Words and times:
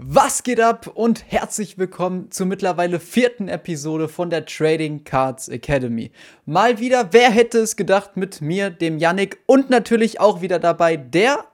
Was 0.00 0.44
geht 0.44 0.60
ab 0.60 0.86
und 0.94 1.24
herzlich 1.26 1.76
willkommen 1.76 2.30
zur 2.30 2.46
mittlerweile 2.46 3.00
vierten 3.00 3.48
Episode 3.48 4.06
von 4.06 4.30
der 4.30 4.46
Trading 4.46 5.02
Cards 5.02 5.48
Academy. 5.48 6.12
Mal 6.46 6.78
wieder, 6.78 7.12
wer 7.12 7.32
hätte 7.32 7.58
es 7.58 7.74
gedacht, 7.74 8.16
mit 8.16 8.40
mir, 8.40 8.70
dem 8.70 8.98
Yannick 8.98 9.38
und 9.46 9.70
natürlich 9.70 10.20
auch 10.20 10.40
wieder 10.40 10.60
dabei 10.60 10.96
der 10.96 11.46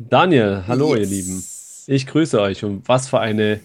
Daniel. 0.00 0.64
Hallo 0.66 0.96
yes. 0.96 0.98
ihr 0.98 1.16
Lieben. 1.16 1.44
Ich 1.86 2.08
grüße 2.08 2.40
euch 2.40 2.64
und 2.64 2.88
was 2.88 3.08
für 3.08 3.20
eine 3.20 3.60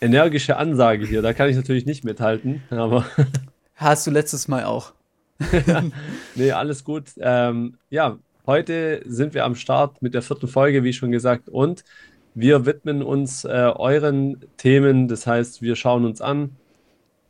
energische 0.00 0.56
Ansage 0.56 1.04
hier. 1.04 1.20
Da 1.20 1.32
kann 1.32 1.50
ich 1.50 1.56
natürlich 1.56 1.84
nicht 1.84 2.04
mithalten, 2.04 2.62
aber. 2.70 3.06
Hast 3.74 4.06
du 4.06 4.12
letztes 4.12 4.46
Mal 4.46 4.62
auch. 4.62 4.92
nee, 6.36 6.52
alles 6.52 6.84
gut. 6.84 7.06
Ähm, 7.18 7.76
ja, 7.90 8.20
heute 8.46 9.02
sind 9.04 9.34
wir 9.34 9.44
am 9.44 9.56
Start 9.56 10.00
mit 10.00 10.14
der 10.14 10.22
vierten 10.22 10.46
Folge, 10.46 10.84
wie 10.84 10.92
schon 10.92 11.10
gesagt, 11.10 11.48
und 11.48 11.82
wir 12.36 12.66
widmen 12.66 13.02
uns 13.02 13.44
äh, 13.44 13.48
euren 13.48 14.44
Themen, 14.58 15.08
das 15.08 15.26
heißt, 15.26 15.62
wir 15.62 15.74
schauen 15.74 16.04
uns 16.04 16.20
an. 16.20 16.50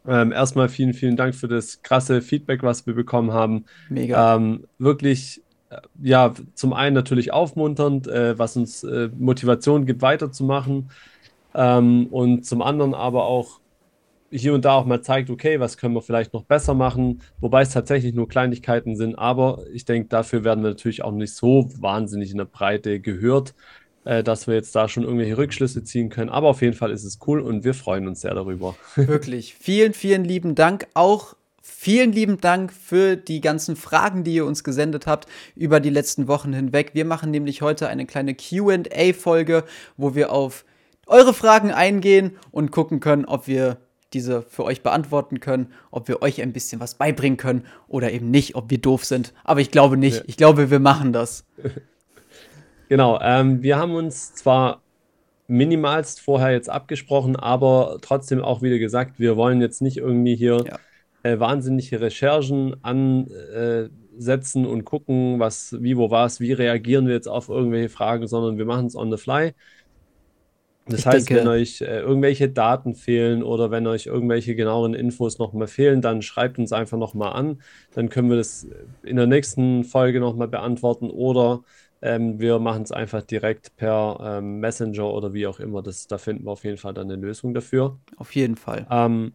Ähm, 0.06 0.32
erstmal 0.32 0.68
vielen, 0.68 0.94
vielen 0.94 1.16
Dank 1.16 1.36
für 1.36 1.46
das 1.46 1.80
krasse 1.82 2.20
Feedback, 2.20 2.64
was 2.64 2.86
wir 2.86 2.94
bekommen 2.94 3.32
haben. 3.32 3.66
Mega. 3.88 4.34
Ähm, 4.34 4.64
wirklich, 4.78 5.42
äh, 5.70 5.78
ja, 6.02 6.34
zum 6.54 6.72
einen 6.72 6.94
natürlich 6.94 7.32
aufmunternd, 7.32 8.08
äh, 8.08 8.36
was 8.36 8.56
uns 8.56 8.82
äh, 8.82 9.08
Motivation 9.16 9.86
gibt, 9.86 10.02
weiterzumachen. 10.02 10.90
Ähm, 11.54 12.08
und 12.08 12.44
zum 12.44 12.60
anderen 12.60 12.92
aber 12.92 13.26
auch 13.26 13.60
hier 14.32 14.54
und 14.54 14.64
da 14.64 14.72
auch 14.72 14.86
mal 14.86 15.02
zeigt, 15.02 15.30
okay, 15.30 15.60
was 15.60 15.78
können 15.78 15.94
wir 15.94 16.02
vielleicht 16.02 16.34
noch 16.34 16.42
besser 16.42 16.74
machen, 16.74 17.22
wobei 17.40 17.62
es 17.62 17.70
tatsächlich 17.70 18.12
nur 18.12 18.28
Kleinigkeiten 18.28 18.96
sind, 18.96 19.14
aber 19.16 19.62
ich 19.72 19.84
denke, 19.84 20.08
dafür 20.08 20.42
werden 20.42 20.64
wir 20.64 20.70
natürlich 20.70 21.04
auch 21.04 21.12
nicht 21.12 21.32
so 21.32 21.68
wahnsinnig 21.78 22.32
in 22.32 22.38
der 22.38 22.44
Breite 22.44 22.98
gehört 22.98 23.54
äh, 24.06 24.22
dass 24.22 24.46
wir 24.46 24.54
jetzt 24.54 24.74
da 24.74 24.88
schon 24.88 25.02
irgendwelche 25.02 25.36
Rückschlüsse 25.36 25.82
ziehen 25.82 26.08
können. 26.08 26.30
Aber 26.30 26.48
auf 26.48 26.62
jeden 26.62 26.74
Fall 26.74 26.92
ist 26.92 27.04
es 27.04 27.18
cool 27.26 27.40
und 27.40 27.64
wir 27.64 27.74
freuen 27.74 28.06
uns 28.06 28.20
sehr 28.20 28.34
darüber. 28.34 28.76
Wirklich. 28.94 29.54
Vielen, 29.54 29.92
vielen 29.92 30.24
lieben 30.24 30.54
Dank. 30.54 30.86
Auch 30.94 31.34
vielen 31.60 32.12
lieben 32.12 32.40
Dank 32.40 32.72
für 32.72 33.16
die 33.16 33.40
ganzen 33.40 33.74
Fragen, 33.74 34.22
die 34.22 34.34
ihr 34.34 34.46
uns 34.46 34.62
gesendet 34.62 35.08
habt 35.08 35.26
über 35.56 35.80
die 35.80 35.90
letzten 35.90 36.28
Wochen 36.28 36.52
hinweg. 36.52 36.92
Wir 36.94 37.04
machen 37.04 37.32
nämlich 37.32 37.62
heute 37.62 37.88
eine 37.88 38.06
kleine 38.06 38.36
QA-Folge, 38.36 39.64
wo 39.96 40.14
wir 40.14 40.30
auf 40.32 40.64
eure 41.08 41.34
Fragen 41.34 41.72
eingehen 41.72 42.36
und 42.52 42.70
gucken 42.70 43.00
können, 43.00 43.24
ob 43.24 43.48
wir 43.48 43.78
diese 44.12 44.42
für 44.42 44.62
euch 44.64 44.84
beantworten 44.84 45.40
können, 45.40 45.72
ob 45.90 46.06
wir 46.06 46.22
euch 46.22 46.40
ein 46.40 46.52
bisschen 46.52 46.80
was 46.80 46.94
beibringen 46.94 47.36
können 47.36 47.66
oder 47.88 48.12
eben 48.12 48.30
nicht, 48.30 48.54
ob 48.54 48.70
wir 48.70 48.78
doof 48.78 49.04
sind. 49.04 49.34
Aber 49.42 49.60
ich 49.60 49.72
glaube 49.72 49.96
nicht. 49.96 50.22
Ich 50.26 50.36
glaube, 50.36 50.70
wir 50.70 50.78
machen 50.78 51.12
das. 51.12 51.44
Genau, 52.88 53.18
ähm, 53.20 53.62
wir 53.62 53.78
haben 53.78 53.94
uns 53.94 54.34
zwar 54.34 54.82
minimalst 55.48 56.20
vorher 56.20 56.52
jetzt 56.52 56.68
abgesprochen, 56.68 57.36
aber 57.36 57.98
trotzdem 58.00 58.42
auch 58.42 58.62
wieder 58.62 58.78
gesagt, 58.78 59.18
wir 59.18 59.36
wollen 59.36 59.60
jetzt 59.60 59.82
nicht 59.82 59.96
irgendwie 59.96 60.34
hier 60.34 60.64
ja. 60.64 60.78
äh, 61.22 61.38
wahnsinnige 61.38 62.00
Recherchen 62.00 62.76
ansetzen 62.82 64.64
äh, 64.64 64.68
und 64.68 64.84
gucken, 64.84 65.38
was, 65.38 65.76
wie, 65.80 65.96
wo 65.96 66.10
was, 66.10 66.40
wie 66.40 66.52
reagieren 66.52 67.06
wir 67.06 67.14
jetzt 67.14 67.28
auf 67.28 67.48
irgendwelche 67.48 67.88
Fragen, 67.88 68.26
sondern 68.26 68.58
wir 68.58 68.64
machen 68.64 68.86
es 68.86 68.96
on 68.96 69.10
the 69.10 69.18
fly. 69.18 69.54
Das 70.88 71.00
ich 71.00 71.06
heißt, 71.06 71.28
denke, 71.28 71.42
wenn 71.42 71.48
euch 71.48 71.80
äh, 71.80 72.00
irgendwelche 72.00 72.48
Daten 72.48 72.94
fehlen 72.94 73.42
oder 73.42 73.70
wenn 73.70 73.86
euch 73.86 74.06
irgendwelche 74.06 74.54
genaueren 74.54 74.94
Infos 74.94 75.38
nochmal 75.38 75.66
fehlen, 75.66 76.00
dann 76.00 76.22
schreibt 76.22 76.58
uns 76.58 76.72
einfach 76.72 76.96
nochmal 76.96 77.32
an. 77.32 77.60
Dann 77.94 78.08
können 78.08 78.30
wir 78.30 78.36
das 78.36 78.68
in 79.02 79.16
der 79.16 79.26
nächsten 79.26 79.82
Folge 79.84 80.20
nochmal 80.20 80.48
beantworten 80.48 81.10
oder 81.10 81.62
ähm, 82.02 82.38
wir 82.38 82.58
machen 82.60 82.82
es 82.82 82.92
einfach 82.92 83.22
direkt 83.22 83.74
per 83.76 84.18
ähm, 84.22 84.60
Messenger 84.60 85.12
oder 85.12 85.32
wie 85.32 85.46
auch 85.46 85.58
immer. 85.58 85.82
Das, 85.82 86.06
da 86.06 86.18
finden 86.18 86.44
wir 86.44 86.52
auf 86.52 86.64
jeden 86.64 86.78
Fall 86.78 86.94
dann 86.94 87.10
eine 87.10 87.20
Lösung 87.20 87.52
dafür. 87.52 87.98
Auf 88.16 88.34
jeden 88.34 88.56
Fall. 88.56 88.86
Ähm, 88.90 89.32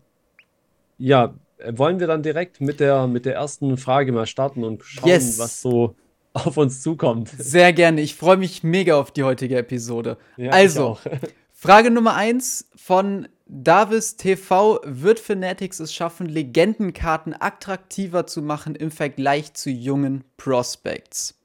ja, 0.98 1.34
wollen 1.70 2.00
wir 2.00 2.08
dann 2.08 2.24
direkt 2.24 2.62
mit 2.62 2.80
der, 2.80 3.08
mit 3.08 3.26
der 3.26 3.36
ersten 3.36 3.78
Frage 3.78 4.12
mal 4.12 4.26
starten 4.26 4.64
und 4.64 4.84
schauen, 4.84 5.10
yes. 5.10 5.38
was 5.40 5.62
so 5.62 5.96
auf 6.34 6.58
uns 6.58 6.82
zukommt. 6.82 7.30
Sehr 7.30 7.74
gerne. 7.74 8.02
Ich 8.02 8.16
freue 8.16 8.38
mich 8.38 8.64
mega 8.64 8.98
auf 8.98 9.12
die 9.12 9.24
heutige 9.24 9.58
Episode. 9.58 10.18
Ja, 10.38 10.52
also, 10.52 10.98
Frage 11.64 11.92
Nummer 11.92 12.16
1 12.16 12.72
von 12.76 13.28
Davis 13.46 14.18
TV. 14.18 14.80
Wird 14.84 15.20
Fanatics 15.20 15.80
es 15.80 15.94
schaffen, 15.94 16.26
Legendenkarten 16.26 17.36
attraktiver 17.40 18.26
zu 18.26 18.42
machen 18.42 18.74
im 18.74 18.90
Vergleich 18.90 19.54
zu 19.54 19.70
jungen 19.70 20.24
Prospects? 20.38 21.40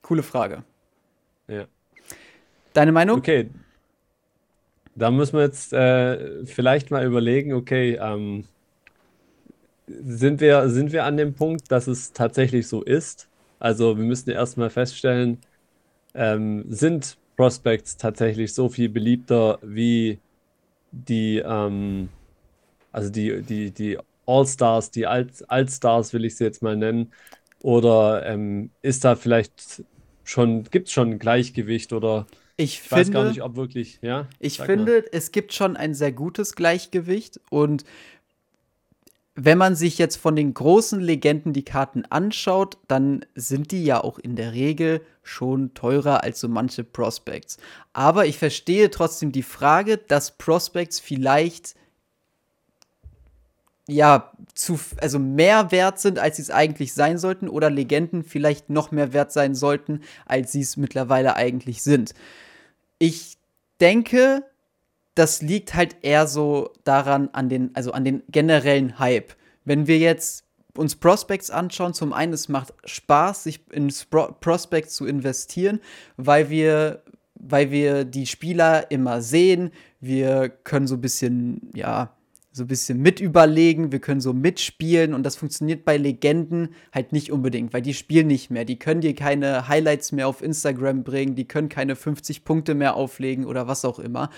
Coole 0.00 0.22
Frage. 0.22 0.64
Ja. 1.48 1.66
Deine 2.72 2.92
Meinung? 2.92 3.18
Okay. 3.18 3.50
Da 4.94 5.10
müssen 5.10 5.34
wir 5.34 5.42
jetzt 5.42 5.74
äh, 5.74 6.46
vielleicht 6.46 6.90
mal 6.90 7.04
überlegen, 7.04 7.52
okay, 7.52 7.98
ähm, 8.00 8.44
sind, 9.86 10.40
wir, 10.40 10.70
sind 10.70 10.92
wir 10.92 11.04
an 11.04 11.18
dem 11.18 11.34
Punkt, 11.34 11.70
dass 11.70 11.88
es 11.88 12.14
tatsächlich 12.14 12.68
so 12.68 12.82
ist? 12.82 13.28
Also 13.58 13.98
wir 13.98 14.04
müssen 14.06 14.30
erstmal 14.30 14.70
feststellen, 14.70 15.42
ähm, 16.14 16.64
sind 16.70 17.18
Prospects 17.42 17.96
tatsächlich 17.96 18.54
so 18.54 18.68
viel 18.68 18.88
beliebter 18.88 19.58
wie 19.62 20.20
die, 20.92 21.38
ähm, 21.38 22.08
also 22.92 23.10
die, 23.10 23.42
die, 23.42 23.72
die 23.72 23.98
All-Stars, 24.26 24.92
die 24.92 25.08
Alt-Stars 25.08 26.12
will 26.12 26.24
ich 26.24 26.36
sie 26.36 26.44
jetzt 26.44 26.62
mal 26.62 26.76
nennen, 26.76 27.12
oder 27.60 28.24
ähm, 28.26 28.70
ist 28.80 29.04
da 29.04 29.16
vielleicht 29.16 29.82
schon, 30.22 30.62
gibt 30.70 30.86
es 30.86 30.94
schon 30.94 31.10
ein 31.10 31.18
Gleichgewicht 31.18 31.92
oder 31.92 32.28
ich, 32.56 32.80
ich 32.84 32.92
weiß 32.92 33.10
gar 33.10 33.24
nicht, 33.24 33.42
ob 33.42 33.56
wirklich, 33.56 33.98
ja? 34.02 34.28
Ich 34.38 34.60
finde, 34.60 35.00
mal. 35.00 35.08
es 35.10 35.32
gibt 35.32 35.52
schon 35.52 35.76
ein 35.76 35.94
sehr 35.94 36.12
gutes 36.12 36.54
Gleichgewicht 36.54 37.40
und 37.50 37.82
wenn 39.34 39.56
man 39.56 39.74
sich 39.74 39.96
jetzt 39.96 40.16
von 40.16 40.36
den 40.36 40.52
großen 40.52 41.00
Legenden 41.00 41.52
die 41.52 41.64
Karten 41.64 42.04
anschaut, 42.10 42.76
dann 42.86 43.24
sind 43.34 43.70
die 43.70 43.84
ja 43.84 44.02
auch 44.02 44.18
in 44.18 44.36
der 44.36 44.52
Regel 44.52 45.00
schon 45.22 45.72
teurer 45.72 46.22
als 46.22 46.40
so 46.40 46.48
manche 46.48 46.84
Prospects. 46.84 47.56
Aber 47.94 48.26
ich 48.26 48.38
verstehe 48.38 48.90
trotzdem 48.90 49.32
die 49.32 49.42
Frage, 49.42 49.96
dass 49.96 50.36
Prospects 50.36 51.00
vielleicht 51.00 51.74
ja, 53.88 54.32
zu, 54.54 54.78
also 54.98 55.18
mehr 55.18 55.72
wert 55.72 55.98
sind, 55.98 56.18
als 56.18 56.36
sie 56.36 56.42
es 56.42 56.50
eigentlich 56.50 56.94
sein 56.94 57.18
sollten, 57.18 57.48
oder 57.48 57.70
Legenden 57.70 58.22
vielleicht 58.22 58.70
noch 58.70 58.90
mehr 58.90 59.12
wert 59.12 59.32
sein 59.32 59.54
sollten, 59.54 60.02
als 60.26 60.52
sie 60.52 60.60
es 60.60 60.76
mittlerweile 60.76 61.36
eigentlich 61.36 61.82
sind. 61.82 62.14
Ich 62.98 63.38
denke, 63.80 64.44
das 65.14 65.42
liegt 65.42 65.74
halt 65.74 65.96
eher 66.02 66.26
so 66.26 66.72
daran, 66.84 67.28
an 67.32 67.48
den, 67.48 67.70
also 67.74 67.92
an 67.92 68.04
den 68.04 68.22
generellen 68.28 68.98
Hype. 68.98 69.34
Wenn 69.64 69.86
wir 69.86 69.98
jetzt 69.98 70.44
uns 70.76 70.96
Prospects 70.96 71.50
anschauen, 71.50 71.94
zum 71.94 72.12
einen, 72.12 72.32
es 72.32 72.48
macht 72.48 72.72
Spaß, 72.84 73.44
sich 73.44 73.60
in 73.70 73.90
Spro 73.90 74.32
Prospects 74.40 74.94
zu 74.94 75.06
investieren, 75.06 75.80
weil 76.16 76.48
wir, 76.48 77.02
weil 77.34 77.70
wir 77.70 78.04
die 78.04 78.26
Spieler 78.26 78.90
immer 78.90 79.20
sehen. 79.20 79.70
Wir 80.00 80.48
können 80.48 80.86
so 80.86 80.94
ein 80.94 81.00
bisschen, 81.00 81.70
ja, 81.74 82.16
so 82.52 82.64
ein 82.64 82.68
bisschen 82.68 83.00
mit 83.00 83.18
überlegen, 83.20 83.92
wir 83.92 84.00
können 84.00 84.20
so 84.20 84.34
mitspielen 84.34 85.14
und 85.14 85.22
das 85.22 85.36
funktioniert 85.36 85.86
bei 85.86 85.96
Legenden 85.96 86.74
halt 86.92 87.12
nicht 87.12 87.32
unbedingt, 87.32 87.72
weil 87.72 87.80
die 87.80 87.94
spielen 87.94 88.26
nicht 88.26 88.50
mehr. 88.50 88.66
Die 88.66 88.78
können 88.78 89.00
dir 89.00 89.14
keine 89.14 89.68
Highlights 89.68 90.12
mehr 90.12 90.28
auf 90.28 90.42
Instagram 90.42 91.02
bringen, 91.02 91.34
die 91.34 91.48
können 91.48 91.70
keine 91.70 91.96
50 91.96 92.44
Punkte 92.44 92.74
mehr 92.74 92.94
auflegen 92.94 93.46
oder 93.46 93.68
was 93.68 93.86
auch 93.86 93.98
immer. 93.98 94.28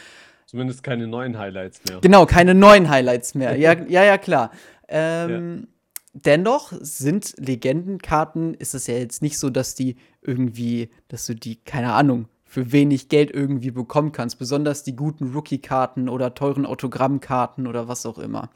Zumindest 0.54 0.84
keine 0.84 1.08
neuen 1.08 1.36
Highlights 1.36 1.80
mehr. 1.84 1.98
Genau, 2.00 2.26
keine 2.26 2.54
neuen 2.54 2.88
Highlights 2.88 3.34
mehr. 3.34 3.56
Ja, 3.56 3.72
ja, 3.88 4.04
ja, 4.04 4.18
klar. 4.18 4.52
Ähm, 4.86 5.56
ja. 5.56 5.66
Dennoch 6.12 6.72
sind 6.78 7.34
Legendenkarten, 7.38 8.54
ist 8.54 8.72
es 8.72 8.86
ja 8.86 8.94
jetzt 8.94 9.20
nicht 9.20 9.36
so, 9.36 9.50
dass 9.50 9.74
die 9.74 9.96
irgendwie, 10.22 10.90
dass 11.08 11.26
du 11.26 11.34
die, 11.34 11.56
keine 11.56 11.92
Ahnung, 11.92 12.28
für 12.44 12.70
wenig 12.70 13.08
Geld 13.08 13.32
irgendwie 13.32 13.72
bekommen 13.72 14.12
kannst. 14.12 14.38
Besonders 14.38 14.84
die 14.84 14.94
guten 14.94 15.32
Rookie-Karten 15.32 16.08
oder 16.08 16.36
teuren 16.36 16.66
Autogrammkarten 16.66 17.66
oder 17.66 17.88
was 17.88 18.06
auch 18.06 18.20
immer. 18.20 18.48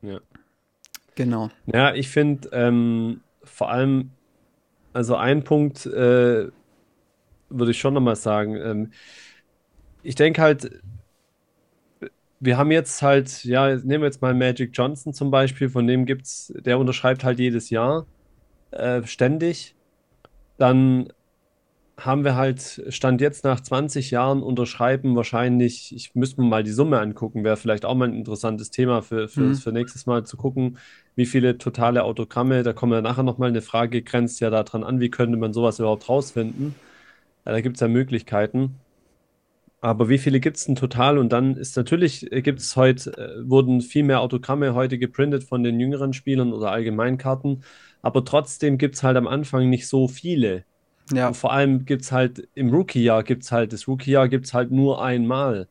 Ja. 0.00 0.20
Genau. 1.16 1.50
Ja, 1.66 1.94
ich 1.94 2.08
finde 2.08 2.48
ähm, 2.52 3.20
vor 3.42 3.68
allem, 3.68 4.08
also 4.94 5.16
ein 5.16 5.44
Punkt 5.44 5.84
äh, 5.84 6.48
würde 7.50 7.70
ich 7.72 7.78
schon 7.78 7.92
nochmal 7.92 8.16
sagen. 8.16 8.56
Ähm, 8.56 8.90
ich 10.04 10.14
denke 10.14 10.40
halt, 10.42 10.70
wir 12.40 12.58
haben 12.58 12.70
jetzt 12.70 13.02
halt, 13.02 13.44
ja, 13.44 13.74
nehmen 13.74 14.02
wir 14.02 14.06
jetzt 14.06 14.22
mal 14.22 14.34
Magic 14.34 14.70
Johnson 14.74 15.14
zum 15.14 15.30
Beispiel, 15.30 15.68
von 15.68 15.86
dem 15.86 16.04
gibt's, 16.04 16.52
der 16.56 16.78
unterschreibt 16.78 17.24
halt 17.24 17.38
jedes 17.38 17.70
Jahr 17.70 18.06
äh, 18.70 19.02
ständig. 19.04 19.74
Dann 20.58 21.08
haben 21.96 22.24
wir 22.24 22.34
halt, 22.34 22.84
Stand 22.88 23.20
jetzt 23.20 23.44
nach 23.44 23.60
20 23.60 24.10
Jahren 24.10 24.42
unterschreiben, 24.42 25.14
wahrscheinlich, 25.16 25.94
ich 25.94 26.14
müsste 26.14 26.40
mir 26.40 26.48
mal 26.48 26.64
die 26.64 26.72
Summe 26.72 26.98
angucken, 26.98 27.44
wäre 27.44 27.56
vielleicht 27.56 27.84
auch 27.84 27.94
mal 27.94 28.08
ein 28.08 28.14
interessantes 28.14 28.70
Thema 28.70 29.00
für, 29.00 29.28
für, 29.28 29.40
mhm. 29.40 29.54
für 29.54 29.72
nächstes 29.72 30.06
Mal 30.06 30.24
zu 30.24 30.36
gucken, 30.36 30.78
wie 31.14 31.26
viele 31.26 31.56
totale 31.56 32.02
Autogramme, 32.02 32.62
da 32.64 32.72
kommen 32.72 32.92
wir 32.92 33.00
nachher 33.00 33.22
nochmal 33.22 33.50
eine 33.50 33.62
Frage, 33.62 34.02
grenzt 34.02 34.40
ja 34.40 34.50
daran 34.50 34.82
an, 34.82 35.00
wie 35.00 35.10
könnte 35.10 35.38
man 35.38 35.52
sowas 35.52 35.78
überhaupt 35.78 36.08
rausfinden. 36.08 36.74
Ja, 37.46 37.52
da 37.52 37.60
gibt 37.60 37.76
es 37.76 37.80
ja 37.80 37.88
Möglichkeiten. 37.88 38.74
Aber 39.84 40.08
wie 40.08 40.16
viele 40.16 40.40
gibt 40.40 40.56
es 40.56 40.64
denn 40.64 40.76
total? 40.76 41.18
Und 41.18 41.30
dann 41.30 41.58
ist 41.58 41.76
natürlich, 41.76 42.32
äh, 42.32 42.40
gibt 42.40 42.60
es 42.60 42.74
heute, 42.74 43.10
äh, 43.18 43.50
wurden 43.50 43.82
viel 43.82 44.02
mehr 44.02 44.22
Autogramme 44.22 44.72
heute 44.72 44.96
geprintet 44.96 45.44
von 45.44 45.62
den 45.62 45.78
jüngeren 45.78 46.14
Spielern 46.14 46.54
oder 46.54 46.70
Allgemeinkarten. 46.70 47.62
Aber 48.00 48.24
trotzdem 48.24 48.78
gibt 48.78 48.94
es 48.94 49.02
halt 49.02 49.18
am 49.18 49.26
Anfang 49.26 49.68
nicht 49.68 49.86
so 49.86 50.08
viele. 50.08 50.64
Ja. 51.12 51.28
Und 51.28 51.36
vor 51.36 51.52
allem 51.52 51.84
gibt 51.84 52.00
es 52.00 52.12
halt 52.12 52.48
im 52.54 52.70
Rookie-Jahr 52.70 53.24
gibt 53.24 53.42
es 53.42 53.52
halt, 53.52 53.74
das 53.74 53.86
Rookie-Jahr 53.86 54.28
gibt 54.28 54.46
es 54.46 54.54
halt 54.54 54.70
nur 54.70 55.04
einmal. 55.04 55.68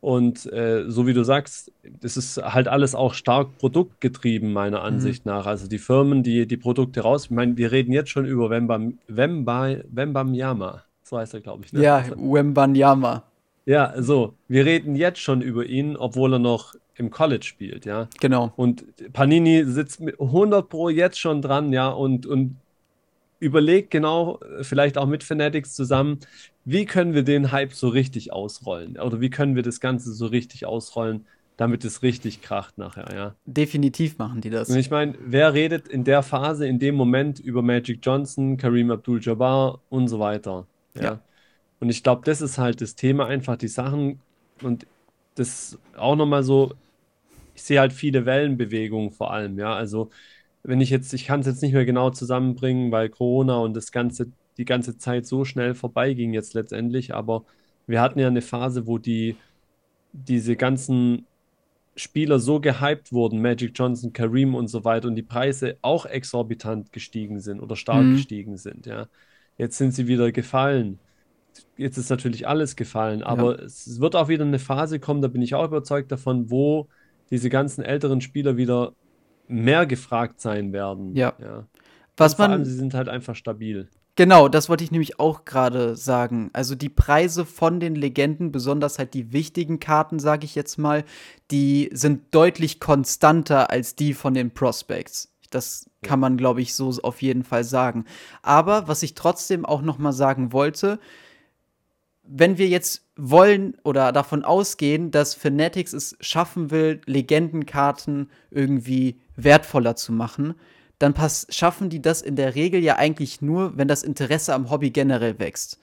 Und 0.00 0.46
äh, 0.52 0.84
so 0.86 1.08
wie 1.08 1.12
du 1.12 1.24
sagst, 1.24 1.72
das 2.00 2.16
ist 2.16 2.36
halt 2.36 2.68
alles 2.68 2.94
auch 2.94 3.12
stark 3.12 3.58
produktgetrieben, 3.58 4.52
meiner 4.52 4.78
mhm. 4.78 4.84
Ansicht 4.84 5.26
mhm. 5.26 5.32
nach. 5.32 5.46
Also 5.46 5.66
die 5.66 5.78
Firmen, 5.78 6.22
die 6.22 6.46
die 6.46 6.58
Produkte 6.58 7.00
raus. 7.00 7.24
Ich 7.24 7.30
meine, 7.32 7.56
wir 7.56 7.72
reden 7.72 7.90
jetzt 7.92 8.10
schon 8.10 8.24
über 8.24 8.50
Wembam, 8.50 8.98
Wemba, 9.08 9.78
Wembamyama. 9.90 10.84
So 11.02 11.18
heißt 11.18 11.34
er, 11.34 11.40
glaube 11.40 11.64
ich. 11.64 11.72
Ne? 11.72 11.82
Ja, 11.82 12.04
Wembanyama. 12.14 13.24
Ja, 13.68 13.92
so. 13.98 14.34
Wir 14.48 14.64
reden 14.64 14.96
jetzt 14.96 15.20
schon 15.20 15.42
über 15.42 15.66
ihn, 15.66 15.94
obwohl 15.94 16.32
er 16.32 16.38
noch 16.38 16.74
im 16.96 17.10
College 17.10 17.44
spielt, 17.44 17.84
ja. 17.84 18.08
Genau. 18.18 18.50
Und 18.56 18.86
Panini 19.12 19.62
sitzt 19.66 20.00
mit 20.00 20.18
100 20.18 20.70
Pro 20.70 20.88
jetzt 20.88 21.20
schon 21.20 21.42
dran, 21.42 21.70
ja, 21.70 21.90
und, 21.90 22.24
und 22.24 22.56
überlegt 23.40 23.90
genau, 23.90 24.40
vielleicht 24.62 24.96
auch 24.96 25.04
mit 25.04 25.22
Fanatics 25.22 25.74
zusammen, 25.74 26.18
wie 26.64 26.86
können 26.86 27.12
wir 27.12 27.24
den 27.24 27.52
Hype 27.52 27.74
so 27.74 27.88
richtig 27.88 28.32
ausrollen? 28.32 28.98
Oder 28.98 29.20
wie 29.20 29.28
können 29.28 29.54
wir 29.54 29.62
das 29.62 29.80
Ganze 29.80 30.14
so 30.14 30.24
richtig 30.24 30.64
ausrollen, 30.64 31.26
damit 31.58 31.84
es 31.84 32.02
richtig 32.02 32.40
kracht 32.40 32.78
nachher, 32.78 33.14
ja. 33.14 33.34
Definitiv 33.44 34.16
machen 34.16 34.40
die 34.40 34.48
das. 34.48 34.70
Und 34.70 34.78
ich 34.78 34.90
meine, 34.90 35.12
wer 35.20 35.52
redet 35.52 35.88
in 35.88 36.04
der 36.04 36.22
Phase, 36.22 36.66
in 36.66 36.78
dem 36.78 36.94
Moment 36.94 37.38
über 37.38 37.60
Magic 37.60 37.98
Johnson, 38.02 38.56
Kareem 38.56 38.90
Abdul-Jabbar 38.90 39.82
und 39.90 40.08
so 40.08 40.18
weiter? 40.18 40.66
Ja. 40.94 41.02
ja. 41.02 41.20
Und 41.80 41.90
ich 41.90 42.02
glaube, 42.02 42.22
das 42.24 42.40
ist 42.40 42.58
halt 42.58 42.80
das 42.80 42.94
Thema, 42.96 43.26
einfach 43.26 43.56
die 43.56 43.68
Sachen 43.68 44.20
und 44.62 44.86
das 45.34 45.78
auch 45.96 46.16
nochmal 46.16 46.42
so, 46.42 46.74
ich 47.54 47.62
sehe 47.62 47.80
halt 47.80 47.92
viele 47.92 48.26
Wellenbewegungen 48.26 49.10
vor 49.10 49.32
allem, 49.32 49.58
ja. 49.58 49.74
Also 49.74 50.10
wenn 50.62 50.80
ich 50.80 50.90
jetzt, 50.90 51.12
ich 51.14 51.26
kann 51.26 51.40
es 51.40 51.46
jetzt 51.46 51.62
nicht 51.62 51.72
mehr 51.72 51.84
genau 51.84 52.10
zusammenbringen, 52.10 52.90
weil 52.90 53.08
Corona 53.08 53.58
und 53.58 53.74
das 53.74 53.92
Ganze, 53.92 54.30
die 54.56 54.64
ganze 54.64 54.98
Zeit 54.98 55.26
so 55.26 55.44
schnell 55.44 55.74
vorbeiging 55.74 56.34
jetzt 56.34 56.54
letztendlich, 56.54 57.14
aber 57.14 57.44
wir 57.86 58.00
hatten 58.00 58.18
ja 58.18 58.26
eine 58.26 58.42
Phase, 58.42 58.86
wo 58.86 58.98
die, 58.98 59.36
diese 60.12 60.56
ganzen 60.56 61.26
Spieler 61.96 62.38
so 62.38 62.60
gehypt 62.60 63.12
wurden, 63.12 63.40
Magic 63.40 63.72
Johnson, 63.74 64.12
Kareem 64.12 64.54
und 64.54 64.68
so 64.68 64.84
weiter, 64.84 65.08
und 65.08 65.16
die 65.16 65.22
Preise 65.22 65.78
auch 65.82 66.06
exorbitant 66.06 66.92
gestiegen 66.92 67.40
sind 67.40 67.60
oder 67.60 67.76
stark 67.76 68.04
mhm. 68.04 68.16
gestiegen 68.16 68.56
sind, 68.56 68.86
ja. 68.86 69.08
Jetzt 69.56 69.78
sind 69.78 69.92
sie 69.92 70.06
wieder 70.06 70.30
gefallen. 70.30 71.00
Jetzt 71.76 71.96
ist 71.96 72.10
natürlich 72.10 72.46
alles 72.46 72.76
gefallen, 72.76 73.22
aber 73.22 73.58
ja. 73.58 73.64
es 73.64 74.00
wird 74.00 74.16
auch 74.16 74.28
wieder 74.28 74.44
eine 74.44 74.58
Phase 74.58 74.98
kommen, 74.98 75.22
da 75.22 75.28
bin 75.28 75.42
ich 75.42 75.54
auch 75.54 75.64
überzeugt 75.64 76.10
davon, 76.12 76.50
wo 76.50 76.88
diese 77.30 77.50
ganzen 77.50 77.82
älteren 77.82 78.20
Spieler 78.20 78.56
wieder 78.56 78.92
mehr 79.48 79.86
gefragt 79.86 80.40
sein 80.40 80.72
werden. 80.72 81.14
Ja. 81.14 81.34
ja. 81.40 81.66
Was 82.16 82.38
man. 82.38 82.52
Allem, 82.52 82.64
sie 82.64 82.74
sind 82.74 82.94
halt 82.94 83.08
einfach 83.08 83.36
stabil. 83.36 83.88
Genau, 84.16 84.48
das 84.48 84.68
wollte 84.68 84.82
ich 84.82 84.90
nämlich 84.90 85.20
auch 85.20 85.44
gerade 85.44 85.94
sagen. 85.94 86.50
Also 86.52 86.74
die 86.74 86.88
Preise 86.88 87.44
von 87.46 87.78
den 87.78 87.94
Legenden, 87.94 88.50
besonders 88.50 88.98
halt 88.98 89.14
die 89.14 89.32
wichtigen 89.32 89.78
Karten, 89.78 90.18
sage 90.18 90.44
ich 90.44 90.56
jetzt 90.56 90.76
mal, 90.76 91.04
die 91.52 91.88
sind 91.92 92.34
deutlich 92.34 92.80
konstanter 92.80 93.70
als 93.70 93.94
die 93.94 94.14
von 94.14 94.34
den 94.34 94.50
Prospects. 94.50 95.32
Das 95.50 95.88
kann 96.02 96.18
man, 96.18 96.36
glaube 96.36 96.60
ich, 96.60 96.74
so 96.74 96.90
auf 97.04 97.22
jeden 97.22 97.44
Fall 97.44 97.62
sagen. 97.62 98.06
Aber 98.42 98.88
was 98.88 99.04
ich 99.04 99.14
trotzdem 99.14 99.64
auch 99.64 99.82
noch 99.82 99.98
mal 99.98 100.12
sagen 100.12 100.52
wollte, 100.52 100.98
wenn 102.30 102.58
wir 102.58 102.68
jetzt 102.68 103.06
wollen 103.16 103.76
oder 103.84 104.12
davon 104.12 104.44
ausgehen, 104.44 105.10
dass 105.10 105.34
Fanatics 105.34 105.92
es 105.92 106.16
schaffen 106.20 106.70
will, 106.70 107.00
Legendenkarten 107.06 108.30
irgendwie 108.50 109.18
wertvoller 109.36 109.96
zu 109.96 110.12
machen, 110.12 110.54
dann 110.98 111.14
schaffen 111.48 111.90
die 111.90 112.02
das 112.02 112.22
in 112.22 112.36
der 112.36 112.54
Regel 112.54 112.82
ja 112.82 112.96
eigentlich 112.96 113.40
nur, 113.40 113.76
wenn 113.76 113.88
das 113.88 114.02
Interesse 114.02 114.54
am 114.54 114.70
Hobby 114.70 114.90
generell 114.90 115.38
wächst. 115.38 115.78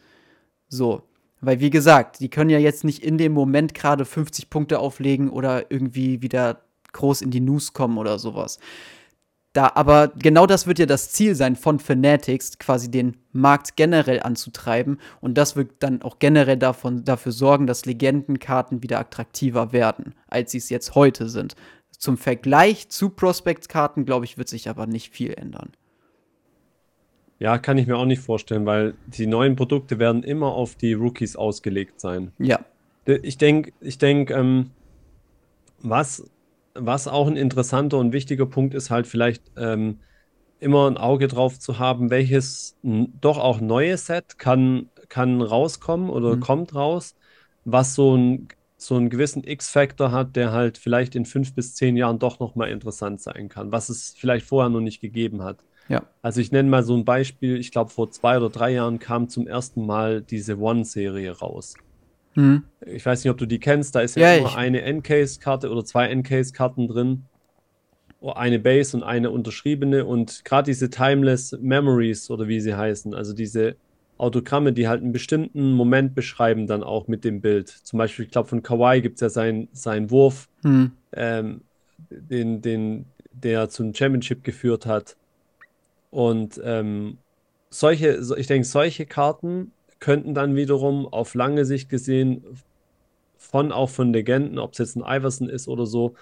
So. 0.67 1.03
Weil, 1.41 1.59
wie 1.59 1.69
gesagt, 1.69 2.21
die 2.21 2.29
können 2.29 2.49
ja 2.49 2.59
jetzt 2.59 2.83
nicht 2.83 3.03
in 3.03 3.17
dem 3.17 3.33
Moment 3.33 3.73
gerade 3.73 4.05
50 4.05 4.49
Punkte 4.49 4.79
auflegen 4.79 5.29
oder 5.29 5.69
irgendwie 5.69 6.21
wieder 6.21 6.61
groß 6.93 7.21
in 7.21 7.31
die 7.31 7.41
News 7.41 7.73
kommen 7.73 7.97
oder 7.97 8.17
sowas. 8.19 8.59
Da, 9.55 9.71
aber 9.75 10.09
genau 10.09 10.45
das 10.47 10.67
wird 10.67 10.79
ja 10.79 10.85
das 10.85 11.13
Ziel 11.13 11.33
sein 11.33 11.55
von 11.55 11.79
Fanatics, 11.79 12.59
quasi 12.59 12.91
den 12.91 13.15
Markt 13.31 13.77
generell 13.77 14.19
anzutreiben. 14.19 14.99
Und 15.21 15.37
das 15.37 15.55
wird 15.55 15.71
dann 15.79 16.01
auch 16.01 16.19
generell 16.19 16.57
davon, 16.57 17.05
dafür 17.05 17.31
sorgen, 17.31 17.65
dass 17.65 17.85
Legendenkarten 17.85 18.83
wieder 18.83 18.99
attraktiver 18.99 19.71
werden, 19.71 20.13
als 20.27 20.51
sie 20.51 20.57
es 20.57 20.69
jetzt 20.69 20.93
heute 20.93 21.29
sind. 21.29 21.55
Zum 21.97 22.17
Vergleich 22.17 22.89
zu 22.89 23.09
Prospect-Karten, 23.09 24.03
glaube 24.03 24.25
ich, 24.25 24.37
wird 24.37 24.49
sich 24.49 24.67
aber 24.67 24.87
nicht 24.87 25.13
viel 25.13 25.33
ändern. 25.33 25.71
Ja, 27.39 27.57
kann 27.57 27.77
ich 27.77 27.87
mir 27.87 27.95
auch 27.95 28.05
nicht 28.05 28.21
vorstellen, 28.21 28.65
weil 28.65 28.95
die 29.07 29.25
neuen 29.25 29.55
Produkte 29.55 29.99
werden 29.99 30.23
immer 30.23 30.47
auf 30.47 30.75
die 30.75 30.91
Rookies 30.91 31.37
ausgelegt 31.37 32.01
sein. 32.01 32.33
Ja. 32.39 32.59
Ich 33.05 33.37
denke, 33.37 33.71
ich 33.79 33.99
denk, 33.99 34.31
ähm, 34.31 34.71
was 35.81 36.29
was 36.75 37.07
auch 37.07 37.27
ein 37.27 37.37
interessanter 37.37 37.97
und 37.97 38.13
wichtiger 38.13 38.45
Punkt 38.45 38.73
ist, 38.73 38.89
halt 38.89 39.07
vielleicht 39.07 39.43
ähm, 39.57 39.99
immer 40.59 40.89
ein 40.89 40.97
Auge 40.97 41.27
drauf 41.27 41.59
zu 41.59 41.79
haben, 41.79 42.09
welches 42.09 42.77
doch 42.83 43.37
auch 43.37 43.59
neue 43.61 43.97
Set 43.97 44.37
kann, 44.37 44.89
kann 45.09 45.41
rauskommen 45.41 46.09
oder 46.09 46.35
mhm. 46.35 46.39
kommt 46.41 46.75
raus, 46.75 47.15
was 47.63 47.95
so, 47.95 48.15
ein, 48.15 48.47
so 48.77 48.95
einen 48.95 49.09
gewissen 49.09 49.43
X-Factor 49.43 50.11
hat, 50.11 50.35
der 50.35 50.51
halt 50.51 50.77
vielleicht 50.77 51.15
in 51.15 51.25
fünf 51.25 51.53
bis 51.55 51.75
zehn 51.75 51.97
Jahren 51.97 52.19
doch 52.19 52.39
nochmal 52.39 52.69
interessant 52.69 53.21
sein 53.21 53.49
kann, 53.49 53.71
was 53.71 53.89
es 53.89 54.15
vielleicht 54.17 54.45
vorher 54.45 54.69
noch 54.69 54.81
nicht 54.81 55.01
gegeben 55.01 55.43
hat. 55.43 55.57
Ja. 55.87 56.03
Also 56.21 56.41
ich 56.41 56.51
nenne 56.51 56.69
mal 56.69 56.83
so 56.83 56.95
ein 56.95 57.05
Beispiel, 57.05 57.57
ich 57.57 57.71
glaube 57.71 57.91
vor 57.91 58.09
zwei 58.11 58.37
oder 58.37 58.49
drei 58.49 58.71
Jahren 58.71 58.99
kam 58.99 59.29
zum 59.29 59.47
ersten 59.47 59.85
Mal 59.85 60.21
diese 60.21 60.57
One-Serie 60.57 61.31
raus. 61.37 61.75
Mhm. 62.35 62.63
Ich 62.85 63.05
weiß 63.05 63.23
nicht, 63.23 63.31
ob 63.31 63.37
du 63.37 63.45
die 63.45 63.59
kennst. 63.59 63.95
Da 63.95 64.01
ist 64.01 64.15
ja, 64.15 64.33
ja 64.33 64.39
immer 64.39 64.55
eine 64.55 64.81
Encase-Karte 64.81 65.69
oder 65.69 65.83
zwei 65.83 66.07
Encase-Karten 66.07 66.87
drin. 66.87 67.23
Oh, 68.19 68.31
eine 68.31 68.59
Base 68.59 68.95
und 68.95 69.03
eine 69.03 69.31
unterschriebene. 69.31 70.05
Und 70.05 70.45
gerade 70.45 70.65
diese 70.65 70.89
Timeless 70.89 71.57
Memories 71.59 72.29
oder 72.29 72.47
wie 72.47 72.59
sie 72.59 72.75
heißen, 72.75 73.13
also 73.13 73.33
diese 73.33 73.75
Autogramme, 74.17 74.71
die 74.71 74.87
halt 74.87 75.01
einen 75.01 75.11
bestimmten 75.11 75.73
Moment 75.73 76.15
beschreiben, 76.15 76.67
dann 76.67 76.83
auch 76.83 77.07
mit 77.07 77.23
dem 77.25 77.41
Bild. 77.41 77.69
Zum 77.69 77.97
Beispiel, 77.97 78.25
ich 78.25 78.31
glaube, 78.31 78.47
von 78.47 78.63
Kawhi 78.63 79.01
gibt 79.01 79.15
es 79.15 79.21
ja 79.21 79.29
seinen 79.29 79.67
sein 79.73 80.09
Wurf, 80.09 80.47
mhm. 80.63 80.91
ähm, 81.13 81.61
den, 82.09 82.61
den, 82.61 83.05
der 83.31 83.69
zum 83.69 83.93
Championship 83.93 84.43
geführt 84.43 84.85
hat. 84.85 85.17
Und 86.11 86.61
ähm, 86.63 87.17
solche, 87.69 88.21
ich 88.37 88.47
denke, 88.47 88.65
solche 88.65 89.05
Karten 89.05 89.71
könnten 90.05 90.35
dann 90.35 90.55
wiederum 90.55 91.07
auf 91.07 91.33
lange 91.33 91.65
Sicht 91.65 91.89
gesehen 91.89 92.45
von 93.39 93.71
auch 93.71 93.89
von 93.89 94.13
Legenden, 94.13 94.59
ob 94.59 94.73
es 94.73 94.77
jetzt 94.77 94.95
ein 94.95 95.03
Iverson 95.03 95.49
ist 95.49 95.67
oder 95.67 95.87
so, 95.87 96.13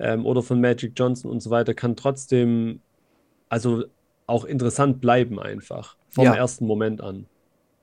ähm, 0.00 0.26
oder 0.26 0.42
von 0.42 0.60
Magic 0.60 0.94
Johnson 0.96 1.30
und 1.30 1.40
so 1.40 1.50
weiter, 1.50 1.72
kann 1.72 1.94
trotzdem 1.94 2.80
also 3.48 3.84
auch 4.26 4.44
interessant 4.44 5.00
bleiben 5.00 5.38
einfach 5.38 5.96
vom 6.10 6.24
ja. 6.24 6.34
ersten 6.34 6.66
Moment 6.66 7.00
an. 7.00 7.26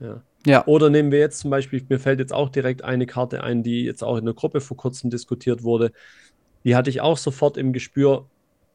Ja. 0.01 0.21
ja. 0.45 0.67
Oder 0.67 0.89
nehmen 0.89 1.13
wir 1.13 1.19
jetzt 1.19 1.39
zum 1.39 1.51
Beispiel, 1.51 1.81
mir 1.88 2.00
fällt 2.00 2.19
jetzt 2.19 2.33
auch 2.33 2.50
direkt 2.50 2.83
eine 2.83 3.05
Karte 3.05 3.41
ein, 3.41 3.63
die 3.63 3.85
jetzt 3.85 4.03
auch 4.03 4.17
in 4.17 4.25
der 4.25 4.33
Gruppe 4.33 4.59
vor 4.59 4.75
kurzem 4.75 5.09
diskutiert 5.09 5.63
wurde. 5.63 5.93
Die 6.65 6.75
hatte 6.75 6.89
ich 6.89 7.00
auch 7.00 7.17
sofort 7.17 7.55
im 7.55 7.71
Gespür. 7.71 8.25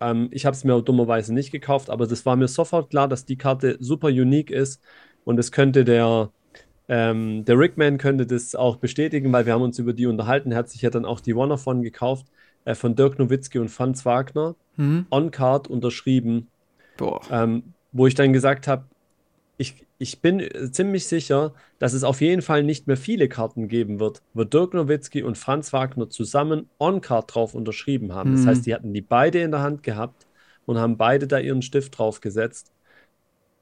Ähm, 0.01 0.29
ich 0.31 0.47
habe 0.47 0.57
es 0.57 0.65
mir 0.65 0.81
dummerweise 0.81 1.35
nicht 1.35 1.51
gekauft, 1.51 1.91
aber 1.91 2.07
das 2.07 2.25
war 2.25 2.37
mir 2.37 2.49
sofort 2.49 2.89
klar, 2.89 3.07
dass 3.07 3.27
die 3.27 3.37
Karte 3.37 3.77
super 3.81 4.09
unique 4.09 4.51
ist 4.51 4.81
und 5.27 5.39
es 5.39 5.53
könnte 5.53 5.85
der 5.85 6.31
ähm, 6.93 7.45
der 7.45 7.57
Rickman 7.57 7.99
könnte 7.99 8.27
das 8.27 8.57
auch 8.57 8.75
bestätigen, 8.75 9.33
weil 9.33 9.47
wir 9.47 9.53
haben 9.53 9.63
uns 9.63 9.79
über 9.79 9.93
die 9.93 10.07
unterhalten. 10.07 10.51
Er 10.51 10.59
hat 10.59 10.71
sich 10.71 10.83
ja 10.83 10.91
dann 10.91 11.05
auch 11.05 11.21
die 11.21 11.35
One 11.35 11.55
of 11.55 11.65
One 11.69 11.83
gekauft 11.83 12.27
äh, 12.65 12.75
von 12.75 12.97
Dirk 12.97 13.17
Nowitzki 13.17 13.61
und 13.61 13.69
Franz 13.69 14.05
Wagner. 14.05 14.57
Mhm. 14.77 15.07
On-Card 15.09 15.69
unterschrieben. 15.69 16.49
Ähm, 17.31 17.75
wo 17.93 18.09
ich 18.09 18.17
dann 18.17 18.33
gesagt 18.33 18.67
habe, 18.67 18.87
ich, 19.57 19.87
ich 19.99 20.21
bin 20.21 20.43
ziemlich 20.73 21.07
sicher, 21.07 21.55
dass 21.79 21.93
es 21.93 22.03
auf 22.03 22.21
jeden 22.21 22.43
Fall 22.43 22.65
nicht 22.65 22.89
mehr 22.89 22.97
viele 22.97 23.29
Karten 23.29 23.69
geben 23.69 24.01
wird, 24.01 24.21
wo 24.35 24.43
Dirk 24.43 24.75
Nowitzki 24.75 25.23
und 25.23 25.39
Franz 25.39 25.73
Wagner 25.73 26.11
zusammen 26.11 26.69
On-Card 26.81 27.33
drauf 27.33 27.55
unterschrieben 27.55 28.15
haben. 28.15 28.33
Mhm. 28.33 28.37
Das 28.37 28.47
heißt, 28.47 28.67
die 28.67 28.75
hatten 28.75 28.93
die 28.93 29.01
beide 29.01 29.41
in 29.41 29.53
der 29.53 29.63
Hand 29.63 29.85
gehabt 29.85 30.27
und 30.67 30.79
haben 30.79 30.97
beide 30.97 31.29
da 31.29 31.39
ihren 31.39 31.63
Stift 31.63 31.97
drauf 31.97 32.21
gesetzt 32.21 32.73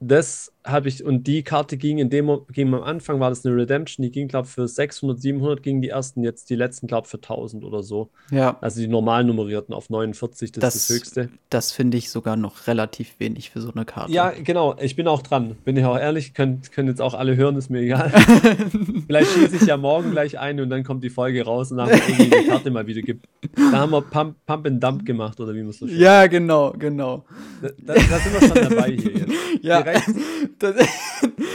das 0.01 0.53
habe 0.69 0.89
ich, 0.89 1.05
und 1.05 1.27
die 1.27 1.43
Karte 1.43 1.77
ging 1.77 1.99
in 1.99 2.11
dem 2.11 2.31
ging 2.53 2.73
am 2.73 2.83
Anfang, 2.83 3.21
war 3.21 3.31
das 3.31 3.45
eine 3.45 3.57
Redemption, 3.57 4.03
die 4.05 4.11
ging, 4.11 4.29
glaube 4.29 4.47
ich, 4.47 4.53
für 4.55 4.69
600, 4.69 5.21
700 5.21 5.63
gingen 5.63 5.83
die 5.83 5.89
ersten, 5.89 6.23
jetzt 6.23 6.51
die 6.51 6.55
letzten, 6.55 6.87
glaube 6.87 7.07
ich, 7.07 7.11
für 7.11 7.17
1000 7.19 7.65
oder 7.65 7.83
so. 7.83 8.11
Ja. 8.31 8.59
Also 8.61 8.81
die 8.81 8.89
normal 8.89 9.25
nummerierten 9.25 9.75
auf 9.75 9.91
49, 9.91 10.53
das, 10.53 10.61
Das, 10.61 10.75
ist 10.77 10.91
das 10.91 10.97
Höchste. 10.97 11.29
das 11.51 11.73
finde 11.73 11.97
ich 11.97 12.11
sogar 12.11 12.37
noch 12.37 12.67
relativ 12.67 13.19
wenig 13.19 13.51
für 13.51 13.61
so 13.61 13.73
eine 13.73 13.85
Karte. 13.85 14.13
Ja, 14.13 14.31
genau, 14.31 14.77
ich 14.81 14.97
bin 14.97 15.09
auch 15.09 15.23
dran. 15.23 15.57
Bin 15.65 15.77
ich 15.77 15.85
auch 15.85 15.99
ehrlich, 15.99 16.35
können, 16.35 16.63
können 16.73 16.89
jetzt 16.89 17.01
auch 17.01 17.15
alle 17.15 17.37
hören, 17.37 17.57
ist 17.57 17.71
mir 17.71 17.81
egal. 17.81 18.11
Vielleicht 19.07 19.33
schieße 19.33 19.57
ich 19.57 19.67
ja 19.67 19.77
morgen 19.77 20.11
gleich 20.11 20.39
ein 20.39 20.61
und 20.61 20.71
dann 20.71 20.85
kommt 20.85 21.03
die 21.05 21.11
Folge 21.11 21.45
raus 21.45 21.71
und 21.71 21.79
dann 21.79 21.91
haben 21.91 21.99
wir 21.99 22.09
irgendwie 22.09 22.43
die 22.43 22.47
Karte 22.49 22.71
mal 22.71 22.87
wieder 22.87 23.03
gibt. 23.03 23.27
Da 23.57 23.79
haben 23.79 23.93
wir 23.93 24.03
Pump, 24.03 24.37
Pump 24.47 24.67
and 24.67 24.83
Dump 24.83 25.05
gemacht, 25.07 25.41
oder 25.41 25.55
wie 25.55 25.61
man 25.61 25.71
es 25.71 25.79
so 25.79 25.87
schön 25.89 25.99
Ja, 25.99 26.27
genau, 26.27 26.73
genau. 26.79 27.25
Da, 27.63 27.69
da, 27.79 27.95
da 27.95 28.19
sind 28.19 28.33
wir 28.33 28.49
schon 28.49 28.71
dabei 28.71 28.91
hier 28.93 29.13
jetzt. 29.13 29.33
Ja, 29.63 29.83
Direkt. 29.83 30.11
Das, 30.59 30.77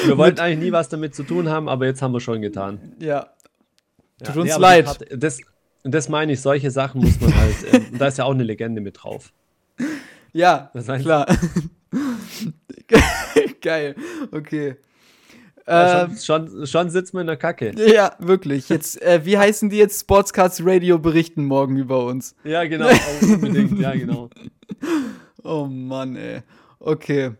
Wir 0.05 0.17
wollten 0.17 0.39
eigentlich 0.39 0.59
nie 0.67 0.71
was 0.71 0.89
damit 0.89 1.15
zu 1.15 1.23
tun 1.23 1.49
haben, 1.49 1.67
aber 1.69 1.85
jetzt 1.85 2.01
haben 2.01 2.13
wir 2.13 2.19
schon 2.21 2.41
getan. 2.41 2.93
ja. 2.99 3.27
Ja, 4.21 4.27
Tut 4.27 4.37
uns 4.43 4.55
die 4.55 4.61
leid. 4.61 4.85
Karte- 4.85 5.17
das, 5.17 5.39
das 5.83 6.07
meine 6.07 6.31
ich, 6.33 6.39
solche 6.41 6.71
Sachen 6.71 7.01
muss 7.01 7.19
man 7.19 7.35
halt. 7.35 7.55
Ähm, 7.73 7.85
da 7.97 8.07
ist 8.07 8.17
ja 8.19 8.23
auch 8.25 8.31
eine 8.33 8.43
Legende 8.43 8.79
mit 8.79 9.03
drauf. 9.03 9.33
Ja, 10.31 10.69
meinst 10.73 10.89
du? 10.89 10.99
klar. 10.99 11.25
Geil, 13.61 13.95
okay. 14.31 14.75
Ja, 15.67 16.03
Ähm, 16.05 16.17
schon, 16.21 16.47
schon, 16.49 16.67
schon 16.67 16.89
sitzt 16.89 17.13
man 17.13 17.21
in 17.21 17.27
der 17.27 17.37
Kacke. 17.37 17.71
ja, 17.75 18.15
wirklich. 18.19 18.67
Jetzt, 18.69 19.01
äh, 19.01 19.21
wie 19.25 19.37
heißen 19.37 19.69
die 19.69 19.77
jetzt? 19.77 20.01
Sportscards 20.01 20.61
Radio 20.63 20.99
berichten 20.99 21.45
morgen 21.45 21.77
über 21.77 22.05
uns. 22.05 22.35
Ja, 22.43 22.65
genau, 22.65 22.89
unbedingt. 23.21 23.79
Ja, 23.79 23.93
genau. 23.93 24.29
Oh 25.43 25.65
Mann, 25.65 26.15
ey. 26.17 26.41
Okay. 26.79 27.31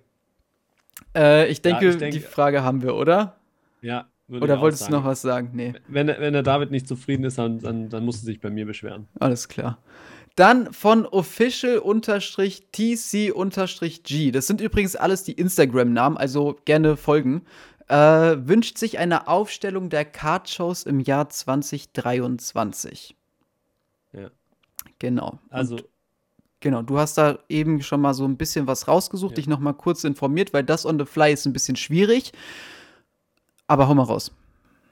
Äh, 1.16 1.48
ich 1.52 1.62
denke, 1.62 1.90
ich 1.90 1.98
denke- 1.98 2.18
die 2.18 2.24
Frage 2.24 2.64
haben 2.64 2.82
wir, 2.82 2.96
oder? 2.96 3.36
Ja, 3.82 4.08
würde 4.28 4.46
ich 4.46 4.52
Oder 4.52 4.62
wolltest 4.62 4.88
du 4.88 4.92
noch 4.92 5.06
was 5.06 5.22
sagen? 5.22 5.52
Nee, 5.54 5.74
Wenn, 5.88 6.08
der- 6.08 6.20
wenn 6.20 6.34
der 6.34 6.44
David 6.44 6.72
nicht 6.72 6.88
zufrieden 6.88 7.24
ist, 7.26 7.38
dann, 7.38 7.60
dann, 7.60 7.90
dann 7.90 8.04
muss 8.06 8.18
er 8.18 8.26
sich 8.26 8.40
bei 8.40 8.50
mir 8.50 8.66
beschweren. 8.66 9.08
alles 9.20 9.48
klar. 9.48 9.78
Dann 10.36 10.74
von 10.74 11.06
official-tc-g. 12.82 14.32
Das 14.32 14.48
sind 14.48 14.62
übrigens 14.62 14.96
alles 14.96 15.24
die 15.24 15.34
Instagram-Namen, 15.34 16.18
also 16.18 16.58
gerne 16.66 16.98
folgen. 16.98 17.44
Äh, 17.88 17.96
wünscht 18.48 18.78
sich 18.78 18.98
eine 18.98 19.28
Aufstellung 19.28 19.90
der 19.90 20.06
Card-Shows 20.06 20.84
im 20.84 21.00
Jahr 21.02 21.30
2023. 21.30 23.16
Ja. 24.14 24.30
Genau. 25.00 25.40
Also, 25.50 25.78
Genau, 26.64 26.82
du 26.82 26.98
hast 26.98 27.18
da 27.18 27.40
eben 27.50 27.82
schon 27.82 28.00
mal 28.00 28.14
so 28.14 28.24
ein 28.24 28.38
bisschen 28.38 28.68
was 28.68 28.88
rausgesucht, 28.88 29.32
Ja. 29.34 29.36
dich 29.36 29.48
noch 29.48 29.60
mal 29.60 29.74
kurz 29.74 30.06
informiert, 30.06 30.54
weil 30.54 30.64
das 30.64 30.86
on 30.86 30.98
the 30.98 31.04
fly 31.06 31.34
ist 31.34 31.46
ein 31.46 31.52
bisschen 31.52 31.76
schwierig. 31.76 32.32
Aber 33.68 33.90
hau 33.90 33.94
mal 33.96 34.04
raus. 34.04 34.32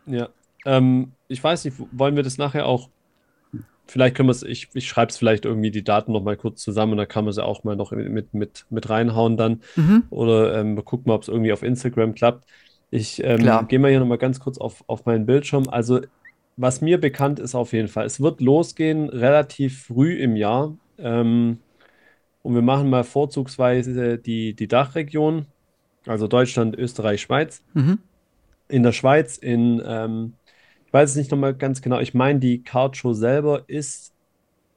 ja. 0.06 0.28
Ähm, 0.64 1.14
ich 1.28 1.44
weiß 1.44 1.66
nicht, 1.66 1.78
wollen 1.92 2.16
wir 2.16 2.22
das 2.24 2.38
nachher 2.38 2.68
auch. 2.68 2.90
Vielleicht 3.88 4.16
können 4.16 4.28
wir 4.28 4.32
es, 4.32 4.44
ich, 4.44 4.68
ich 4.74 4.88
schreibe 4.88 5.10
es 5.10 5.18
vielleicht 5.18 5.46
irgendwie 5.46 5.72
die 5.72 5.84
Daten 5.84 6.12
noch 6.12 6.22
mal 6.22 6.38
kurz 6.38 6.62
zusammen 6.62 6.92
und 6.92 6.98
dann 7.00 7.08
kann 7.08 7.24
man 7.24 7.34
sie 7.34 7.44
auch 7.44 7.64
mal 7.64 7.76
noch 7.76 7.92
mit, 7.92 8.34
mit, 8.34 8.66
mit 8.70 8.90
reinhauen 8.90 9.38
dann. 9.38 9.62
Mhm. 9.76 10.04
Oder 10.12 10.60
ähm, 10.60 10.76
wir 10.76 10.84
gucken 10.84 11.06
mal, 11.08 11.16
ob 11.16 11.24
es 11.24 11.30
irgendwie 11.30 11.52
auf 11.52 11.64
Instagram 11.64 12.14
klappt. 12.14 12.46
Ich 12.92 13.24
ähm, 13.24 13.68
gehe 13.70 13.80
mal 13.80 13.90
hier 13.90 14.00
nochmal 14.02 14.20
ganz 14.20 14.40
kurz 14.40 14.60
auf, 14.60 14.84
auf 14.88 15.06
meinen 15.06 15.26
Bildschirm. 15.26 15.68
Also, 15.68 16.02
was 16.58 16.82
mir 16.82 17.00
bekannt 17.00 17.40
ist 17.40 17.56
auf 17.56 17.74
jeden 17.74 17.88
Fall, 17.88 18.06
es 18.06 18.22
wird 18.22 18.40
losgehen 18.42 19.10
relativ 19.10 19.86
früh 19.86 20.14
im 20.14 20.36
Jahr. 20.36 20.76
Ähm, 21.02 21.60
und 22.44 22.56
wir 22.56 22.62
machen 22.62 22.90
mal 22.90 23.04
vorzugsweise 23.04 24.18
die, 24.18 24.54
die 24.54 24.68
Dachregion, 24.68 25.46
also 26.06 26.28
Deutschland, 26.28 26.76
Österreich, 26.76 27.22
Schweiz. 27.22 27.62
Mhm. 27.74 28.00
In 28.68 28.84
der 28.84 28.94
Schweiz, 28.94 29.38
in, 29.38 29.82
ähm, 29.86 30.34
ich 30.86 30.94
weiß 30.94 31.12
es 31.12 31.16
nicht 31.16 31.32
nochmal 31.32 31.54
ganz 31.54 31.82
genau, 31.82 32.00
ich 32.00 32.14
meine, 32.14 32.40
die 32.40 32.64
Card 32.64 32.98
Show 32.98 33.14
selber 33.14 33.64
ist 33.68 34.14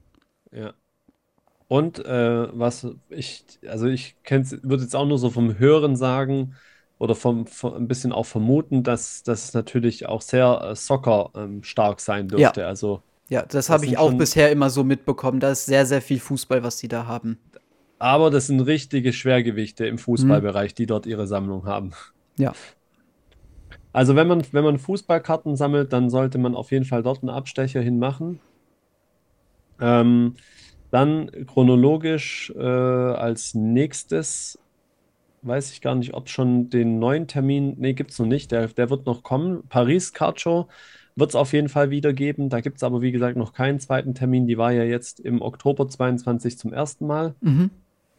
Ja. 0.50 0.72
Und 1.68 2.02
äh, 2.06 2.58
was 2.58 2.86
ich, 3.10 3.44
also 3.68 3.86
ich 3.86 4.16
würde 4.62 4.82
jetzt 4.82 4.96
auch 4.96 5.06
nur 5.06 5.18
so 5.18 5.28
vom 5.28 5.58
Hören 5.58 5.94
sagen 5.94 6.54
oder 6.98 7.14
vom, 7.14 7.46
vom 7.46 7.74
ein 7.74 7.88
bisschen 7.88 8.12
auch 8.12 8.26
vermuten, 8.26 8.82
dass 8.82 9.22
das 9.22 9.54
natürlich 9.54 10.06
auch 10.08 10.20
sehr 10.22 10.60
äh, 10.62 10.76
Soccer 10.76 11.30
ähm, 11.36 11.62
stark 11.62 12.00
sein 12.00 12.28
dürfte. 12.28 12.66
Also, 12.66 13.02
Ja, 13.28 13.42
das 13.42 13.70
habe 13.70 13.86
ich 13.86 13.98
auch 13.98 14.12
bisher 14.14 14.50
immer 14.50 14.70
so 14.70 14.84
mitbekommen. 14.84 15.40
Da 15.40 15.50
ist 15.52 15.66
sehr, 15.66 15.86
sehr 15.86 16.02
viel 16.02 16.18
Fußball, 16.20 16.62
was 16.62 16.76
die 16.78 16.88
da 16.88 17.06
haben. 17.06 17.38
aber 17.98 18.30
das 18.30 18.46
sind 18.46 18.60
richtige 18.60 19.12
Schwergewichte 19.12 19.86
im 19.86 19.98
Fußballbereich, 19.98 20.74
die 20.74 20.86
dort 20.86 21.06
ihre 21.06 21.26
Sammlung 21.26 21.66
haben. 21.66 21.92
Ja. 22.36 22.52
Also 23.92 24.14
wenn 24.14 24.28
man, 24.28 24.44
wenn 24.52 24.64
man 24.64 24.78
Fußballkarten 24.78 25.56
sammelt, 25.56 25.92
dann 25.92 26.10
sollte 26.10 26.38
man 26.38 26.54
auf 26.54 26.70
jeden 26.70 26.84
Fall 26.84 27.02
dort 27.02 27.22
einen 27.22 27.30
Abstecher 27.30 27.80
hinmachen. 27.80 28.40
Ähm, 29.80 30.34
dann 30.90 31.30
chronologisch 31.46 32.52
äh, 32.56 32.62
als 32.62 33.54
nächstes, 33.54 34.58
weiß 35.42 35.72
ich 35.72 35.80
gar 35.80 35.94
nicht, 35.94 36.14
ob 36.14 36.28
schon 36.28 36.70
den 36.70 36.98
neuen 36.98 37.26
Termin, 37.26 37.74
nee, 37.78 37.94
gibt 37.94 38.10
es 38.10 38.18
noch 38.18 38.26
nicht, 38.26 38.50
der, 38.52 38.68
der 38.68 38.90
wird 38.90 39.06
noch 39.06 39.22
kommen. 39.22 39.62
Paris 39.68 40.12
Card 40.12 40.40
Show 40.40 40.68
wird 41.16 41.30
es 41.30 41.36
auf 41.36 41.52
jeden 41.52 41.68
Fall 41.68 41.90
wieder 41.90 42.12
geben. 42.12 42.48
Da 42.48 42.60
gibt 42.60 42.76
es 42.76 42.82
aber, 42.82 43.02
wie 43.02 43.12
gesagt, 43.12 43.36
noch 43.36 43.52
keinen 43.52 43.80
zweiten 43.80 44.14
Termin. 44.14 44.46
Die 44.46 44.58
war 44.58 44.72
ja 44.72 44.84
jetzt 44.84 45.20
im 45.20 45.42
Oktober 45.42 45.88
22 45.88 46.58
zum 46.58 46.72
ersten 46.72 47.06
Mal. 47.06 47.34
Mhm. 47.40 47.70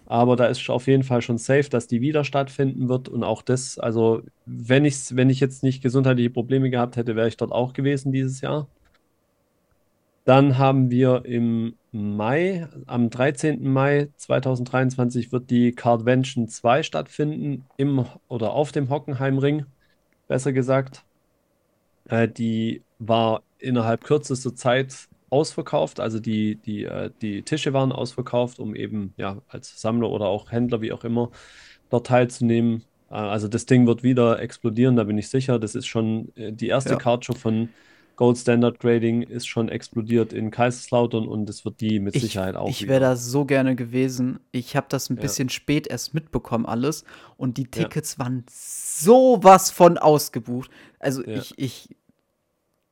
Aber 0.05 0.35
da 0.35 0.47
ist 0.47 0.69
auf 0.69 0.88
jeden 0.88 1.03
Fall 1.03 1.21
schon 1.21 1.38
safe, 1.38 1.69
dass 1.69 1.88
die 1.88 2.01
wieder 2.01 2.23
stattfinden 2.23 2.89
wird. 2.89 3.07
Und 3.07 3.23
auch 3.23 3.41
das, 3.41 3.77
also 3.77 4.23
wenn 4.45 4.83
ich, 4.83 5.15
wenn 5.15 5.29
ich 5.29 5.39
jetzt 5.39 5.63
nicht 5.63 5.83
gesundheitliche 5.83 6.31
Probleme 6.31 6.69
gehabt 6.69 6.97
hätte, 6.97 7.15
wäre 7.15 7.27
ich 7.27 7.38
dort 7.38 7.51
auch 7.51 7.73
gewesen 7.73 8.11
dieses 8.11 8.41
Jahr. 8.41 8.67
Dann 10.25 10.57
haben 10.57 10.91
wir 10.91 11.25
im 11.25 11.75
Mai, 11.91 12.67
am 12.86 13.10
13. 13.10 13.63
Mai 13.63 14.10
2023 14.17 15.31
wird 15.31 15.50
die 15.50 15.72
Cardvention 15.74 16.48
2 16.48 16.84
stattfinden, 16.84 17.65
im 17.77 18.05
oder 18.27 18.51
auf 18.53 18.72
dem 18.72 18.89
Hockenheimring, 18.89 19.65
besser 20.27 20.53
gesagt. 20.53 21.03
Äh, 22.05 22.27
die 22.27 22.84
war 23.00 23.43
innerhalb 23.60 24.03
kürzester 24.03 24.55
Zeit 24.55 25.08
ausverkauft, 25.29 26.00
also 26.00 26.19
die, 26.19 26.55
die, 26.58 26.86
äh, 26.86 27.12
die 27.22 27.43
Tische 27.43 27.74
waren 27.74 27.91
ausverkauft, 27.91 28.60
um 28.60 28.75
eben 28.75 29.13
ja 29.17 29.41
als 29.48 29.79
Sammler 29.81 30.10
oder 30.10 30.25
auch 30.27 30.51
Händler, 30.51 30.81
wie 30.81 30.91
auch 30.91 31.03
immer, 31.03 31.31
dort 31.89 32.08
teilzunehmen. 32.08 32.84
Äh, 33.10 33.15
also 33.15 33.48
das 33.48 33.65
Ding 33.65 33.88
wird 33.88 34.03
wieder 34.03 34.39
explodieren, 34.39 34.96
da 34.96 35.03
bin 35.03 35.17
ich 35.17 35.29
sicher. 35.29 35.60
Das 35.60 35.75
ist 35.75 35.88
schon 35.88 36.36
äh, 36.36 36.51
die 36.53 36.67
erste 36.67 36.91
Ja. 36.91 36.98
Cardshow 36.98 37.34
von 37.36 37.69
Gold 38.19 38.38
Standard 38.38 38.81
Grading 38.81 39.21
ist 39.21 39.47
schon 39.47 39.69
explodiert 39.69 40.33
in 40.33 40.51
Kaiserslautern 40.51 41.25
und 41.25 41.49
es 41.49 41.63
wird 41.63 41.79
die 41.79 42.01
mit 42.01 42.17
Ich, 42.17 42.21
Sicherheit 42.21 42.57
auch 42.57 42.67
ich 42.67 42.85
wäre 42.89 42.99
da 42.99 43.15
so 43.15 43.45
gerne 43.45 43.77
gewesen. 43.77 44.41
Ich 44.51 44.75
habe 44.75 44.88
das 44.89 45.09
ein 45.09 45.15
Ja. 45.15 45.21
bisschen 45.21 45.47
spät 45.47 45.88
erst 45.88 46.13
mitbekommen 46.13 46.65
alles 46.65 47.05
und 47.38 47.55
die 47.55 47.63
Tickets 47.63 48.19
waren 48.19 48.43
sowas 48.49 49.71
von 49.71 49.97
ausgebucht. 49.97 50.69
Also 50.99 51.23
Ja. 51.25 51.38
ich, 51.38 51.53
ich 51.57 51.95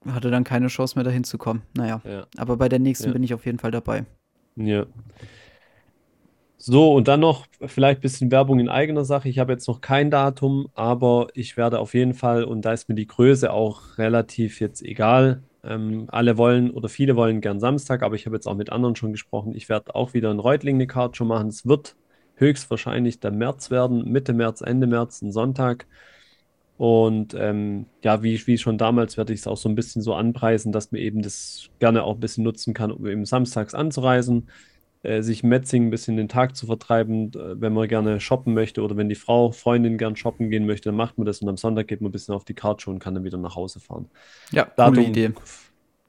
hatte 0.06 0.32
dann 0.32 0.46
keine 0.46 0.68
Chance 0.68 0.96
mehr 0.96 1.04
dahin 1.04 1.26
zu 1.26 1.38
kommen. 1.38 1.62
Naja, 1.76 2.00
Ja. 2.06 2.26
aber 2.38 2.56
bei 2.56 2.70
der 2.70 2.80
nächsten 2.80 3.08
Ja. 3.08 3.12
bin 3.12 3.22
ich 3.24 3.34
auf 3.34 3.46
jeden 3.46 3.60
Fall 3.60 3.72
dabei. 3.72 4.06
Ja. 4.56 4.86
So, 6.70 6.94
und 6.94 7.08
dann 7.08 7.22
noch 7.22 7.48
vielleicht 7.66 8.00
ein 8.00 8.02
bisschen 8.02 8.30
Werbung 8.30 8.60
in 8.60 8.68
eigener 8.68 9.06
Sache. 9.06 9.30
Ich 9.30 9.40
habe 9.40 9.54
jetzt 9.54 9.70
noch 9.70 9.80
kein 9.80 10.12
Datum, 10.12 10.68
aber 10.76 11.30
ich 11.34 11.56
werde 11.56 11.80
auf 11.80 11.94
jeden 11.94 12.14
Fall, 12.14 12.44
und 12.44 12.64
da 12.64 12.74
ist 12.74 12.90
mir 12.90 12.96
die 12.96 13.08
Größe 13.08 13.54
auch 13.54 13.98
relativ 13.98 14.60
jetzt 14.60 14.82
egal. 14.84 15.44
Ähm, 15.64 16.08
alle 16.10 16.38
wollen 16.38 16.72
oder 16.72 16.90
viele 16.90 17.16
wollen 17.16 17.40
gern 17.40 17.62
Samstag, 17.62 18.04
aber 18.04 18.16
ich 18.16 18.26
habe 18.26 18.36
jetzt 18.36 18.48
auch 18.48 18.56
mit 18.56 18.70
anderen 18.70 18.98
schon 18.98 19.14
gesprochen. 19.14 19.56
Ich 19.56 19.70
werde 19.70 19.96
auch 19.96 20.14
wieder 20.14 20.30
in 20.30 20.40
Reutling 20.40 20.76
eine 20.76 20.88
Card 20.88 21.16
schon 21.16 21.30
machen. 21.30 21.48
Es 21.48 21.66
wird 21.66 21.96
höchstwahrscheinlich 22.36 23.22
der 23.22 23.32
März 23.32 23.72
werden, 23.72 24.04
Mitte 24.12 24.34
März, 24.34 24.60
Ende 24.60 24.88
März, 24.88 25.22
ein 25.22 25.32
Sonntag. 25.32 25.88
Und 26.76 27.34
ähm, 27.34 27.86
ja, 28.04 28.24
wie, 28.24 28.46
wie 28.46 28.58
schon 28.58 28.78
damals 28.78 29.16
werde 29.16 29.32
ich 29.32 29.40
es 29.40 29.48
auch 29.48 29.56
so 29.56 29.70
ein 29.70 29.76
bisschen 29.76 30.02
so 30.02 30.14
anpreisen, 30.16 30.74
dass 30.74 30.92
man 30.92 31.00
eben 31.00 31.22
das 31.22 31.70
gerne 31.80 32.04
auch 32.04 32.16
ein 32.16 32.20
bisschen 32.20 32.44
nutzen 32.44 32.74
kann, 32.74 32.92
um 32.92 33.08
eben 33.08 33.24
samstags 33.24 33.74
anzureisen 33.74 34.50
äh, 35.04 35.22
sich 35.22 35.44
Metzing 35.44 35.88
ein 35.88 35.90
bisschen 35.90 36.18
den 36.18 36.28
Tag 36.28 36.56
zu 36.56 36.66
vertreiben, 36.66 37.32
äh, 37.34 37.62
wenn 37.62 37.74
man 37.74 37.88
gerne 37.88 38.20
shoppen 38.20 38.54
möchte 38.54 38.82
oder 38.82 38.98
wenn 38.98 39.10
die 39.10 39.16
Frau, 39.16 39.52
Freundin 39.52 39.98
gern 39.98 40.16
shoppen 40.16 40.50
gehen 40.50 40.66
möchte, 40.66 40.90
dann 40.90 40.96
macht 40.96 41.18
man 41.18 41.26
das 41.26 41.42
und 41.42 41.50
am 41.50 41.58
Sonntag 41.58 41.88
geht 41.88 42.02
man 42.02 42.10
ein 42.10 42.12
bisschen 42.12 42.34
auf 42.34 42.46
die 42.46 42.54
Karte 42.54 42.90
und 42.90 43.00
kann 43.00 43.14
dann 43.14 43.24
wieder 43.24 43.38
nach 43.38 43.56
Hause 43.56 43.80
fahren. 43.80 44.10
Ja, 44.52 44.66
Datum 44.76 44.96
coole 44.96 45.08
Idee. 45.08 45.32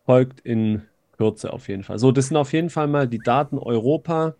Folgt 0.04 0.40
in 0.40 0.82
Kürze 1.16 1.52
auf 1.52 1.68
jeden 1.68 1.82
Fall. 1.82 1.98
So, 1.98 2.12
das 2.12 2.28
sind 2.28 2.36
auf 2.36 2.52
jeden 2.52 2.70
Fall 2.70 2.86
mal 2.86 3.08
die 3.08 3.18
Daten 3.18 3.58
Europa, 3.58 4.34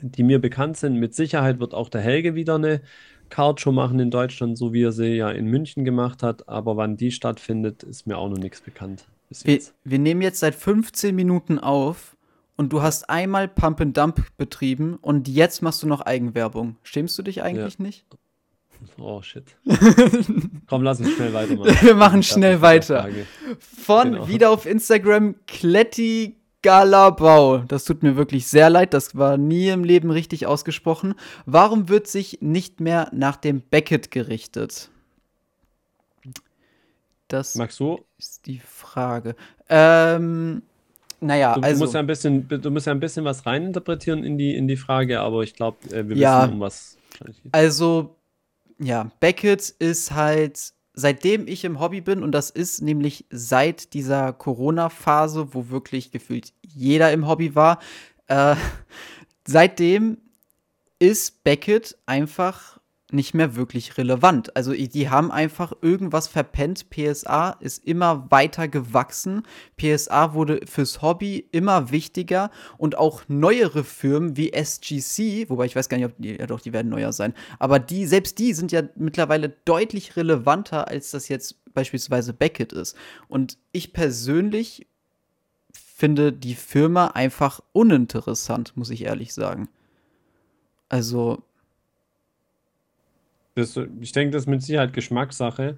die 0.00 0.24
mir 0.24 0.40
bekannt 0.40 0.76
sind. 0.76 0.98
Mit 0.98 1.14
Sicherheit 1.14 1.60
wird 1.60 1.72
auch 1.72 1.88
der 1.88 2.00
Helge 2.00 2.34
wieder 2.34 2.56
eine 2.56 2.82
Card-Show 3.30 3.72
machen 3.72 3.98
in 3.98 4.10
Deutschland, 4.10 4.58
so 4.58 4.72
wie 4.72 4.82
er 4.82 4.92
sie 4.92 5.14
ja 5.14 5.30
in 5.30 5.46
München 5.46 5.84
gemacht 5.84 6.22
hat. 6.22 6.48
Aber 6.48 6.76
wann 6.76 6.96
die 6.96 7.10
stattfindet, 7.10 7.82
ist 7.82 8.06
mir 8.06 8.18
auch 8.18 8.28
noch 8.28 8.38
nichts 8.38 8.60
bekannt. 8.60 9.06
Wir, 9.44 9.60
wir, 9.84 9.98
nehmen 9.98 10.20
jetzt 10.20 10.40
seit 10.40 10.54
15 10.54 11.14
Minuten 11.14 11.58
auf 11.58 12.16
und 12.62 12.72
du 12.72 12.80
hast 12.80 13.10
einmal 13.10 13.48
Pump 13.48 13.80
and 13.80 13.96
Dump 13.96 14.22
betrieben 14.36 14.96
und 15.02 15.26
jetzt 15.26 15.62
machst 15.62 15.82
du 15.82 15.88
noch 15.88 16.00
Eigenwerbung. 16.00 16.76
Schämst 16.84 17.18
du 17.18 17.24
dich 17.24 17.42
eigentlich 17.42 17.78
ja. 17.78 17.84
nicht? 17.84 18.06
Oh 18.98 19.22
shit. 19.22 19.44
Komm, 20.66 20.82
lass 20.82 20.98
uns 20.98 21.12
schnell 21.12 21.32
weitermachen. 21.32 21.76
Wir 21.82 21.94
machen 21.94 22.24
schnell 22.24 22.62
weiter. 22.62 23.08
Von 23.60 24.14
genau. 24.14 24.26
wieder 24.26 24.50
auf 24.50 24.66
Instagram 24.66 25.36
Kletti 25.46 26.34
Galabau. 26.62 27.58
Das 27.58 27.84
tut 27.84 28.02
mir 28.02 28.16
wirklich 28.16 28.48
sehr 28.48 28.70
leid, 28.70 28.92
das 28.92 29.16
war 29.16 29.36
nie 29.36 29.68
im 29.68 29.84
Leben 29.84 30.10
richtig 30.10 30.48
ausgesprochen. 30.48 31.14
Warum 31.46 31.88
wird 31.88 32.08
sich 32.08 32.38
nicht 32.40 32.80
mehr 32.80 33.08
nach 33.12 33.36
dem 33.36 33.60
Beckett 33.60 34.10
gerichtet? 34.10 34.90
Das 37.28 37.54
Magst 37.54 37.78
du? 37.78 38.04
ist 38.18 38.46
die 38.46 38.58
Frage. 38.58 39.36
Ähm, 39.68 40.62
naja, 41.22 41.54
du, 41.54 41.60
also. 41.62 41.78
Du 41.78 41.84
musst, 41.84 41.94
ja 41.94 42.00
ein 42.00 42.06
bisschen, 42.06 42.48
du 42.48 42.70
musst 42.70 42.86
ja 42.86 42.92
ein 42.92 43.00
bisschen 43.00 43.24
was 43.24 43.46
reininterpretieren 43.46 44.24
in 44.24 44.36
die, 44.36 44.54
in 44.54 44.68
die 44.68 44.76
Frage, 44.76 45.20
aber 45.20 45.42
ich 45.42 45.54
glaube, 45.54 45.78
äh, 45.94 46.08
wir 46.08 46.16
ja, 46.16 46.42
wissen, 46.42 46.54
um 46.54 46.60
was 46.60 46.96
Also, 47.52 48.16
ja, 48.78 49.10
Beckett 49.20 49.68
ist 49.78 50.12
halt, 50.12 50.72
seitdem 50.94 51.46
ich 51.46 51.64
im 51.64 51.80
Hobby 51.80 52.00
bin, 52.00 52.22
und 52.22 52.32
das 52.32 52.50
ist 52.50 52.82
nämlich 52.82 53.26
seit 53.30 53.94
dieser 53.94 54.32
Corona-Phase, 54.32 55.54
wo 55.54 55.70
wirklich 55.70 56.10
gefühlt 56.10 56.52
jeder 56.62 57.12
im 57.12 57.28
Hobby 57.28 57.54
war, 57.54 57.78
äh, 58.26 58.56
seitdem 59.46 60.18
ist 60.98 61.44
Beckett 61.44 61.96
einfach 62.06 62.78
nicht 63.12 63.34
mehr 63.34 63.56
wirklich 63.56 63.98
relevant. 63.98 64.56
Also 64.56 64.72
die 64.72 65.10
haben 65.10 65.30
einfach 65.30 65.72
irgendwas 65.80 66.28
verpennt. 66.28 66.90
PSA 66.90 67.50
ist 67.60 67.84
immer 67.84 68.30
weiter 68.30 68.68
gewachsen. 68.68 69.42
PSA 69.76 70.34
wurde 70.34 70.60
fürs 70.66 71.02
Hobby 71.02 71.46
immer 71.52 71.90
wichtiger 71.90 72.50
und 72.78 72.96
auch 72.96 73.22
neuere 73.28 73.84
Firmen 73.84 74.36
wie 74.36 74.52
SGC, 74.52 75.48
wobei 75.48 75.66
ich 75.66 75.76
weiß 75.76 75.88
gar 75.88 75.96
nicht, 75.96 76.06
ob 76.06 76.14
die, 76.18 76.36
ja 76.38 76.46
doch, 76.46 76.60
die 76.60 76.72
werden 76.72 76.88
neuer 76.88 77.12
sein, 77.12 77.34
aber 77.58 77.78
die, 77.78 78.06
selbst 78.06 78.38
die 78.38 78.54
sind 78.54 78.72
ja 78.72 78.82
mittlerweile 78.96 79.50
deutlich 79.64 80.16
relevanter, 80.16 80.88
als 80.88 81.10
das 81.10 81.28
jetzt 81.28 81.56
beispielsweise 81.74 82.32
Beckett 82.32 82.72
ist. 82.72 82.96
Und 83.28 83.58
ich 83.72 83.92
persönlich 83.92 84.86
finde 85.72 86.32
die 86.32 86.54
Firma 86.54 87.08
einfach 87.08 87.60
uninteressant, 87.72 88.76
muss 88.76 88.90
ich 88.90 89.04
ehrlich 89.04 89.34
sagen. 89.34 89.68
Also, 90.88 91.42
das, 93.54 93.78
ich 94.00 94.12
denke, 94.12 94.32
das 94.32 94.44
ist 94.44 94.48
mit 94.48 94.62
Sicherheit 94.62 94.92
Geschmackssache. 94.92 95.76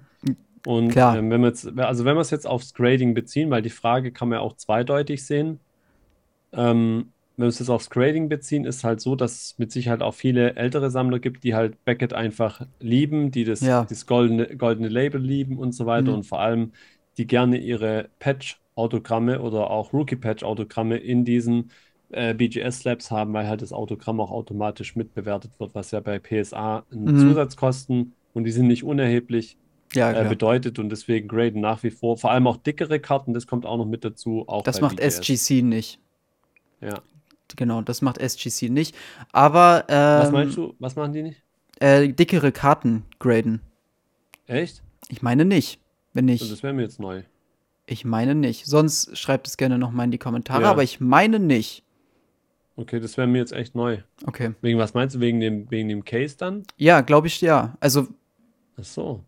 Und 0.65 0.89
Klar. 0.89 1.17
Ähm, 1.17 1.29
wenn 1.29 1.41
wir 1.41 1.47
jetzt, 1.47 1.77
also 1.77 2.05
wenn 2.05 2.15
wir 2.15 2.21
es 2.21 2.31
jetzt 2.31 2.47
aufs 2.47 2.73
Grading 2.73 3.13
beziehen, 3.13 3.49
weil 3.49 3.61
die 3.61 3.69
Frage 3.69 4.11
kann 4.11 4.29
man 4.29 4.37
ja 4.37 4.41
auch 4.41 4.55
zweideutig 4.55 5.23
sehen. 5.25 5.59
Ähm, 6.53 7.11
wenn 7.37 7.43
wir 7.43 7.49
es 7.49 7.59
jetzt 7.59 7.69
aufs 7.69 7.89
Grading 7.89 8.29
beziehen, 8.29 8.65
ist 8.65 8.83
halt 8.83 9.01
so, 9.01 9.15
dass 9.15 9.33
es 9.33 9.59
mit 9.59 9.71
Sicherheit 9.71 10.01
auch 10.01 10.13
viele 10.13 10.55
ältere 10.55 10.89
Sammler 10.89 11.19
gibt, 11.19 11.43
die 11.43 11.53
halt 11.53 11.83
Beckett 11.83 12.13
einfach 12.13 12.65
lieben, 12.79 13.31
die 13.31 13.43
das, 13.43 13.59
ja. 13.59 13.83
das 13.83 14.05
goldene, 14.05 14.55
goldene 14.55 14.87
Label 14.87 15.21
lieben 15.21 15.57
und 15.57 15.73
so 15.73 15.85
weiter 15.85 16.11
mhm. 16.11 16.17
und 16.17 16.23
vor 16.23 16.39
allem, 16.39 16.71
die 17.17 17.27
gerne 17.27 17.57
ihre 17.57 18.09
Patch-Autogramme 18.19 19.41
oder 19.41 19.69
auch 19.69 19.91
Rookie-Patch-Autogramme 19.91 20.97
in 20.97 21.25
diesen 21.25 21.71
äh, 22.11 22.33
BGS-Labs 22.33 23.11
haben, 23.11 23.33
weil 23.33 23.47
halt 23.47 23.61
das 23.61 23.73
Autogramm 23.73 24.19
auch 24.19 24.31
automatisch 24.31 24.95
mitbewertet 24.95 25.51
wird, 25.59 25.75
was 25.75 25.91
ja 25.91 25.99
bei 25.99 26.19
PSA 26.19 26.85
mhm. 26.91 27.19
Zusatzkosten 27.19 28.13
und 28.33 28.43
die 28.43 28.51
sind 28.51 28.67
nicht 28.67 28.83
unerheblich 28.83 29.57
ja, 29.93 30.11
äh, 30.11 30.27
bedeutet 30.27 30.79
und 30.79 30.89
deswegen 30.89 31.27
graden 31.27 31.61
nach 31.61 31.83
wie 31.83 31.91
vor, 31.91 32.17
vor 32.17 32.31
allem 32.31 32.47
auch 32.47 32.57
dickere 32.57 32.99
Karten, 32.99 33.33
das 33.33 33.47
kommt 33.47 33.65
auch 33.65 33.77
noch 33.77 33.85
mit 33.85 34.03
dazu. 34.03 34.43
Auch 34.47 34.63
das 34.63 34.81
macht 34.81 34.97
BGS. 34.97 35.19
SGC 35.19 35.61
nicht. 35.61 35.99
Ja. 36.81 37.01
Genau, 37.55 37.81
das 37.81 38.01
macht 38.01 38.17
SGC 38.17 38.69
nicht. 38.69 38.95
Aber. 39.31 39.85
Ähm, 39.87 40.19
was 40.23 40.31
meinst 40.31 40.57
du? 40.57 40.73
Was 40.79 40.95
machen 40.95 41.13
die 41.13 41.23
nicht? 41.23 41.41
Äh, 41.79 42.09
dickere 42.09 42.51
Karten 42.51 43.05
graden. 43.19 43.61
Echt? 44.47 44.83
Ich 45.09 45.21
meine 45.21 45.45
nicht. 45.45 45.79
Wenn 46.13 46.27
ich. 46.27 46.47
das 46.49 46.63
wäre 46.63 46.73
mir 46.73 46.83
jetzt 46.83 46.99
neu. 46.99 47.23
Ich 47.85 48.03
meine 48.03 48.35
nicht. 48.35 48.65
Sonst 48.65 49.17
schreibt 49.17 49.47
es 49.47 49.57
gerne 49.57 49.77
nochmal 49.77 50.05
in 50.05 50.11
die 50.11 50.17
Kommentare, 50.17 50.63
ja. 50.63 50.71
aber 50.71 50.83
ich 50.83 50.99
meine 50.99 51.39
nicht. 51.39 51.83
Okay, 52.77 52.99
das 52.99 53.17
wäre 53.17 53.27
mir 53.27 53.37
jetzt 53.37 53.53
echt 53.53 53.75
neu. 53.75 53.99
Okay. 54.25 54.53
Wegen 54.61 54.79
was 54.79 54.93
meinst 54.93 55.15
du? 55.15 55.19
Wegen 55.19 55.39
dem, 55.39 55.69
wegen 55.71 55.87
dem 55.87 56.03
Case 56.03 56.35
dann? 56.37 56.63
Ja, 56.77 57.01
glaube 57.01 57.27
ich, 57.27 57.41
ja. 57.41 57.77
Also. 57.79 58.07
Ach 58.79 58.83
so. 58.83 59.23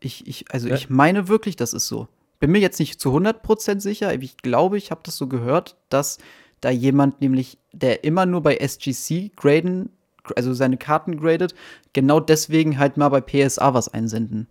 Ich, 0.00 0.26
ich, 0.26 0.44
also 0.50 0.68
ja. 0.68 0.74
ich 0.74 0.90
meine 0.90 1.28
wirklich, 1.28 1.56
das 1.56 1.72
ist 1.72 1.88
so. 1.88 2.08
Bin 2.40 2.50
mir 2.50 2.58
jetzt 2.58 2.80
nicht 2.80 3.00
zu 3.00 3.10
100% 3.16 3.80
sicher, 3.80 4.12
ich 4.14 4.36
glaube, 4.36 4.76
ich 4.76 4.90
habe 4.90 5.00
das 5.04 5.16
so 5.16 5.28
gehört, 5.28 5.76
dass 5.88 6.18
da 6.60 6.70
jemand 6.70 7.20
nämlich, 7.20 7.58
der 7.72 8.02
immer 8.04 8.26
nur 8.26 8.42
bei 8.42 8.56
SGC 8.56 9.30
graden, 9.36 9.90
also 10.34 10.52
seine 10.52 10.76
Karten 10.76 11.16
gradet, 11.20 11.54
genau 11.92 12.18
deswegen 12.18 12.78
halt 12.78 12.96
mal 12.96 13.10
bei 13.10 13.20
PSA 13.20 13.74
was 13.74 13.88
einsenden 13.88 14.48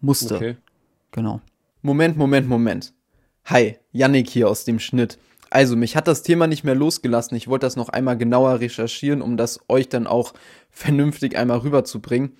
musste. 0.00 0.36
Okay. 0.36 0.56
Genau. 1.12 1.40
Moment, 1.82 2.16
Moment, 2.16 2.48
Moment. 2.48 2.94
Hi, 3.46 3.76
Yannick 3.92 4.30
hier 4.30 4.48
aus 4.48 4.64
dem 4.64 4.78
Schnitt. 4.78 5.18
Also, 5.50 5.76
mich 5.76 5.96
hat 5.96 6.08
das 6.08 6.22
Thema 6.22 6.46
nicht 6.46 6.64
mehr 6.64 6.74
losgelassen. 6.74 7.36
Ich 7.36 7.48
wollte 7.48 7.66
das 7.66 7.76
noch 7.76 7.88
einmal 7.88 8.18
genauer 8.18 8.60
recherchieren, 8.60 9.22
um 9.22 9.36
das 9.36 9.60
euch 9.68 9.88
dann 9.88 10.06
auch 10.06 10.34
vernünftig 10.70 11.36
einmal 11.36 11.58
rüberzubringen. 11.58 12.36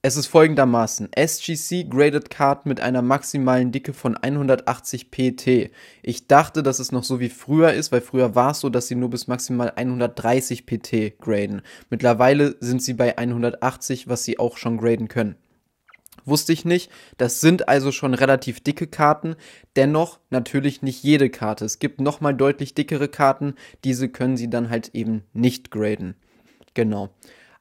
Es 0.00 0.16
ist 0.16 0.28
folgendermaßen. 0.28 1.08
SGC 1.12 1.88
Graded 1.90 2.30
Card 2.30 2.66
mit 2.66 2.80
einer 2.80 3.02
maximalen 3.02 3.72
Dicke 3.72 3.92
von 3.92 4.16
180 4.16 5.10
pt. 5.10 5.72
Ich 6.02 6.28
dachte, 6.28 6.62
dass 6.62 6.78
es 6.78 6.92
noch 6.92 7.02
so 7.02 7.18
wie 7.18 7.28
früher 7.28 7.72
ist, 7.72 7.90
weil 7.90 8.00
früher 8.00 8.36
war 8.36 8.52
es 8.52 8.60
so, 8.60 8.70
dass 8.70 8.86
sie 8.86 8.94
nur 8.94 9.10
bis 9.10 9.26
maximal 9.26 9.72
130 9.74 10.66
pt 10.66 11.18
graden. 11.18 11.62
Mittlerweile 11.90 12.56
sind 12.60 12.80
sie 12.80 12.94
bei 12.94 13.18
180, 13.18 14.06
was 14.08 14.22
sie 14.22 14.38
auch 14.38 14.56
schon 14.56 14.78
graden 14.78 15.08
können. 15.08 15.34
Wusste 16.28 16.52
ich 16.52 16.64
nicht. 16.64 16.90
Das 17.16 17.40
sind 17.40 17.68
also 17.68 17.90
schon 17.90 18.14
relativ 18.14 18.60
dicke 18.60 18.86
Karten. 18.86 19.36
Dennoch 19.76 20.18
natürlich 20.30 20.82
nicht 20.82 21.02
jede 21.02 21.30
Karte. 21.30 21.64
Es 21.64 21.78
gibt 21.78 22.00
nochmal 22.00 22.34
deutlich 22.34 22.74
dickere 22.74 23.08
Karten. 23.08 23.54
Diese 23.84 24.08
können 24.08 24.36
sie 24.36 24.50
dann 24.50 24.68
halt 24.68 24.90
eben 24.94 25.22
nicht 25.32 25.70
graden. 25.70 26.16
Genau. 26.74 27.10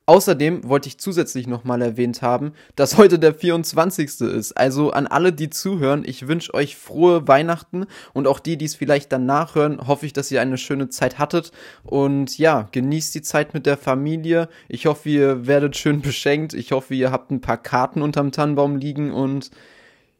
Außerdem 0.09 0.69
wollte 0.69 0.87
ich 0.87 0.99
zusätzlich 0.99 1.47
nochmal 1.47 1.81
erwähnt 1.81 2.21
haben, 2.21 2.53
dass 2.77 2.95
heute 2.95 3.19
der 3.19 3.33
24. 3.33 4.21
ist. 4.21 4.53
Also 4.53 4.91
an 4.91 5.05
alle, 5.05 5.33
die 5.33 5.49
zuhören, 5.49 6.03
ich 6.05 6.29
wünsche 6.29 6.53
euch 6.53 6.77
frohe 6.77 7.27
Weihnachten 7.27 7.87
und 8.13 8.25
auch 8.25 8.39
die, 8.39 8.57
die 8.57 8.63
es 8.63 8.75
vielleicht 8.75 9.11
dann 9.11 9.25
nachhören, 9.25 9.85
hoffe 9.85 10.05
ich, 10.05 10.13
dass 10.13 10.31
ihr 10.31 10.39
eine 10.39 10.57
schöne 10.57 10.87
Zeit 10.87 11.19
hattet. 11.19 11.51
Und 11.83 12.37
ja, 12.37 12.69
genießt 12.71 13.15
die 13.15 13.21
Zeit 13.21 13.53
mit 13.53 13.65
der 13.65 13.75
Familie. 13.75 14.47
Ich 14.69 14.85
hoffe, 14.85 15.09
ihr 15.09 15.45
werdet 15.45 15.75
schön 15.75 15.99
beschenkt. 16.01 16.53
Ich 16.53 16.71
hoffe, 16.71 16.95
ihr 16.95 17.11
habt 17.11 17.29
ein 17.29 17.41
paar 17.41 17.57
Karten 17.57 18.01
unterm 18.01 18.31
Tannenbaum 18.31 18.77
liegen 18.77 19.11
und 19.11 19.51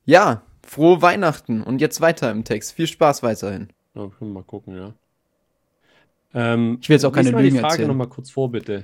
ja, 0.04 0.42
frohe 0.64 1.02
Weihnachten. 1.02 1.64
Und 1.64 1.80
jetzt 1.80 2.02
weiter 2.02 2.30
im 2.30 2.44
Text. 2.44 2.74
Viel 2.74 2.88
Spaß 2.88 3.24
weiterhin. 3.24 3.70
Ja, 3.96 4.02
können 4.02 4.32
wir 4.32 4.42
mal 4.42 4.44
gucken, 4.44 4.76
ja. 4.76 4.94
Ähm, 6.34 6.78
ich 6.82 6.90
will 6.90 6.96
jetzt 6.96 7.06
auch 7.06 7.14
keine 7.14 7.32
Lügen 7.32 7.56
die 7.56 7.62
Frage 7.62 7.88
nochmal 7.88 8.10
kurz 8.10 8.32
vor, 8.32 8.52
bitte. 8.52 8.84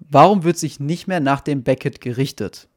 Warum 0.00 0.44
wird 0.44 0.56
sich 0.56 0.80
nicht 0.80 1.08
mehr 1.08 1.20
nach 1.20 1.40
dem 1.40 1.62
Beckett 1.62 2.00
gerichtet? 2.00 2.68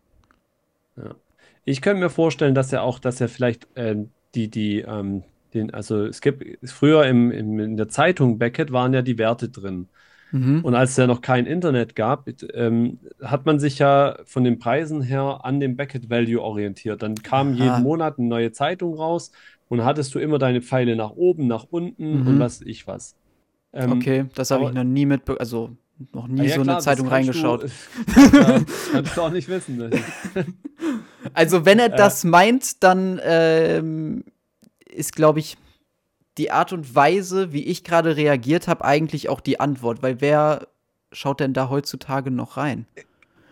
Ja. 0.97 1.15
Ich 1.63 1.81
könnte 1.81 2.01
mir 2.01 2.09
vorstellen, 2.09 2.55
dass 2.55 2.73
er 2.73 2.83
auch, 2.83 2.99
dass 2.99 3.21
er 3.21 3.29
vielleicht 3.29 3.67
ähm, 3.75 4.09
die, 4.35 4.49
die, 4.49 4.79
ähm, 4.79 5.23
den, 5.53 5.73
also 5.73 6.05
es 6.05 6.21
gibt 6.21 6.43
früher 6.69 7.05
im, 7.05 7.31
im, 7.31 7.59
in 7.59 7.77
der 7.77 7.87
Zeitung 7.87 8.39
Beckett 8.39 8.71
waren 8.71 8.93
ja 8.93 9.01
die 9.01 9.17
Werte 9.17 9.49
drin. 9.49 9.87
Mhm. 10.31 10.63
Und 10.63 10.75
als 10.75 10.91
es 10.91 10.97
ja 10.97 11.07
noch 11.07 11.21
kein 11.21 11.45
Internet 11.45 11.95
gab, 11.95 12.27
ähm, 12.53 12.99
hat 13.21 13.45
man 13.45 13.59
sich 13.59 13.79
ja 13.79 14.17
von 14.25 14.43
den 14.43 14.59
Preisen 14.59 15.01
her 15.01 15.41
an 15.43 15.59
dem 15.59 15.75
Beckett 15.75 16.09
Value 16.09 16.41
orientiert. 16.41 17.03
Dann 17.03 17.15
kam 17.15 17.53
Aha. 17.53 17.55
jeden 17.55 17.83
Monat 17.83 18.17
eine 18.17 18.27
neue 18.27 18.51
Zeitung 18.51 18.95
raus 18.95 19.31
und 19.67 19.83
hattest 19.83 20.15
du 20.15 20.19
immer 20.19 20.39
deine 20.39 20.61
Pfeile 20.61 20.95
nach 20.95 21.11
oben, 21.11 21.47
nach 21.47 21.65
unten 21.69 22.21
mhm. 22.21 22.27
und 22.27 22.39
was 22.39 22.61
ich 22.61 22.87
was. 22.87 23.15
Ähm, 23.73 23.91
okay, 23.93 24.25
das 24.35 24.51
habe 24.51 24.65
ich 24.65 24.73
noch 24.73 24.83
nie 24.83 25.05
mitbekommen. 25.05 25.39
Also 25.39 25.71
noch 26.13 26.27
nie 26.27 26.47
ja, 26.47 26.55
so 26.55 26.61
klar, 26.61 26.75
eine 26.75 26.83
Zeitung 26.83 27.07
reingeschaut. 27.07 27.63
Du, 28.05 28.39
das 28.39 28.65
kannst 28.91 29.17
du 29.17 29.21
auch 29.21 29.31
nicht 29.31 29.47
wissen. 29.47 29.77
Ne? 29.77 29.89
Also, 31.33 31.65
wenn 31.65 31.77
er 31.77 31.89
das 31.89 32.23
meint, 32.23 32.83
dann 32.83 33.21
ähm, 33.23 34.23
ist, 34.89 35.15
glaube 35.15 35.39
ich, 35.39 35.55
die 36.39 36.49
Art 36.49 36.73
und 36.73 36.95
Weise, 36.95 37.53
wie 37.53 37.63
ich 37.63 37.83
gerade 37.83 38.15
reagiert 38.17 38.67
habe, 38.67 38.83
eigentlich 38.83 39.29
auch 39.29 39.39
die 39.39 39.59
Antwort. 39.59 40.01
Weil 40.01 40.19
wer 40.19 40.67
schaut 41.11 41.39
denn 41.39 41.53
da 41.53 41.69
heutzutage 41.69 42.31
noch 42.31 42.57
rein? 42.57 42.87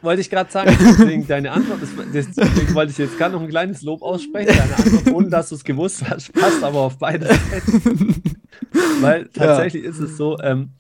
Wollte 0.02 0.22
ich 0.22 0.30
gerade 0.30 0.50
sagen, 0.50 0.76
deswegen 0.80 1.28
deine 1.28 1.52
Antwort, 1.52 1.82
ist, 1.84 1.94
deswegen 2.14 2.74
wollte 2.74 2.92
ich 2.92 2.98
jetzt 2.98 3.18
gerade 3.18 3.36
noch 3.36 3.42
ein 3.42 3.50
kleines 3.50 3.82
Lob 3.82 4.02
aussprechen. 4.02 4.48
Deine 4.48 4.76
Antwort, 4.78 5.14
ohne 5.14 5.30
dass 5.30 5.50
du 5.50 5.56
es 5.56 5.64
gewusst 5.64 6.10
hast, 6.10 6.32
passt 6.34 6.64
aber 6.64 6.80
auf 6.80 6.98
beide 6.98 7.28
Seiten. 7.28 8.24
Weil 9.02 9.26
tatsächlich 9.28 9.84
ja. 9.84 9.90
ist 9.90 10.00
es 10.00 10.16
so, 10.16 10.40
ähm, 10.40 10.72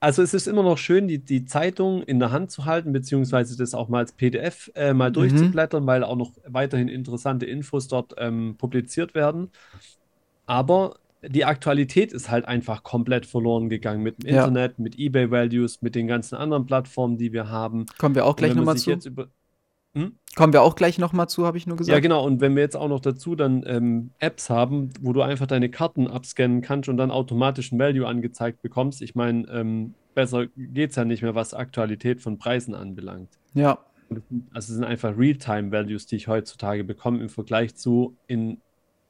also 0.00 0.22
es 0.22 0.34
ist 0.34 0.46
immer 0.46 0.62
noch 0.62 0.78
schön, 0.78 1.08
die, 1.08 1.18
die 1.18 1.44
Zeitung 1.44 2.02
in 2.02 2.18
der 2.18 2.30
Hand 2.30 2.50
zu 2.50 2.64
halten, 2.64 2.92
beziehungsweise 2.92 3.56
das 3.56 3.74
auch 3.74 3.88
mal 3.88 3.98
als 3.98 4.12
PDF 4.12 4.70
äh, 4.74 4.92
mal 4.92 5.10
mhm. 5.10 5.14
durchzublättern, 5.14 5.86
weil 5.86 6.04
auch 6.04 6.16
noch 6.16 6.32
weiterhin 6.46 6.88
interessante 6.88 7.46
Infos 7.46 7.88
dort 7.88 8.14
ähm, 8.18 8.54
publiziert 8.56 9.14
werden. 9.14 9.50
Aber 10.46 10.96
die 11.22 11.44
Aktualität 11.44 12.12
ist 12.12 12.30
halt 12.30 12.46
einfach 12.46 12.84
komplett 12.84 13.26
verloren 13.26 13.68
gegangen 13.68 14.02
mit 14.02 14.22
dem 14.22 14.34
ja. 14.34 14.44
Internet, 14.44 14.78
mit 14.78 14.98
eBay-Values, 14.98 15.82
mit 15.82 15.94
den 15.96 16.06
ganzen 16.06 16.36
anderen 16.36 16.64
Plattformen, 16.66 17.18
die 17.18 17.32
wir 17.32 17.48
haben. 17.48 17.86
Kommen 17.98 18.14
wir 18.14 18.24
auch 18.24 18.36
gleich 18.36 18.54
nochmal 18.54 18.76
zu. 18.76 18.92
Über, 18.92 19.28
hm? 19.94 20.18
Kommen 20.36 20.52
wir 20.52 20.62
auch 20.62 20.76
gleich 20.76 20.98
nochmal 20.98 21.28
zu, 21.28 21.46
habe 21.46 21.58
ich 21.58 21.66
nur 21.66 21.76
gesagt. 21.76 21.92
Ja, 21.92 22.00
genau. 22.00 22.24
Und 22.24 22.40
wenn 22.40 22.54
wir 22.54 22.62
jetzt 22.62 22.76
auch 22.76 22.88
noch 22.88 23.00
dazu 23.00 23.34
dann 23.34 23.64
ähm, 23.66 24.10
Apps 24.18 24.50
haben, 24.50 24.90
wo 25.00 25.12
du 25.12 25.22
einfach 25.22 25.46
deine 25.46 25.70
Karten 25.70 26.06
abscannen 26.06 26.60
kannst 26.60 26.88
und 26.88 26.96
dann 26.96 27.10
automatisch 27.10 27.72
ein 27.72 27.78
Value 27.78 28.06
angezeigt 28.06 28.62
bekommst, 28.62 29.02
ich 29.02 29.14
meine, 29.14 29.48
ähm, 29.48 29.94
besser 30.14 30.46
geht 30.56 30.90
es 30.90 30.96
ja 30.96 31.04
nicht 31.04 31.22
mehr, 31.22 31.34
was 31.34 31.54
Aktualität 31.54 32.20
von 32.20 32.38
Preisen 32.38 32.74
anbelangt. 32.74 33.30
Ja. 33.54 33.78
Also 34.52 34.72
es 34.72 34.76
sind 34.76 34.84
einfach 34.84 35.16
Realtime-Values, 35.16 36.06
die 36.06 36.16
ich 36.16 36.28
heutzutage 36.28 36.84
bekomme 36.84 37.20
im 37.20 37.28
Vergleich 37.28 37.74
zu 37.74 38.16
in 38.26 38.60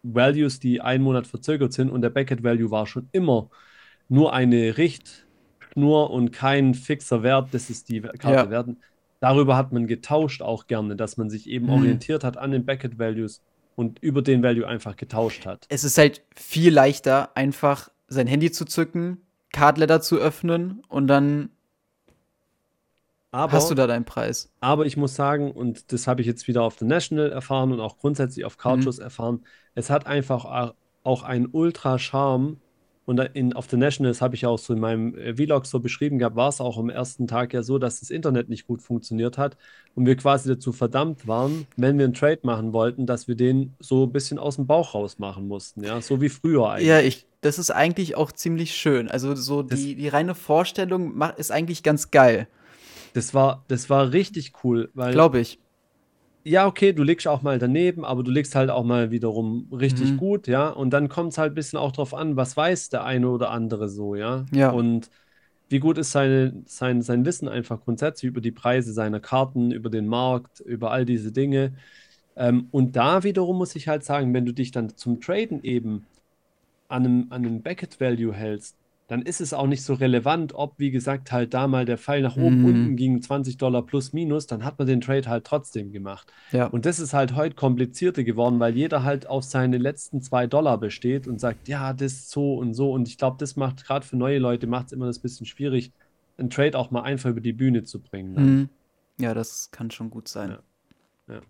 Values, 0.02 0.60
die 0.60 0.80
einen 0.80 1.04
Monat 1.04 1.26
verzögert 1.26 1.72
sind 1.72 1.90
und 1.90 2.00
der 2.00 2.10
Backend-Value 2.10 2.70
war 2.70 2.86
schon 2.86 3.08
immer 3.12 3.50
nur 4.08 4.32
eine 4.32 4.76
Richtschnur 4.76 6.10
und 6.10 6.32
kein 6.32 6.74
fixer 6.74 7.22
Wert, 7.22 7.48
das 7.52 7.68
ist 7.68 7.90
die 7.90 8.00
Karte 8.00 8.44
ja. 8.44 8.50
werden 8.50 8.78
darüber 9.20 9.56
hat 9.56 9.72
man 9.72 9.86
getauscht 9.86 10.42
auch 10.42 10.66
gerne, 10.66 10.96
dass 10.96 11.16
man 11.16 11.30
sich 11.30 11.48
eben 11.48 11.66
mhm. 11.66 11.72
orientiert 11.72 12.24
hat 12.24 12.36
an 12.36 12.50
den 12.50 12.64
Beckett 12.64 12.98
Values 12.98 13.42
und 13.76 13.98
über 14.00 14.22
den 14.22 14.42
Value 14.42 14.66
einfach 14.66 14.96
getauscht 14.96 15.46
hat. 15.46 15.66
Es 15.68 15.84
ist 15.84 15.98
halt 15.98 16.24
viel 16.34 16.72
leichter, 16.72 17.36
einfach 17.36 17.90
sein 18.08 18.26
Handy 18.26 18.50
zu 18.50 18.64
zücken, 18.64 19.18
Cardletter 19.52 20.00
zu 20.00 20.16
öffnen 20.16 20.82
und 20.88 21.06
dann 21.06 21.50
aber, 23.30 23.52
hast 23.52 23.70
du 23.70 23.74
da 23.74 23.86
deinen 23.86 24.04
Preis. 24.04 24.50
Aber 24.60 24.86
ich 24.86 24.96
muss 24.96 25.14
sagen, 25.14 25.52
und 25.52 25.92
das 25.92 26.06
habe 26.06 26.22
ich 26.22 26.26
jetzt 26.26 26.48
wieder 26.48 26.62
auf 26.62 26.78
The 26.78 26.86
National 26.86 27.30
erfahren 27.30 27.72
und 27.72 27.80
auch 27.80 27.98
grundsätzlich 27.98 28.44
auf 28.44 28.56
Cardshus 28.56 28.98
mhm. 28.98 29.04
erfahren, 29.04 29.44
es 29.74 29.90
hat 29.90 30.06
einfach 30.06 30.74
auch 31.02 31.22
einen 31.22 31.46
Ultra-Charme, 31.46 32.58
und 33.08 33.18
in, 33.32 33.54
auf 33.54 33.68
The 33.70 33.78
Nationals 33.78 34.20
habe 34.20 34.34
ich 34.34 34.44
auch 34.44 34.58
so 34.58 34.74
in 34.74 34.80
meinem 34.80 35.16
äh, 35.16 35.34
Vlog 35.34 35.64
so 35.64 35.80
beschrieben 35.80 36.18
gehabt, 36.18 36.36
war 36.36 36.50
es 36.50 36.60
auch 36.60 36.76
am 36.76 36.90
ersten 36.90 37.26
Tag 37.26 37.54
ja 37.54 37.62
so, 37.62 37.78
dass 37.78 38.00
das 38.00 38.10
Internet 38.10 38.50
nicht 38.50 38.66
gut 38.66 38.82
funktioniert 38.82 39.38
hat 39.38 39.56
und 39.94 40.04
wir 40.04 40.14
quasi 40.14 40.50
dazu 40.50 40.72
verdammt 40.72 41.26
waren, 41.26 41.66
wenn 41.78 41.96
wir 41.96 42.04
einen 42.04 42.12
Trade 42.12 42.40
machen 42.42 42.74
wollten, 42.74 43.06
dass 43.06 43.26
wir 43.26 43.34
den 43.34 43.74
so 43.80 44.04
ein 44.04 44.12
bisschen 44.12 44.38
aus 44.38 44.56
dem 44.56 44.66
Bauch 44.66 44.94
raus 44.94 45.18
machen 45.18 45.48
mussten, 45.48 45.82
ja, 45.84 46.02
so 46.02 46.20
wie 46.20 46.28
früher 46.28 46.68
eigentlich. 46.68 46.86
Ja, 46.86 47.00
ich, 47.00 47.24
das 47.40 47.58
ist 47.58 47.70
eigentlich 47.70 48.14
auch 48.14 48.30
ziemlich 48.30 48.74
schön. 48.74 49.08
Also 49.08 49.34
so 49.34 49.62
die, 49.62 49.94
die 49.94 50.08
reine 50.08 50.34
Vorstellung 50.34 51.18
ist 51.38 51.50
eigentlich 51.50 51.82
ganz 51.82 52.10
geil. 52.10 52.46
Das 53.14 53.32
war, 53.32 53.64
das 53.68 53.88
war 53.88 54.12
richtig 54.12 54.52
cool, 54.62 54.90
weil. 54.92 55.12
Glaube 55.14 55.40
ich 55.40 55.58
ja, 56.48 56.66
okay, 56.66 56.92
du 56.92 57.02
legst 57.02 57.28
auch 57.28 57.42
mal 57.42 57.58
daneben, 57.58 58.04
aber 58.04 58.22
du 58.22 58.30
legst 58.30 58.54
halt 58.54 58.70
auch 58.70 58.84
mal 58.84 59.10
wiederum 59.10 59.68
richtig 59.70 60.12
mhm. 60.12 60.16
gut, 60.16 60.48
ja. 60.48 60.68
Und 60.68 60.90
dann 60.90 61.08
kommt 61.08 61.32
es 61.32 61.38
halt 61.38 61.52
ein 61.52 61.54
bisschen 61.54 61.78
auch 61.78 61.92
drauf 61.92 62.14
an, 62.14 62.36
was 62.36 62.56
weiß 62.56 62.88
der 62.88 63.04
eine 63.04 63.28
oder 63.28 63.50
andere 63.50 63.88
so, 63.88 64.14
ja. 64.14 64.46
Ja. 64.52 64.70
Und 64.70 65.10
wie 65.68 65.78
gut 65.78 65.98
ist 65.98 66.12
seine, 66.12 66.62
sein, 66.64 67.02
sein 67.02 67.26
Wissen 67.26 67.48
einfach 67.48 67.80
grundsätzlich 67.84 68.28
über 68.28 68.40
die 68.40 68.50
Preise 68.50 68.92
seiner 68.92 69.20
Karten, 69.20 69.70
über 69.70 69.90
den 69.90 70.06
Markt, 70.06 70.60
über 70.60 70.90
all 70.90 71.04
diese 71.04 71.32
Dinge. 71.32 71.74
Ähm, 72.36 72.68
und 72.70 72.96
da 72.96 73.24
wiederum 73.24 73.58
muss 73.58 73.76
ich 73.76 73.86
halt 73.86 74.02
sagen, 74.02 74.32
wenn 74.32 74.46
du 74.46 74.52
dich 74.52 74.70
dann 74.70 74.96
zum 74.96 75.20
Traden 75.20 75.62
eben 75.62 76.06
an 76.88 77.04
einem, 77.04 77.26
an 77.28 77.44
einem 77.44 77.60
Beckett 77.60 78.00
Value 78.00 78.32
hältst, 78.32 78.76
dann 79.08 79.22
ist 79.22 79.40
es 79.40 79.54
auch 79.54 79.66
nicht 79.66 79.82
so 79.82 79.94
relevant, 79.94 80.54
ob, 80.54 80.78
wie 80.78 80.90
gesagt, 80.90 81.32
halt 81.32 81.54
da 81.54 81.66
mal 81.66 81.86
der 81.86 81.96
Pfeil 81.96 82.20
nach 82.20 82.36
oben, 82.36 82.60
mhm. 82.60 82.64
unten 82.66 82.96
ging 82.96 83.22
20 83.22 83.56
Dollar 83.56 83.82
plus 83.82 84.12
minus, 84.12 84.46
dann 84.46 84.64
hat 84.64 84.78
man 84.78 84.86
den 84.86 85.00
Trade 85.00 85.26
halt 85.28 85.44
trotzdem 85.44 85.92
gemacht. 85.92 86.30
Ja. 86.52 86.66
Und 86.66 86.84
das 86.84 87.00
ist 87.00 87.14
halt 87.14 87.34
heute 87.34 87.56
komplizierter 87.56 88.22
geworden, 88.22 88.60
weil 88.60 88.76
jeder 88.76 89.04
halt 89.04 89.26
auf 89.26 89.44
seine 89.44 89.78
letzten 89.78 90.20
zwei 90.20 90.46
Dollar 90.46 90.76
besteht 90.76 91.26
und 91.26 91.40
sagt, 91.40 91.68
ja, 91.68 91.94
das 91.94 92.12
ist 92.12 92.30
so 92.30 92.56
und 92.56 92.74
so. 92.74 92.92
Und 92.92 93.08
ich 93.08 93.16
glaube, 93.16 93.38
das 93.40 93.56
macht 93.56 93.86
gerade 93.86 94.06
für 94.06 94.16
neue 94.16 94.38
Leute, 94.38 94.66
macht 94.66 94.88
es 94.88 94.92
immer 94.92 95.06
das 95.06 95.18
bisschen 95.18 95.46
schwierig, 95.46 95.90
einen 96.36 96.50
Trade 96.50 96.78
auch 96.78 96.90
mal 96.90 97.02
einfach 97.02 97.30
über 97.30 97.40
die 97.40 97.54
Bühne 97.54 97.84
zu 97.84 98.00
bringen. 98.00 98.34
Mhm. 98.34 98.68
Ja, 99.18 99.32
das 99.32 99.70
kann 99.70 99.90
schon 99.90 100.10
gut 100.10 100.28
sein. 100.28 100.58
Ja. 101.28 101.34
ja. 101.34 101.40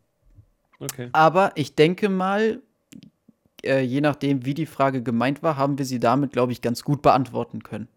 Okay. 0.78 1.08
Aber 1.10 1.50
ich 1.56 1.74
denke 1.74 2.08
mal, 2.08 2.62
äh, 3.64 3.80
je 3.80 4.00
nachdem, 4.00 4.44
wie 4.44 4.54
die 4.54 4.66
Frage 4.66 5.02
gemeint 5.02 5.42
war, 5.42 5.56
haben 5.56 5.78
wir 5.78 5.84
sie 5.84 6.00
damit, 6.00 6.32
glaube 6.32 6.52
ich, 6.52 6.62
ganz 6.62 6.84
gut 6.84 7.02
beantworten 7.02 7.62
können. 7.62 7.88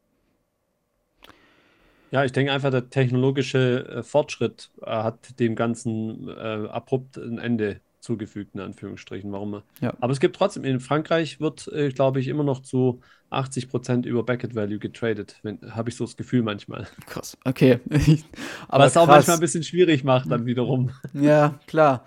Ja, 2.12 2.26
ich 2.26 2.34
denke 2.34 2.52
einfach, 2.52 2.71
der 2.71 2.89
technologische 2.89 3.88
äh, 3.88 4.04
Fortschritt 4.04 4.69
äh, 4.82 4.91
hat 4.91 5.39
dem 5.39 5.56
Ganzen 5.56 6.28
äh, 6.28 6.67
abrupt 6.67 7.17
ein 7.17 7.38
Ende 7.38 7.80
zugefügt, 8.02 8.56
in 8.56 8.62
Anführungsstrichen. 8.62 9.32
Warum? 9.32 9.62
Ja. 9.80 9.93
Aber 10.02 10.12
es 10.12 10.19
gibt 10.19 10.36
trotzdem, 10.36 10.65
in 10.65 10.82
Frankreich 10.82 11.39
wird, 11.39 11.67
äh, 11.69 11.89
glaube 11.89 12.19
ich, 12.19 12.28
immer 12.28 12.43
noch 12.43 12.62
zu 12.62 13.00
80 13.30 13.69
Prozent 13.69 14.06
über 14.06 14.24
Backet 14.24 14.56
Value 14.56 14.80
getradet. 14.80 15.39
Habe 15.69 15.89
ich 15.89 15.95
so 15.95 16.04
das 16.04 16.17
Gefühl 16.17 16.41
manchmal. 16.41 16.88
Krass, 17.06 17.38
okay. 17.45 17.80
Aber 18.67 18.86
Was 18.86 18.93
krass. 18.93 19.04
auch 19.04 19.08
manchmal 19.08 19.38
ein 19.38 19.39
bisschen 19.39 19.63
schwierig 19.63 20.04
macht, 20.04 20.30
dann 20.30 20.45
wiederum. 20.45 20.91
Ja, 21.13 21.60
klar. 21.67 22.04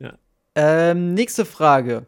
Ja. 0.00 0.14
Ähm, 0.56 1.14
nächste 1.14 1.44
Frage 1.44 2.06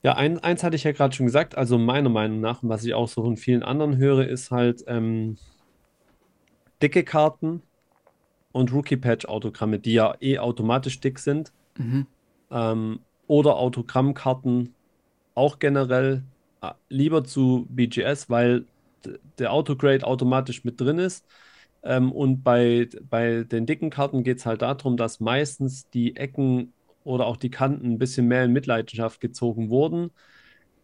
Ja, 0.04 0.16
ein, 0.16 0.38
eins 0.40 0.64
hatte 0.64 0.76
ich 0.76 0.84
ja 0.84 0.92
gerade 0.92 1.16
schon 1.16 1.26
gesagt. 1.26 1.58
Also 1.58 1.80
meiner 1.80 2.10
Meinung 2.10 2.42
nach, 2.42 2.62
und 2.62 2.70
was 2.70 2.84
ich 2.84 2.94
auch 2.94 3.08
so 3.08 3.24
von 3.24 3.38
vielen 3.38 3.64
anderen 3.64 3.98
höre, 3.98 4.28
ist 4.28 4.52
halt 4.52 4.84
ähm, 4.88 5.38
dicke 6.82 7.04
Karten 7.04 7.64
und 8.52 8.72
Rookie-Patch-Autogramme, 8.72 9.80
die 9.80 9.94
ja 9.94 10.14
eh 10.22 10.38
automatisch 10.38 11.00
dick 11.00 11.18
sind. 11.18 11.52
Mhm. 11.78 12.06
Ähm, 12.52 13.00
oder 13.26 13.56
Autogrammkarten 13.56 14.76
auch 15.34 15.58
generell 15.58 16.22
lieber 16.90 17.24
zu 17.24 17.68
BGS, 17.70 18.30
weil 18.30 18.66
der 19.38 19.52
Autograde 19.52 20.06
automatisch 20.06 20.64
mit 20.64 20.80
drin 20.80 21.00
ist. 21.00 21.26
Ähm, 21.84 22.12
und 22.12 22.44
bei, 22.44 22.88
bei 23.10 23.44
den 23.44 23.66
dicken 23.66 23.90
Karten 23.90 24.24
geht 24.24 24.38
es 24.38 24.46
halt 24.46 24.62
darum, 24.62 24.98
dass 24.98 25.20
meistens 25.20 25.90
die 25.90 26.16
Ecken 26.16 26.74
oder 27.04 27.26
auch 27.26 27.38
die 27.38 27.52
Kanten 27.52 27.92
ein 27.92 28.00
bisschen 28.00 28.28
mehr 28.28 28.46
in 28.46 28.54
Mitleidenschaft 28.54 29.20
gezogen 29.20 29.70
wurden. 29.70 30.12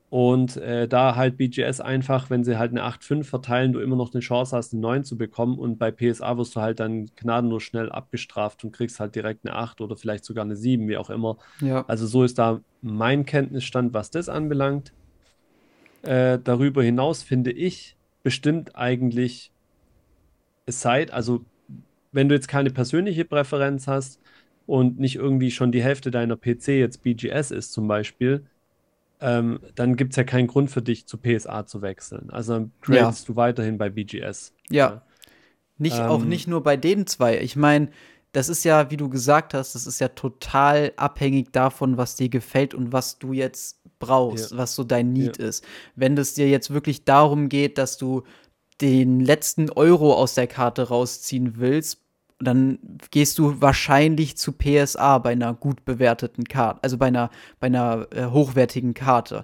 Und 0.09 0.57
äh, 0.57 0.87
da 0.87 1.15
halt 1.15 1.37
BGS 1.37 1.81
einfach, 1.81 2.31
wenn 2.31 2.43
sie 2.43 2.57
halt 2.57 2.71
eine 2.71 2.83
8-5 2.83 3.25
verteilen, 3.29 3.73
du 3.73 3.79
immer 3.79 3.95
noch 3.95 4.11
eine 4.11 4.21
Chance 4.21 4.57
hast, 4.57 4.73
eine 4.73 4.81
9 4.81 5.03
zu 5.03 5.17
bekommen. 5.17 5.59
Und 5.59 5.77
bei 5.77 5.91
PSA 5.91 6.35
wirst 6.37 6.55
du 6.55 6.61
halt 6.61 6.79
dann 6.79 7.05
gnadenlos 7.15 7.61
schnell 7.61 7.91
abgestraft 7.91 8.63
und 8.63 8.71
kriegst 8.71 8.99
halt 8.99 9.13
direkt 9.13 9.45
eine 9.45 9.55
8 9.55 9.81
oder 9.81 9.95
vielleicht 9.95 10.25
sogar 10.25 10.45
eine 10.45 10.55
7, 10.55 10.87
wie 10.87 10.97
auch 10.97 11.11
immer. 11.11 11.37
Ja. 11.61 11.85
Also 11.87 12.07
so 12.07 12.23
ist 12.23 12.39
da 12.39 12.59
mein 12.81 13.25
Kenntnisstand, 13.25 13.93
was 13.93 14.09
das 14.09 14.29
anbelangt. 14.29 14.93
Äh, 16.03 16.39
darüber 16.43 16.83
hinaus 16.83 17.23
finde 17.23 17.51
ich 17.51 17.95
bestimmt 18.23 18.75
eigentlich 18.75 19.51
es 20.69 20.81
sei, 20.81 21.11
also 21.11 21.43
wenn 22.11 22.29
du 22.29 22.35
jetzt 22.35 22.47
keine 22.47 22.69
persönliche 22.69 23.25
Präferenz 23.25 23.87
hast 23.87 24.19
und 24.65 24.99
nicht 24.99 25.15
irgendwie 25.15 25.51
schon 25.51 25.71
die 25.71 25.83
Hälfte 25.83 26.11
deiner 26.11 26.37
PC 26.37 26.69
jetzt 26.69 27.03
BGS 27.03 27.51
ist 27.51 27.73
zum 27.73 27.87
Beispiel, 27.87 28.45
ähm, 29.19 29.59
dann 29.75 29.95
gibt 29.95 30.13
es 30.13 30.15
ja 30.15 30.23
keinen 30.23 30.47
Grund 30.47 30.71
für 30.71 30.81
dich 30.81 31.05
zu 31.05 31.17
PSA 31.17 31.65
zu 31.65 31.81
wechseln. 31.81 32.29
Also 32.29 32.53
dann 32.53 32.71
tradest 32.81 33.27
ja. 33.27 33.33
du 33.33 33.35
weiterhin 33.35 33.77
bei 33.77 33.89
BGS. 33.89 34.53
Ja. 34.69 35.01
Nicht, 35.77 35.97
ähm, 35.97 36.05
auch 36.05 36.23
nicht 36.23 36.47
nur 36.47 36.63
bei 36.63 36.77
den 36.77 37.05
zwei. 37.05 37.39
Ich 37.39 37.55
meine, 37.55 37.89
das 38.31 38.49
ist 38.49 38.63
ja, 38.63 38.91
wie 38.91 38.97
du 38.97 39.09
gesagt 39.09 39.53
hast, 39.53 39.73
das 39.73 39.87
ist 39.87 39.99
ja 39.99 40.09
total 40.09 40.93
abhängig 40.97 41.51
davon, 41.51 41.97
was 41.97 42.15
dir 42.15 42.29
gefällt 42.29 42.73
und 42.73 42.93
was 42.93 43.17
du 43.17 43.33
jetzt 43.33 43.79
brauchst, 43.97 44.51
ja. 44.51 44.57
was 44.57 44.75
so 44.75 44.83
dein 44.83 45.13
Need 45.13 45.39
ja. 45.39 45.47
ist. 45.47 45.63
Wenn 45.95 46.17
es 46.17 46.35
dir 46.35 46.47
jetzt 46.47 46.71
wirklich 46.71 47.05
darum 47.05 47.49
geht, 47.49 47.77
dass 47.77 47.97
du 47.97 48.23
den 48.81 49.19
letzten 49.19 49.69
Euro 49.71 50.13
aus 50.13 50.35
der 50.35 50.47
Karte 50.47 50.87
rausziehen 50.87 51.55
willst, 51.57 52.01
dann 52.39 52.79
gehst 53.11 53.37
du 53.37 53.59
wahrscheinlich 53.61 54.37
zu 54.37 54.53
PSA 54.53 55.17
bei 55.17 55.31
einer 55.31 55.53
gut 55.53 55.83
bewerteten 55.83 56.45
Karte, 56.45 56.81
also 56.83 56.97
bei 56.97 57.07
einer, 57.07 57.29
bei 57.59 57.67
einer 57.67 58.07
äh, 58.11 58.27
hochwertigen 58.27 58.93
Karte. 58.93 59.43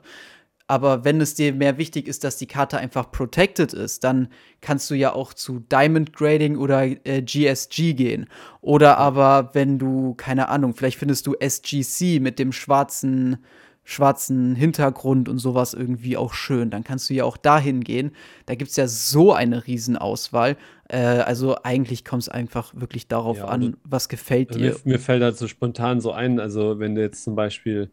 Aber 0.68 1.06
wenn 1.06 1.22
es 1.22 1.36
dir 1.36 1.54
mehr 1.54 1.78
wichtig 1.78 2.08
ist, 2.08 2.24
dass 2.24 2.38
die 2.38 2.48
Karte 2.48 2.80
einfach 2.80 3.12
protected 3.12 3.74
ist, 3.74 4.04
dann 4.04 4.30
kannst 4.62 4.90
du 4.90 4.96
ja 4.96 5.14
auch 5.14 5.34
zu 5.34 5.60
Diamond 5.60 6.14
Grading 6.14 6.58
oder 6.58 6.84
äh, 6.84 7.22
GSG 7.22 7.94
gehen. 7.94 8.28
Oder 8.62 8.98
aber 8.98 9.52
wenn 9.54 9.78
du, 9.78 10.16
keine 10.16 10.50
Ahnung, 10.50 10.74
vielleicht 10.74 10.98
findest 10.98 11.28
du 11.28 11.36
SGC 11.36 12.20
mit 12.20 12.40
dem 12.40 12.52
schwarzen, 12.52 13.38
schwarzen 13.84 14.56
Hintergrund 14.56 15.30
und 15.30 15.38
sowas 15.38 15.76
irgendwie 15.76 16.18
auch 16.18 16.34
schön, 16.34 16.72
dann 16.72 16.84
kannst 16.84 17.12
du 17.12 17.14
ja 17.14 17.26
auch 17.26 17.38
dahin 17.38 17.84
gehen. 17.84 18.14
Da 18.48 18.56
gibt 18.56 18.72
es 18.72 18.76
ja 18.76 18.88
so 18.88 19.34
eine 19.34 19.68
Riesenauswahl. 19.68 20.58
Äh, 20.90 20.98
also 20.98 21.58
eigentlich 21.62 22.04
kommt 22.04 22.24
es 22.24 22.30
einfach 22.30 22.74
wirklich 22.76 23.08
darauf 23.08 23.38
ja, 23.38 23.46
an, 23.46 23.78
was 23.84 24.10
gefällt 24.10 24.56
dir. 24.56 24.72
Mir, 24.72 24.76
mir 24.84 25.00
fällt 25.00 25.38
so 25.38 25.48
spontan 25.48 26.02
so 26.02 26.12
ein, 26.12 26.40
also 26.40 26.80
wenn 26.80 26.96
du 26.96 27.02
jetzt 27.02 27.24
zum 27.24 27.36
Beispiel 27.36 27.92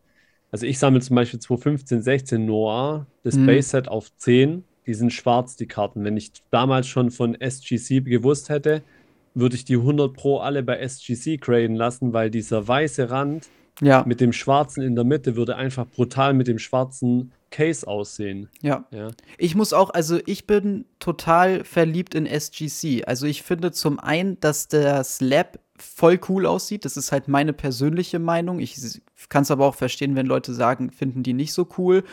also 0.52 0.66
ich 0.66 0.78
sammle 0.78 1.00
zum 1.00 1.16
Beispiel 1.16 1.40
2015, 1.40 2.02
16 2.02 2.44
Noir, 2.44 3.06
das 3.24 3.36
mhm. 3.36 3.46
Base 3.46 3.70
Set 3.70 3.88
auf 3.88 4.14
10. 4.16 4.64
Die 4.86 4.94
sind 4.94 5.12
schwarz, 5.12 5.56
die 5.56 5.66
Karten. 5.66 6.04
Wenn 6.04 6.16
ich 6.16 6.32
damals 6.50 6.86
schon 6.86 7.10
von 7.10 7.34
SGC 7.40 8.02
gewusst 8.02 8.50
hätte, 8.50 8.82
würde 9.34 9.56
ich 9.56 9.64
die 9.64 9.76
100 9.76 10.12
Pro 10.12 10.38
alle 10.38 10.62
bei 10.62 10.78
SGC 10.78 11.38
graden 11.38 11.74
lassen, 11.74 12.12
weil 12.12 12.30
dieser 12.30 12.68
weiße 12.68 13.08
Rand 13.10 13.48
ja. 13.80 14.04
mit 14.06 14.20
dem 14.20 14.32
schwarzen 14.32 14.82
in 14.82 14.94
der 14.94 15.04
Mitte 15.04 15.36
würde 15.36 15.56
einfach 15.56 15.86
brutal 15.86 16.34
mit 16.34 16.48
dem 16.48 16.58
schwarzen 16.58 17.32
Case 17.50 17.86
aussehen. 17.86 18.48
Ja. 18.60 18.86
ja. 18.90 19.10
Ich 19.38 19.54
muss 19.54 19.72
auch, 19.72 19.90
also 19.90 20.18
ich 20.26 20.46
bin 20.46 20.84
total 20.98 21.64
verliebt 21.64 22.14
in 22.14 22.26
SGC. 22.26 23.04
Also 23.06 23.26
ich 23.26 23.42
finde 23.42 23.72
zum 23.72 23.98
einen, 23.98 24.38
dass 24.40 24.68
der 24.68 25.04
Slab 25.04 25.58
voll 25.82 26.20
cool 26.28 26.46
aussieht. 26.46 26.84
Das 26.84 26.96
ist 26.96 27.12
halt 27.12 27.28
meine 27.28 27.52
persönliche 27.52 28.18
Meinung. 28.18 28.60
Ich 28.60 28.76
kann 29.28 29.42
es 29.42 29.50
aber 29.50 29.66
auch 29.66 29.74
verstehen, 29.74 30.14
wenn 30.14 30.26
Leute 30.26 30.54
sagen, 30.54 30.90
finden 30.90 31.22
die 31.22 31.34
nicht 31.34 31.52
so 31.52 31.68
cool. 31.78 32.04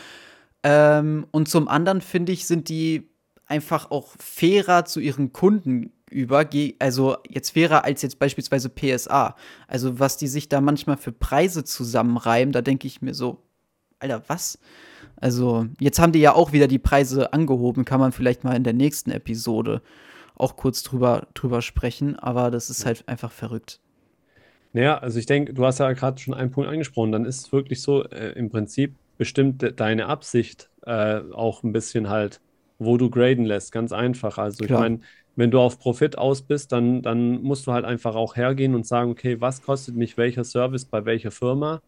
Ähm, 0.63 1.25
und 1.31 1.47
zum 1.47 1.67
anderen 1.67 2.01
finde 2.01 2.31
ich, 2.31 2.45
sind 2.45 2.69
die 2.69 3.09
einfach 3.45 3.91
auch 3.91 4.13
fairer 4.19 4.85
zu 4.85 4.99
ihren 4.99 5.33
Kunden 5.33 5.91
über, 6.09 6.47
also 6.79 7.17
jetzt 7.27 7.51
fairer 7.51 7.83
als 7.83 8.01
jetzt 8.01 8.19
beispielsweise 8.19 8.69
PSA. 8.69 9.35
Also 9.67 9.99
was 9.99 10.17
die 10.17 10.27
sich 10.27 10.49
da 10.49 10.61
manchmal 10.61 10.97
für 10.97 11.11
Preise 11.11 11.63
zusammenreimen, 11.63 12.51
da 12.51 12.61
denke 12.61 12.87
ich 12.87 13.01
mir 13.01 13.13
so, 13.13 13.43
Alter, 13.99 14.23
was? 14.27 14.59
Also 15.17 15.67
jetzt 15.79 15.99
haben 15.99 16.13
die 16.13 16.19
ja 16.19 16.33
auch 16.33 16.51
wieder 16.53 16.67
die 16.67 16.79
Preise 16.79 17.33
angehoben, 17.33 17.85
kann 17.85 17.99
man 17.99 18.11
vielleicht 18.11 18.43
mal 18.43 18.55
in 18.55 18.63
der 18.63 18.73
nächsten 18.73 19.11
Episode 19.11 19.81
auch 20.39 20.55
kurz 20.55 20.83
drüber, 20.83 21.27
drüber 21.33 21.61
sprechen, 21.61 22.17
aber 22.17 22.49
das 22.49 22.69
ist 22.69 22.85
halt 22.85 23.07
einfach 23.07 23.31
verrückt. 23.31 23.79
Naja, 24.73 24.97
also 24.97 25.19
ich 25.19 25.25
denke, 25.25 25.53
du 25.53 25.65
hast 25.65 25.79
ja 25.79 25.91
gerade 25.93 26.19
schon 26.19 26.33
einen 26.33 26.51
Punkt 26.51 26.69
angesprochen, 26.69 27.11
dann 27.11 27.25
ist 27.25 27.39
es 27.39 27.51
wirklich 27.51 27.81
so, 27.81 28.03
äh, 28.05 28.31
im 28.33 28.49
Prinzip 28.49 28.95
bestimmt 29.17 29.61
de 29.61 29.73
deine 29.73 30.05
Absicht 30.07 30.69
äh, 30.85 31.21
auch 31.33 31.63
ein 31.63 31.73
bisschen 31.73 32.09
halt, 32.09 32.39
wo 32.77 32.97
du 32.97 33.09
graden 33.09 33.45
lässt, 33.45 33.71
ganz 33.71 33.91
einfach. 33.91 34.37
Also 34.37 34.65
Klar. 34.65 34.79
ich 34.79 34.81
meine, 34.81 34.99
wenn 35.35 35.51
du 35.51 35.59
auf 35.59 35.79
Profit 35.79 36.17
aus 36.17 36.41
bist, 36.41 36.71
dann, 36.71 37.01
dann 37.01 37.41
musst 37.41 37.67
du 37.67 37.71
halt 37.73 37.85
einfach 37.85 38.15
auch 38.15 38.35
hergehen 38.35 38.75
und 38.75 38.85
sagen, 38.85 39.11
okay, 39.11 39.41
was 39.41 39.61
kostet 39.61 39.95
mich 39.95 40.17
welcher 40.17 40.43
Service 40.43 40.85
bei 40.85 41.05
welcher 41.05 41.31
Firma? 41.31 41.81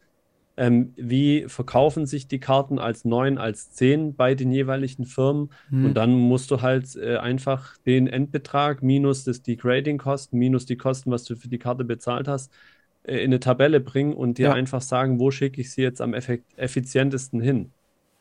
Ähm, 0.61 0.93
wie 0.95 1.45
verkaufen 1.47 2.05
sich 2.05 2.27
die 2.27 2.39
Karten 2.39 2.77
als 2.77 3.03
9, 3.03 3.39
als 3.39 3.71
10 3.71 4.13
bei 4.13 4.35
den 4.35 4.51
jeweiligen 4.51 5.05
Firmen. 5.05 5.49
Mhm. 5.71 5.85
Und 5.85 5.93
dann 5.95 6.13
musst 6.13 6.51
du 6.51 6.61
halt 6.61 6.95
äh, 6.95 7.17
einfach 7.17 7.77
den 7.77 8.05
Endbetrag 8.05 8.83
minus 8.83 9.23
das 9.23 9.41
Degrading-Kosten, 9.41 10.37
minus 10.37 10.67
die 10.67 10.77
Kosten, 10.77 11.09
was 11.09 11.23
du 11.23 11.35
für 11.35 11.47
die 11.47 11.57
Karte 11.57 11.83
bezahlt 11.83 12.27
hast, 12.27 12.53
äh, 13.01 13.17
in 13.17 13.31
eine 13.31 13.39
Tabelle 13.39 13.79
bringen 13.79 14.13
und 14.13 14.37
dir 14.37 14.49
ja. 14.49 14.53
einfach 14.53 14.81
sagen, 14.81 15.19
wo 15.19 15.31
schicke 15.31 15.61
ich 15.61 15.71
sie 15.71 15.81
jetzt 15.81 15.99
am 15.99 16.13
effizientesten 16.13 17.41
hin. 17.41 17.71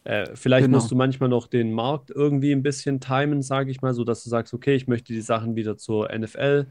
Äh, 0.05 0.35
vielleicht 0.35 0.65
genau. 0.65 0.79
musst 0.79 0.91
du 0.91 0.97
manchmal 0.97 1.29
noch 1.29 1.47
den 1.47 1.75
Markt 1.75 2.11
irgendwie 2.11 2.53
ein 2.53 2.63
bisschen 2.63 3.01
timen, 3.01 3.43
sage 3.43 3.71
ich 3.71 3.83
mal, 3.83 3.93
so 3.93 4.03
dass 4.03 4.25
du 4.25 4.31
sagst, 4.31 4.55
okay, 4.55 4.75
ich 4.75 4.89
möchte 4.89 5.13
die 5.13 5.21
Sachen 5.21 5.57
wieder 5.57 5.77
zur 5.77 6.09
NFL 6.11 6.69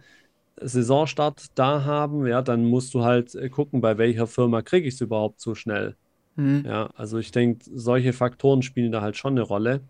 Saisonstart 0.61 1.47
da 1.55 1.83
haben, 1.85 2.25
ja, 2.27 2.41
dann 2.41 2.65
musst 2.65 2.93
du 2.93 3.03
halt 3.03 3.35
äh, 3.35 3.49
gucken, 3.49 3.81
bei 3.81 3.97
welcher 3.97 4.27
Firma 4.27 4.61
kriege 4.61 4.87
ich 4.87 4.95
es 4.95 5.01
überhaupt 5.01 5.41
so 5.41 5.55
schnell. 5.55 5.95
Mhm. 6.35 6.63
Ja, 6.65 6.89
also 6.95 7.17
ich 7.17 7.31
denke, 7.31 7.65
solche 7.73 8.13
Faktoren 8.13 8.61
spielen 8.61 8.91
da 8.91 9.01
halt 9.01 9.17
schon 9.17 9.33
eine 9.33 9.41
Rolle. 9.41 9.81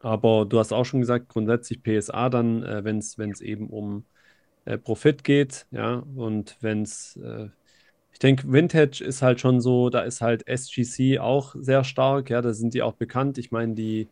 Aber 0.00 0.46
du 0.46 0.58
hast 0.58 0.72
auch 0.72 0.84
schon 0.84 1.00
gesagt, 1.00 1.28
grundsätzlich 1.28 1.82
PSA 1.82 2.28
dann, 2.28 2.62
äh, 2.64 2.84
wenn 2.84 2.98
es 2.98 3.40
eben 3.40 3.68
um 3.68 4.04
äh, 4.64 4.78
Profit 4.78 5.24
geht, 5.24 5.66
ja, 5.70 5.96
und 6.16 6.56
wenn 6.60 6.82
es, 6.82 7.16
äh, 7.22 7.48
ich 8.12 8.18
denke, 8.18 8.52
Vintage 8.52 9.02
ist 9.04 9.22
halt 9.22 9.40
schon 9.40 9.60
so, 9.60 9.90
da 9.90 10.00
ist 10.02 10.20
halt 10.20 10.46
SGC 10.48 11.18
auch 11.18 11.54
sehr 11.58 11.84
stark, 11.84 12.30
ja, 12.30 12.42
da 12.42 12.52
sind 12.52 12.74
die 12.74 12.82
auch 12.82 12.94
bekannt. 12.94 13.38
Ich 13.38 13.50
meine, 13.52 13.74
die 13.74 14.08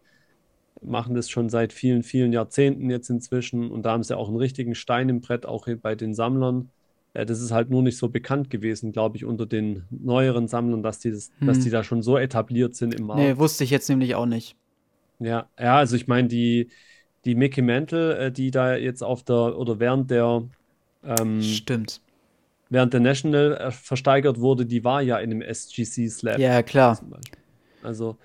machen 0.82 1.14
das 1.14 1.28
schon 1.28 1.48
seit 1.48 1.72
vielen, 1.72 2.02
vielen 2.02 2.32
Jahrzehnten 2.32 2.90
jetzt 2.90 3.10
inzwischen 3.10 3.70
und 3.70 3.82
da 3.82 3.92
haben 3.92 4.02
sie 4.02 4.16
auch 4.16 4.28
einen 4.28 4.36
richtigen 4.36 4.74
Stein 4.74 5.08
im 5.08 5.20
Brett, 5.20 5.46
auch 5.46 5.66
bei 5.82 5.94
den 5.94 6.14
Sammlern. 6.14 6.70
Äh, 7.12 7.26
das 7.26 7.40
ist 7.40 7.50
halt 7.50 7.70
nur 7.70 7.82
nicht 7.82 7.98
so 7.98 8.08
bekannt 8.08 8.50
gewesen, 8.50 8.92
glaube 8.92 9.16
ich, 9.16 9.24
unter 9.24 9.46
den 9.46 9.84
neueren 9.90 10.48
Sammlern, 10.48 10.82
dass 10.82 10.98
die, 10.98 11.10
das, 11.10 11.30
hm. 11.38 11.46
dass 11.46 11.60
die 11.60 11.70
da 11.70 11.84
schon 11.84 12.02
so 12.02 12.16
etabliert 12.16 12.74
sind 12.76 12.94
im 12.94 13.06
Markt. 13.06 13.20
Nee, 13.20 13.36
wusste 13.36 13.64
ich 13.64 13.70
jetzt 13.70 13.88
nämlich 13.88 14.14
auch 14.14 14.26
nicht. 14.26 14.56
Ja, 15.18 15.48
ja, 15.58 15.76
also 15.76 15.96
ich 15.96 16.08
meine, 16.08 16.28
die, 16.28 16.68
die 17.24 17.34
Mickey 17.34 17.62
Mantle, 17.62 18.16
äh, 18.16 18.32
die 18.32 18.50
da 18.50 18.76
jetzt 18.76 19.02
auf 19.02 19.22
der 19.22 19.58
oder 19.58 19.78
während 19.78 20.10
der 20.10 20.44
ähm, 21.04 21.42
Stimmt. 21.42 22.00
Während 22.68 22.92
der 22.92 23.00
National 23.00 23.56
äh, 23.56 23.70
versteigert 23.70 24.38
wurde, 24.40 24.64
die 24.64 24.84
war 24.84 25.02
ja 25.02 25.18
in 25.18 25.30
einem 25.30 25.42
SGC 25.42 26.08
Slab. 26.08 26.38
Ja, 26.38 26.62
klar. 26.62 27.00
Also 27.82 28.16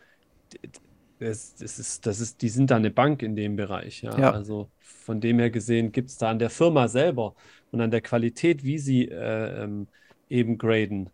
das, 1.19 1.55
das, 1.55 1.79
ist, 1.79 2.05
das 2.05 2.19
ist, 2.19 2.41
die 2.41 2.49
sind 2.49 2.71
da 2.71 2.75
eine 2.75 2.91
Bank 2.91 3.21
in 3.21 3.35
dem 3.35 3.55
Bereich. 3.55 4.01
Ja? 4.01 4.17
ja. 4.17 4.31
Also 4.31 4.69
von 4.79 5.21
dem 5.21 5.39
her 5.39 5.49
gesehen 5.49 5.91
gibt 5.91 6.09
es 6.09 6.17
da 6.17 6.29
an 6.29 6.39
der 6.39 6.49
Firma 6.49 6.87
selber 6.87 7.35
und 7.71 7.81
an 7.81 7.91
der 7.91 8.01
Qualität, 8.01 8.63
wie 8.63 8.79
sie 8.79 9.07
äh, 9.07 9.63
ähm, 9.63 9.87
eben 10.29 10.57
graden, 10.57 11.09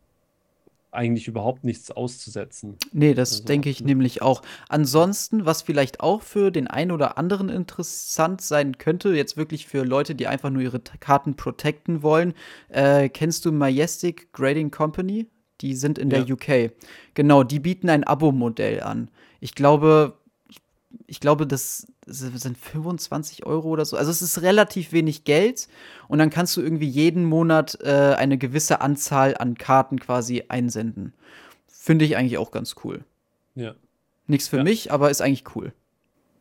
eigentlich 0.92 1.28
überhaupt 1.28 1.64
nichts 1.64 1.90
auszusetzen. 1.90 2.78
Nee, 2.92 3.14
das 3.14 3.32
also, 3.32 3.46
denke 3.46 3.70
ich 3.70 3.80
ne? 3.80 3.88
nämlich 3.88 4.22
auch. 4.22 4.42
Ansonsten, 4.68 5.46
was 5.46 5.62
vielleicht 5.62 6.02
auch 6.02 6.22
für 6.22 6.52
den 6.52 6.68
einen 6.68 6.92
oder 6.92 7.18
anderen 7.18 7.50
interessant 7.50 8.42
sein 8.42 8.78
könnte, 8.78 9.14
jetzt 9.14 9.38
wirklich 9.38 9.68
für 9.68 9.84
Leute, 9.84 10.16
die 10.16 10.28
einfach 10.28 10.50
nur 10.50 10.62
ihre 10.62 10.80
Karten 10.80 11.36
protecten 11.36 12.04
wollen, 12.04 12.34
äh, 12.70 13.08
kennst 13.10 13.46
du 13.46 13.52
Majestic 13.52 14.34
Grading 14.34 14.72
Company? 14.72 15.28
Die 15.62 15.76
sind 15.76 15.98
in 15.98 16.10
ja. 16.10 16.22
der 16.22 16.34
UK. 16.34 16.74
Genau, 17.14 17.44
die 17.44 17.60
bieten 17.60 17.90
ein 17.90 18.04
Abo-Modell 18.04 18.82
an. 18.82 19.10
Ich 19.41 19.54
glaube, 19.54 20.13
ich 21.08 21.19
glaube, 21.19 21.45
das 21.45 21.88
sind 22.06 22.58
25 22.58 23.45
Euro 23.45 23.69
oder 23.69 23.84
so. 23.84 23.97
Also 23.97 24.12
es 24.12 24.21
ist 24.21 24.41
relativ 24.41 24.93
wenig 24.93 25.25
Geld 25.25 25.67
und 26.08 26.19
dann 26.19 26.30
kannst 26.30 26.56
du 26.56 26.62
irgendwie 26.62 26.88
jeden 26.88 27.25
Monat 27.25 27.77
äh, 27.84 28.15
eine 28.17 28.38
gewisse 28.38 28.80
Anzahl 28.82 29.36
an 29.38 29.56
Karten 29.56 29.99
quasi 29.99 30.43
einsenden. 30.47 31.13
Finde 31.67 32.06
ich 32.06 32.15
eigentlich 32.15 32.38
auch 32.38 32.51
ganz 32.51 32.75
cool. 32.84 33.04
Ja. 33.56 33.75
Nichts 34.27 34.47
für 34.47 34.58
ja. 34.58 34.63
mich, 34.63 34.91
aber 34.91 35.10
ist 35.10 35.21
eigentlich 35.21 35.56
cool. 35.56 35.73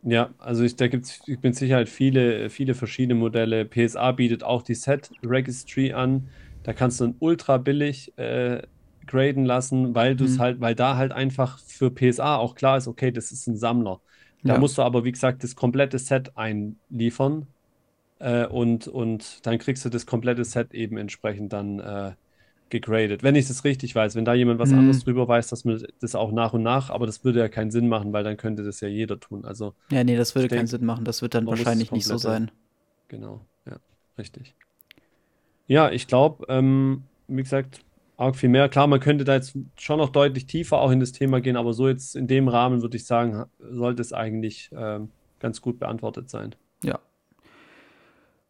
Ja, 0.03 0.31
also 0.39 0.63
ich, 0.63 0.77
da 0.77 0.89
gibt 0.89 1.07
es, 1.07 1.21
ich 1.27 1.41
bin 1.41 1.53
sicher 1.53 1.87
viele, 1.87 2.49
viele 2.49 2.75
verschiedene 2.75 3.19
Modelle. 3.19 3.67
PSA 3.67 4.13
bietet 4.13 4.45
auch 4.45 4.63
die 4.63 4.75
Set 4.75 5.11
Registry 5.23 5.93
an. 5.93 6.29
Da 6.63 6.73
kannst 6.73 7.01
du 7.01 7.05
dann 7.05 7.17
ultra 7.19 7.59
billig 7.59 8.17
äh, 8.19 8.63
graden 9.11 9.45
lassen, 9.45 9.95
weil 9.95 10.15
du 10.15 10.25
es 10.25 10.37
mhm. 10.37 10.41
halt, 10.41 10.61
weil 10.61 10.75
da 10.75 10.97
halt 10.97 11.13
einfach 11.13 11.59
für 11.59 11.91
PSA 11.91 12.37
auch 12.37 12.55
klar 12.55 12.79
ist, 12.79 12.87
okay, 12.87 13.11
das 13.11 13.33
ist 13.33 13.47
ein 13.47 13.57
Sammler. 13.57 14.01
Da 14.43 14.55
ja. 14.55 14.61
musst 14.61 14.79
du 14.79 14.83
aber, 14.83 15.05
wie 15.05 15.13
gesagt, 15.13 15.45
das 15.45 15.55
komplette 15.55 15.99
Set 15.99 16.37
einliefern 16.37 17.47
äh, 18.21 18.47
und, 18.47 18.89
und 18.89 19.45
dann 19.47 19.59
kriegst 19.59 19.85
du 19.85 19.89
das 19.91 20.07
komplette 20.07 20.45
Set 20.45 20.73
eben 20.73 20.97
entsprechend 20.97 21.53
dann 21.53 21.81
äh, 21.81 22.13
gegradet. 22.71 23.23
Wenn 23.23 23.35
ich 23.35 23.49
das 23.49 23.65
richtig 23.65 23.95
weiß, 23.95 24.15
wenn 24.15 24.25
da 24.25 24.33
jemand 24.33 24.61
was 24.61 24.71
mhm. 24.71 24.79
anderes 24.79 25.05
drüber 25.05 25.29
weiß, 25.29 25.49
dass 25.49 25.65
man 25.65 25.85
das 26.01 26.15
auch 26.15 26.31
nach 26.33 26.53
und 26.53 26.63
nach, 26.63 26.89
aber 26.89 27.05
das 27.05 27.25
würde 27.25 27.41
ja 27.41 27.49
keinen 27.49 27.71
Sinn 27.71 27.89
machen, 27.89 28.13
weil 28.13 28.25
dann 28.25 28.37
könnte 28.37 28.63
das 28.63 28.81
ja 28.81 28.89
jeder 28.89 29.19
tun. 29.19 29.45
Also, 29.45 29.75
ja, 29.91 30.05
nee, 30.05 30.17
das 30.17 30.35
würde 30.35 30.49
keinen 30.49 30.69
Sinn 30.69 30.85
machen. 30.87 31.05
Das 31.05 31.21
wird 31.21 31.35
dann 31.35 31.47
wahrscheinlich 31.47 31.91
nicht 31.91 32.07
so 32.07 32.17
sein. 32.17 32.51
Genau, 33.09 33.45
ja, 33.67 33.77
richtig. 34.17 34.55
Ja, 35.67 35.91
ich 35.91 36.07
glaube, 36.07 36.47
ähm, 36.49 37.03
wie 37.29 37.43
gesagt, 37.43 37.81
arg 38.21 38.37
viel 38.37 38.51
mehr. 38.51 38.69
Klar, 38.69 38.87
man 38.87 39.01
könnte 39.01 39.25
da 39.25 39.35
jetzt 39.35 39.57
schon 39.79 39.99
noch 39.99 40.11
deutlich 40.11 40.47
tiefer 40.47 40.79
auch 40.79 40.91
in 40.91 41.01
das 41.01 41.13
Thema 41.13 41.41
gehen, 41.41 41.57
aber 41.57 41.73
so 41.73 41.89
jetzt 41.89 42.15
in 42.15 42.27
dem 42.27 42.49
Rahmen 42.49 42.83
würde 42.83 42.97
ich 42.97 43.07
sagen, 43.07 43.47
sollte 43.59 44.03
es 44.03 44.13
eigentlich 44.13 44.71
ähm, 44.77 45.11
ganz 45.39 45.61
gut 45.63 45.79
beantwortet 45.79 46.29
sein. 46.29 46.55
Ja. 46.85 47.01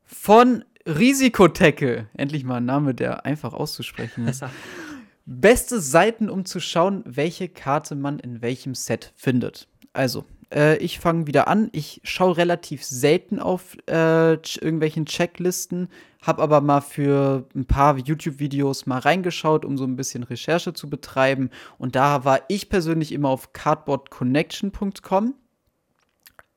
Von 0.05 0.65
Risikotackle. 0.87 2.09
Endlich 2.15 2.45
mal 2.45 2.57
ein 2.57 2.65
Name, 2.65 2.95
der 2.95 3.25
einfach 3.25 3.55
auszusprechen 3.55 4.27
ist. 4.27 4.45
Beste 5.25 5.81
Seiten, 5.81 6.29
um 6.29 6.45
zu 6.45 6.59
schauen, 6.59 7.05
welche 7.07 7.49
Karte 7.49 7.95
man 7.95 8.19
in 8.19 8.43
welchem 8.43 8.75
Set 8.75 9.13
findet. 9.15 9.69
Also, 9.93 10.25
äh, 10.53 10.77
ich 10.79 10.99
fange 10.99 11.27
wieder 11.27 11.49
an. 11.49 11.69
Ich 11.73 12.01
schaue 12.05 12.37
relativ 12.37 12.85
selten 12.85 13.39
auf 13.39 13.77
äh, 13.87 14.35
irgendwelchen 14.35 15.07
Checklisten, 15.07 15.89
habe 16.23 16.43
aber 16.43 16.61
mal 16.61 16.81
für 16.81 17.47
ein 17.55 17.65
paar 17.65 17.97
YouTube-Videos 17.97 18.87
mal 18.87 18.99
reingeschaut, 18.99 19.65
um 19.65 19.79
so 19.79 19.85
ein 19.85 19.97
bisschen 19.97 20.23
Recherche 20.23 20.73
zu 20.73 20.91
betreiben. 20.91 21.51
Und 21.79 21.97
da 21.97 22.25
war 22.25 22.41
ich 22.49 22.69
persönlich 22.69 23.13
immer 23.13 23.29
auf 23.29 23.53
cardboardconnection.com. 23.53 25.35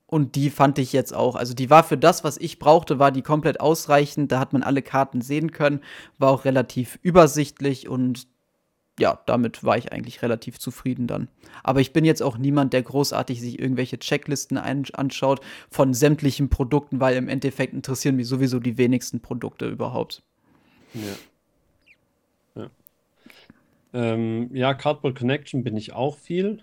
Und 0.06 0.36
die 0.36 0.50
fand 0.50 0.78
ich 0.78 0.92
jetzt 0.92 1.14
auch. 1.14 1.34
Also 1.34 1.54
die 1.54 1.70
war 1.70 1.82
für 1.82 1.96
das, 1.96 2.22
was 2.22 2.36
ich 2.36 2.58
brauchte, 2.58 2.98
war 2.98 3.10
die 3.10 3.22
komplett 3.22 3.58
ausreichend. 3.58 4.30
Da 4.30 4.38
hat 4.38 4.52
man 4.52 4.62
alle 4.62 4.82
Karten 4.82 5.22
sehen 5.22 5.50
können. 5.50 5.80
War 6.18 6.30
auch 6.30 6.44
relativ 6.44 6.98
übersichtlich 7.02 7.88
und 7.88 8.28
ja, 8.98 9.20
damit 9.26 9.64
war 9.64 9.76
ich 9.76 9.92
eigentlich 9.92 10.22
relativ 10.22 10.58
zufrieden 10.58 11.06
dann. 11.06 11.28
Aber 11.62 11.80
ich 11.80 11.92
bin 11.92 12.04
jetzt 12.04 12.22
auch 12.22 12.38
niemand, 12.38 12.72
der 12.72 12.82
großartig 12.82 13.40
sich 13.40 13.58
irgendwelche 13.58 13.98
Checklisten 13.98 14.56
anschaut 14.56 15.40
von 15.68 15.94
sämtlichen 15.94 16.48
Produkten, 16.48 17.00
weil 17.00 17.16
im 17.16 17.28
Endeffekt 17.28 17.74
interessieren 17.74 18.16
mich 18.16 18.28
sowieso 18.28 18.60
die 18.60 18.78
wenigsten 18.78 19.20
Produkte 19.20 19.66
überhaupt. 19.66 20.22
Ja. 20.94 22.62
Ja, 22.62 22.70
ähm, 23.92 24.50
ja 24.52 24.74
Cardboard 24.74 25.18
Connection 25.18 25.64
bin 25.64 25.76
ich 25.76 25.92
auch 25.92 26.18
viel. 26.18 26.62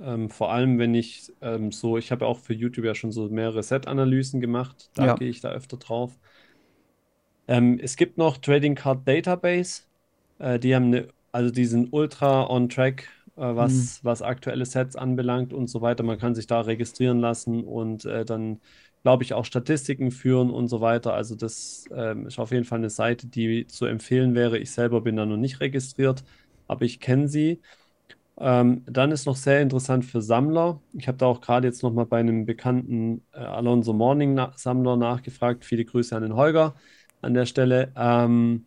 Ähm, 0.00 0.30
vor 0.30 0.52
allem, 0.52 0.78
wenn 0.78 0.94
ich 0.94 1.32
ähm, 1.40 1.70
so, 1.70 1.96
ich 1.96 2.10
habe 2.10 2.26
auch 2.26 2.38
für 2.38 2.54
YouTube 2.54 2.84
ja 2.84 2.94
schon 2.94 3.12
so 3.12 3.28
mehrere 3.28 3.62
Set-Analysen 3.62 4.40
gemacht. 4.40 4.90
Da 4.94 5.06
ja. 5.06 5.14
gehe 5.14 5.28
ich 5.28 5.40
da 5.40 5.50
öfter 5.50 5.76
drauf. 5.76 6.18
Ähm, 7.48 7.78
es 7.80 7.96
gibt 7.96 8.18
noch 8.18 8.36
Trading 8.38 8.74
Card 8.74 9.06
Database. 9.06 9.82
Äh, 10.38 10.58
die 10.58 10.74
haben 10.74 10.86
eine 10.86 11.08
also 11.32 11.50
die 11.50 11.64
sind 11.64 11.92
ultra 11.92 12.48
on 12.48 12.68
track, 12.68 13.08
äh, 13.36 13.40
was, 13.40 13.72
mhm. 13.72 14.06
was 14.06 14.22
aktuelle 14.22 14.66
Sets 14.66 14.96
anbelangt 14.96 15.52
und 15.52 15.68
so 15.68 15.80
weiter. 15.80 16.04
Man 16.04 16.18
kann 16.18 16.34
sich 16.34 16.46
da 16.46 16.60
registrieren 16.60 17.20
lassen 17.20 17.64
und 17.64 18.04
äh, 18.04 18.24
dann, 18.24 18.60
glaube 19.02 19.24
ich, 19.24 19.34
auch 19.34 19.44
Statistiken 19.44 20.10
führen 20.10 20.50
und 20.50 20.68
so 20.68 20.80
weiter. 20.80 21.14
Also 21.14 21.34
das 21.34 21.84
ähm, 21.94 22.26
ist 22.26 22.38
auf 22.38 22.52
jeden 22.52 22.64
Fall 22.64 22.78
eine 22.78 22.90
Seite, 22.90 23.26
die 23.26 23.66
zu 23.66 23.86
empfehlen 23.86 24.34
wäre. 24.34 24.58
Ich 24.58 24.70
selber 24.72 25.00
bin 25.00 25.16
da 25.16 25.26
noch 25.26 25.36
nicht 25.38 25.60
registriert, 25.60 26.24
aber 26.68 26.84
ich 26.84 27.00
kenne 27.00 27.28
sie. 27.28 27.60
Ähm, 28.38 28.82
dann 28.86 29.12
ist 29.12 29.26
noch 29.26 29.36
sehr 29.36 29.60
interessant 29.60 30.04
für 30.04 30.22
Sammler. 30.22 30.80
Ich 30.94 31.06
habe 31.08 31.18
da 31.18 31.26
auch 31.26 31.40
gerade 31.40 31.68
jetzt 31.68 31.82
noch 31.82 31.92
mal 31.92 32.06
bei 32.06 32.20
einem 32.20 32.46
bekannten 32.46 33.22
äh, 33.32 33.38
Alonso 33.38 33.92
Morning 33.92 34.40
Sammler 34.56 34.96
nachgefragt. 34.96 35.64
Viele 35.64 35.84
Grüße 35.84 36.16
an 36.16 36.22
den 36.22 36.34
Holger 36.34 36.74
an 37.20 37.34
der 37.34 37.46
Stelle. 37.46 37.92
Ähm, 37.96 38.66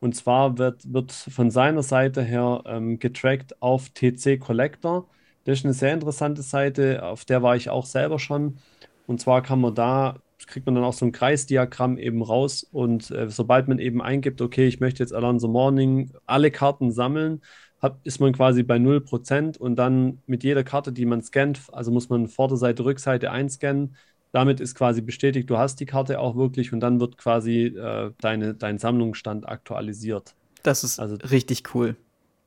und 0.00 0.14
zwar 0.14 0.58
wird, 0.58 0.92
wird 0.92 1.12
von 1.12 1.50
seiner 1.50 1.82
Seite 1.82 2.22
her 2.22 2.62
ähm, 2.66 2.98
getrackt 2.98 3.60
auf 3.62 3.88
TC 3.90 4.38
Collector. 4.38 5.08
Das 5.44 5.58
ist 5.58 5.64
eine 5.64 5.74
sehr 5.74 5.94
interessante 5.94 6.42
Seite, 6.42 7.02
auf 7.04 7.24
der 7.24 7.42
war 7.42 7.56
ich 7.56 7.70
auch 7.70 7.86
selber 7.86 8.18
schon. 8.18 8.58
Und 9.06 9.20
zwar 9.20 9.42
kann 9.42 9.60
man 9.60 9.74
da, 9.74 10.18
kriegt 10.46 10.66
man 10.66 10.74
dann 10.74 10.84
auch 10.84 10.92
so 10.92 11.04
ein 11.06 11.12
Kreisdiagramm 11.12 11.98
eben 11.98 12.22
raus. 12.22 12.64
Und 12.70 13.10
äh, 13.10 13.30
sobald 13.30 13.68
man 13.68 13.78
eben 13.78 14.02
eingibt, 14.02 14.40
okay, 14.40 14.66
ich 14.66 14.80
möchte 14.80 15.02
jetzt 15.02 15.12
Alonso 15.12 15.48
Morning 15.48 16.12
alle 16.26 16.50
Karten 16.50 16.92
sammeln, 16.92 17.42
hat, 17.80 17.98
ist 18.04 18.20
man 18.20 18.32
quasi 18.32 18.62
bei 18.62 18.78
0%. 18.78 19.58
Und 19.58 19.76
dann 19.76 20.22
mit 20.26 20.44
jeder 20.44 20.64
Karte, 20.64 20.92
die 20.92 21.06
man 21.06 21.22
scannt, 21.22 21.60
also 21.72 21.90
muss 21.90 22.08
man 22.08 22.28
Vorderseite, 22.28 22.84
Rückseite 22.84 23.30
einscannen, 23.30 23.96
damit 24.34 24.58
ist 24.58 24.74
quasi 24.74 25.00
bestätigt, 25.00 25.48
du 25.48 25.58
hast 25.58 25.78
die 25.78 25.86
Karte 25.86 26.18
auch 26.18 26.34
wirklich 26.34 26.72
und 26.72 26.80
dann 26.80 26.98
wird 26.98 27.16
quasi 27.16 27.66
äh, 27.66 28.10
deine, 28.20 28.54
dein 28.54 28.78
Sammlungsstand 28.78 29.48
aktualisiert. 29.48 30.34
Das 30.64 30.82
ist 30.82 30.98
also, 30.98 31.14
richtig 31.30 31.72
cool. 31.72 31.94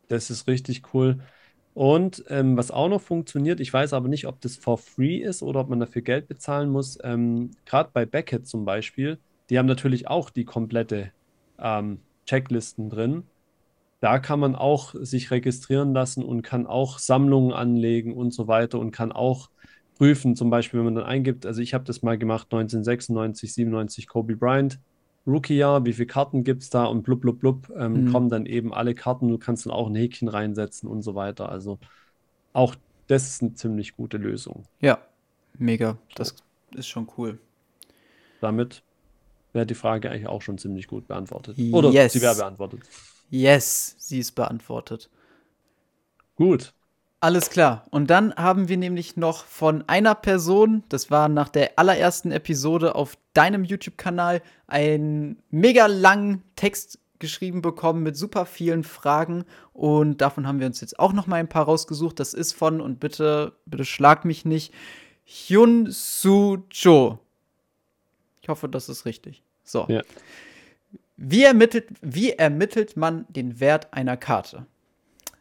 Das 0.10 0.30
ist 0.30 0.48
richtig 0.48 0.94
cool. 0.94 1.20
Und 1.74 2.26
ähm, 2.28 2.58
was 2.58 2.72
auch 2.72 2.90
noch 2.90 3.02
funktioniert, 3.02 3.62
ich 3.62 3.72
weiß 3.72 3.94
aber 3.94 4.10
nicht, 4.10 4.28
ob 4.28 4.42
das 4.42 4.58
for 4.58 4.78
free 4.78 5.20
ist 5.20 5.42
oder 5.42 5.62
ob 5.62 5.70
man 5.70 5.80
dafür 5.80 6.02
Geld 6.02 6.28
bezahlen 6.28 6.70
muss. 6.70 6.98
Ähm, 7.04 7.52
Gerade 7.66 7.90
bei 7.94 8.06
Beckett 8.06 8.48
zum 8.48 8.66
Beispiel, 8.66 9.18
die 9.50 9.58
haben 9.58 9.66
natürlich 9.66 10.10
auch 10.10 10.30
die 10.30 10.44
komplette 10.44 11.12
ähm, 11.58 12.00
Checklisten 12.26 12.90
drin. 12.90 13.24
Da 14.02 14.20
kann 14.20 14.42
man 14.42 14.56
auch 14.56 14.94
sich 14.94 15.32
registrieren 15.32 15.94
lassen 15.94 16.22
und 16.22 16.42
kann 16.42 16.68
auch 16.68 17.00
Sammlungen 17.00 17.54
anlegen 17.54 18.14
und 18.14 18.34
so 18.34 18.50
weiter 18.50 18.78
und 18.78 18.92
kann 18.92 19.14
auch 19.14 19.50
prüfen, 19.98 20.36
zum 20.36 20.50
Beispiel, 20.50 20.80
wenn 20.80 20.86
man 20.86 20.96
dann 20.96 21.06
eingibt, 21.06 21.46
also 21.46 21.62
ich 21.62 21.74
habe 21.74 21.84
das 21.84 22.02
mal 22.02 22.18
gemacht, 22.18 22.48
1996, 22.52 23.54
97 23.54 24.08
Kobe 24.08 24.36
Bryant, 24.36 24.80
Rookie-Jahr, 25.26 25.86
wie 25.86 25.94
viele 25.94 26.08
Karten 26.08 26.44
gibt 26.44 26.64
es 26.64 26.70
da 26.70 26.86
und 26.86 27.04
blub, 27.04 27.22
blub, 27.22 27.40
blub, 27.40 27.72
ähm, 27.76 28.06
mhm. 28.06 28.12
kommen 28.12 28.30
dann 28.30 28.46
eben 28.46 28.74
alle 28.74 28.96
Karten, 28.96 29.28
du 29.28 29.38
kannst 29.38 29.66
dann 29.66 29.74
auch 29.74 29.88
ein 29.88 29.96
Häkchen 29.96 30.30
reinsetzen 30.30 30.88
und 30.88 31.02
so 31.02 31.16
weiter. 31.16 31.50
Also 31.50 31.80
auch 32.54 32.76
das 33.08 33.28
ist 33.28 33.42
eine 33.42 33.54
ziemlich 33.54 33.96
gute 33.96 34.18
Lösung. 34.18 34.64
Ja, 34.80 35.00
mega. 35.58 35.98
Das 36.16 36.36
ist 36.76 36.88
schon 36.88 37.08
cool. 37.18 37.40
Damit 38.40 38.84
wäre 39.54 39.66
die 39.66 39.76
Frage 39.76 40.10
eigentlich 40.10 40.28
auch 40.28 40.42
schon 40.42 40.58
ziemlich 40.58 40.88
gut 40.88 41.08
beantwortet. 41.08 41.58
Oder 41.72 41.90
yes. 41.90 42.14
sie 42.14 42.22
wäre 42.22 42.36
beantwortet. 42.36 42.82
Yes, 43.30 43.96
sie 43.98 44.20
ist 44.20 44.34
beantwortet. 44.34 45.10
Gut. 46.36 46.74
Alles 47.20 47.50
klar. 47.50 47.86
Und 47.90 48.12
dann 48.12 48.36
haben 48.36 48.70
wir 48.70 48.78
nämlich 48.78 49.18
noch 49.18 49.46
von 49.46 49.84
einer 49.88 50.14
Person, 50.14 50.84
das 50.90 51.10
war 51.10 51.30
nach 51.30 51.50
der 51.50 51.80
allerersten 51.80 52.32
Episode 52.32 52.94
auf 52.94 53.18
deinem 53.34 53.64
YouTube-Kanal, 53.64 54.42
einen 54.68 55.42
mega 55.50 55.88
langen 55.88 56.44
Text 56.56 57.00
geschrieben 57.20 57.64
bekommen 57.64 58.04
mit 58.04 58.16
super 58.16 58.46
vielen 58.46 58.84
Fragen. 58.84 59.46
Und 59.74 60.22
davon 60.22 60.48
haben 60.48 60.60
wir 60.60 60.68
uns 60.68 60.82
jetzt 60.82 61.00
auch 61.00 61.12
noch 61.14 61.26
mal 61.26 61.38
ein 61.38 61.50
paar 61.50 61.66
rausgesucht. 61.66 62.20
Das 62.20 62.36
ist 62.36 62.54
von, 62.54 62.82
und 62.82 63.00
bitte, 63.00 63.54
bitte 63.66 63.86
schlag 63.86 64.24
mich 64.24 64.46
nicht, 64.46 64.72
Hyun 65.26 65.88
Soo 65.90 66.58
Cho. 66.70 67.20
Ich 68.42 68.50
hoffe, 68.50 68.70
das 68.70 68.90
ist 68.90 69.06
richtig. 69.06 69.42
So. 69.64 69.86
Ja. 69.90 70.02
Wie, 71.18 71.44
ermittelt, 71.44 71.88
wie 72.02 72.32
ermittelt 72.32 72.96
man 72.96 73.26
den 73.28 73.60
Wert 73.60 73.92
einer 73.92 74.18
Karte? 74.18 74.68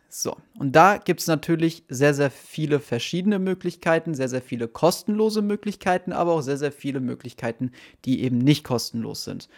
So, 0.08 0.36
und 0.58 0.76
da 0.76 0.98
gibt 0.98 1.20
es 1.20 1.26
natürlich 1.26 1.84
sehr, 1.88 2.14
sehr 2.14 2.30
viele 2.30 2.80
verschiedene 2.80 3.38
Möglichkeiten, 3.38 4.14
sehr, 4.14 4.28
sehr 4.28 4.40
viele 4.40 4.68
kostenlose 4.68 5.42
Möglichkeiten, 5.42 6.12
aber 6.12 6.32
auch 6.32 6.42
sehr, 6.42 6.56
sehr 6.56 6.72
viele 6.72 7.00
Möglichkeiten, 7.00 7.72
die 8.04 8.22
eben 8.22 8.38
nicht 8.38 8.64
kostenlos 8.64 9.24
sind. 9.24 9.48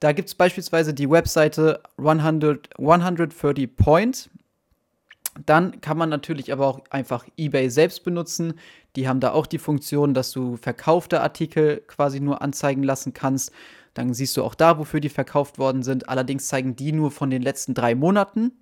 Da 0.00 0.12
gibt 0.12 0.28
es 0.28 0.34
beispielsweise 0.34 0.94
die 0.94 1.10
Webseite 1.10 1.82
100, 1.98 2.78
130 2.78 3.76
Point. 3.76 4.30
Dann 5.44 5.80
kann 5.80 5.98
man 5.98 6.08
natürlich 6.08 6.52
aber 6.52 6.66
auch 6.66 6.80
einfach 6.90 7.26
eBay 7.36 7.68
selbst 7.68 8.04
benutzen. 8.04 8.54
Die 8.96 9.08
haben 9.08 9.20
da 9.20 9.32
auch 9.32 9.46
die 9.46 9.58
Funktion, 9.58 10.14
dass 10.14 10.30
du 10.30 10.56
verkaufte 10.56 11.20
Artikel 11.20 11.82
quasi 11.86 12.20
nur 12.20 12.42
anzeigen 12.42 12.82
lassen 12.82 13.12
kannst. 13.12 13.52
Dann 13.94 14.14
siehst 14.14 14.36
du 14.36 14.44
auch 14.44 14.54
da, 14.54 14.78
wofür 14.78 15.00
die 15.00 15.08
verkauft 15.08 15.58
worden 15.58 15.82
sind. 15.82 16.08
Allerdings 16.08 16.46
zeigen 16.46 16.76
die 16.76 16.92
nur 16.92 17.10
von 17.10 17.30
den 17.30 17.42
letzten 17.42 17.74
drei 17.74 17.94
Monaten. 17.94 18.52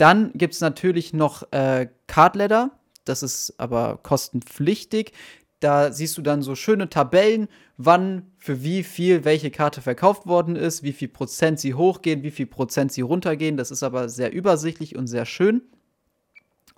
Dann 0.00 0.32
gibt 0.32 0.54
es 0.54 0.62
natürlich 0.62 1.12
noch 1.12 1.52
äh, 1.52 1.88
Cardladder. 2.06 2.70
Das 3.04 3.22
ist 3.22 3.52
aber 3.58 3.98
kostenpflichtig. 4.02 5.12
Da 5.60 5.92
siehst 5.92 6.16
du 6.16 6.22
dann 6.22 6.40
so 6.40 6.54
schöne 6.54 6.88
Tabellen, 6.88 7.48
wann 7.76 8.32
für 8.38 8.62
wie 8.62 8.82
viel 8.82 9.26
welche 9.26 9.50
Karte 9.50 9.82
verkauft 9.82 10.26
worden 10.26 10.56
ist, 10.56 10.82
wie 10.82 10.94
viel 10.94 11.08
Prozent 11.08 11.60
sie 11.60 11.74
hochgehen, 11.74 12.22
wie 12.22 12.30
viel 12.30 12.46
Prozent 12.46 12.92
sie 12.92 13.02
runtergehen. 13.02 13.58
Das 13.58 13.70
ist 13.70 13.82
aber 13.82 14.08
sehr 14.08 14.32
übersichtlich 14.32 14.96
und 14.96 15.06
sehr 15.06 15.26
schön. 15.26 15.60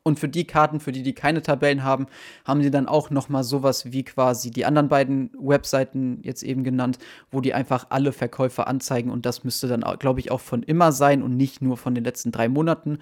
Und 0.05 0.19
für 0.19 0.29
die 0.29 0.47
Karten, 0.47 0.81
für 0.81 0.91
die 0.91 1.05
die 1.05 1.15
keine 1.15 1.43
Tabellen 1.43 1.85
haben, 1.85 2.07
haben 2.45 2.63
sie 2.63 2.73
dann 2.73 2.89
auch 2.89 3.11
noch 3.11 3.29
mal 3.29 3.45
sowas 3.45 3.93
wie 3.93 4.03
quasi 4.03 4.51
die 4.51 4.65
anderen 4.65 4.89
beiden 4.89 5.31
Webseiten 5.39 6.19
jetzt 6.23 6.43
eben 6.43 6.65
genannt, 6.65 6.99
wo 7.31 7.41
die 7.41 7.55
einfach 7.55 7.87
alle 7.91 8.13
Verkäufer 8.13 8.67
anzeigen 8.67 9.11
und 9.11 9.27
das 9.27 9.45
müsste 9.45 9.69
dann, 9.69 9.85
glaube 9.99 10.19
ich, 10.19 10.33
auch 10.33 10.41
von 10.41 10.65
immer 10.65 10.91
sein 10.91 11.23
und 11.23 11.37
nicht 11.37 11.63
nur 11.63 11.77
von 11.77 11.95
den 11.95 12.03
letzten 12.03 12.33
drei 12.33 12.49
Monaten. 12.49 12.99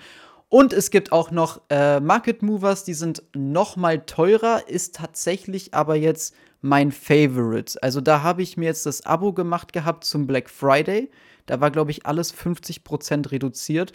Und 0.51 0.73
es 0.73 0.91
gibt 0.91 1.13
auch 1.13 1.31
noch 1.31 1.61
äh, 1.71 2.01
Market 2.01 2.43
Movers, 2.43 2.85
die 2.85 2.95
sind 2.95 3.23
noch 3.35 3.77
mal 3.77 4.01
teurer, 4.01 4.69
ist 4.69 4.97
tatsächlich 4.97 5.73
aber 5.75 5.95
jetzt 5.95 6.35
mein 6.61 6.93
Favorite. 6.93 7.83
Also 7.83 8.01
da 8.01 8.23
habe 8.23 8.43
ich 8.43 8.57
mir 8.57 8.67
jetzt 8.67 8.85
das 8.85 9.07
Abo 9.07 9.33
gemacht 9.33 9.73
gehabt 9.73 10.05
zum 10.05 10.27
Black 10.27 10.51
Friday. 10.51 11.11
Da 11.47 11.61
war, 11.61 11.71
glaube 11.71 11.93
ich, 11.93 12.05
alles 12.05 12.35
50% 12.35 13.31
reduziert. 13.31 13.93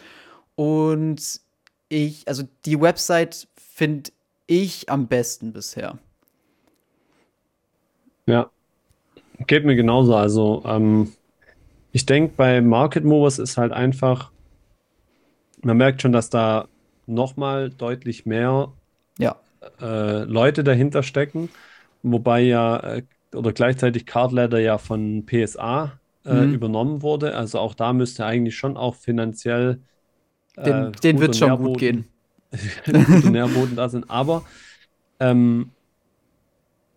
Und 0.56 1.41
ich, 1.89 2.27
also 2.27 2.43
die 2.65 2.79
Website 2.79 3.47
finde 3.55 4.11
ich 4.47 4.89
am 4.89 5.07
besten 5.07 5.53
bisher. 5.53 5.97
Ja, 8.27 8.49
geht 9.47 9.65
mir 9.65 9.75
genauso. 9.75 10.15
Also, 10.15 10.63
ähm, 10.65 11.13
ich 11.91 12.05
denke, 12.05 12.33
bei 12.36 12.61
Market 12.61 13.03
Movers 13.03 13.39
ist 13.39 13.57
halt 13.57 13.71
einfach, 13.71 14.31
man 15.61 15.77
merkt 15.77 16.01
schon, 16.01 16.11
dass 16.11 16.29
da 16.29 16.67
nochmal 17.07 17.69
deutlich 17.69 18.25
mehr 18.25 18.71
ja. 19.17 19.36
äh, 19.79 20.23
Leute 20.23 20.63
dahinter 20.63 21.03
stecken. 21.03 21.49
Wobei 22.03 22.41
ja, 22.41 22.77
äh, 22.79 23.03
oder 23.33 23.51
gleichzeitig 23.51 24.05
Cardladder 24.05 24.59
ja 24.59 24.77
von 24.77 25.25
PSA 25.25 25.99
äh, 26.25 26.33
mhm. 26.33 26.53
übernommen 26.53 27.01
wurde. 27.01 27.36
Also 27.36 27.59
auch 27.59 27.73
da 27.73 27.93
müsste 27.93 28.25
eigentlich 28.25 28.55
schon 28.55 28.77
auch 28.77 28.95
finanziell 28.95 29.81
äh, 30.58 30.64
den, 30.64 30.91
den 30.91 31.20
wird 31.20 31.36
schon 31.36 31.49
Nährboden, 31.49 31.74
gut 31.74 31.80
gehen. 31.80 32.06
gute 32.86 33.32
Nährboden 33.32 33.76
da 33.76 33.89
sind. 33.89 34.10
Aber 34.10 34.45
ähm, 35.20 35.72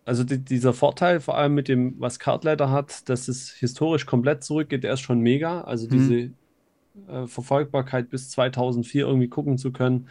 also 0.05 0.23
die, 0.23 0.39
dieser 0.39 0.73
Vorteil, 0.73 1.19
vor 1.19 1.37
allem 1.37 1.53
mit 1.53 1.67
dem, 1.67 1.95
was 1.99 2.19
Cardleiter 2.19 2.71
hat, 2.71 3.07
dass 3.09 3.27
es 3.27 3.51
historisch 3.51 4.05
komplett 4.05 4.43
zurückgeht, 4.43 4.83
der 4.83 4.93
ist 4.93 5.01
schon 5.01 5.19
mega. 5.19 5.61
Also 5.61 5.85
mhm. 5.85 5.91
diese 5.91 6.15
äh, 7.07 7.27
Verfolgbarkeit 7.27 8.09
bis 8.09 8.29
2004 8.31 9.05
irgendwie 9.05 9.27
gucken 9.27 9.57
zu 9.57 9.71
können. 9.71 10.07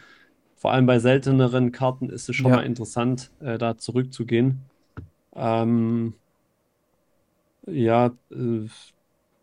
Vor 0.55 0.71
allem 0.71 0.85
bei 0.85 0.99
selteneren 0.99 1.71
Karten 1.71 2.09
ist 2.09 2.29
es 2.29 2.35
schon 2.35 2.51
ja. 2.51 2.57
mal 2.57 2.65
interessant, 2.65 3.31
äh, 3.39 3.57
da 3.57 3.77
zurückzugehen. 3.77 4.59
Ähm, 5.35 6.13
ja, 7.65 8.11
äh, 8.31 8.67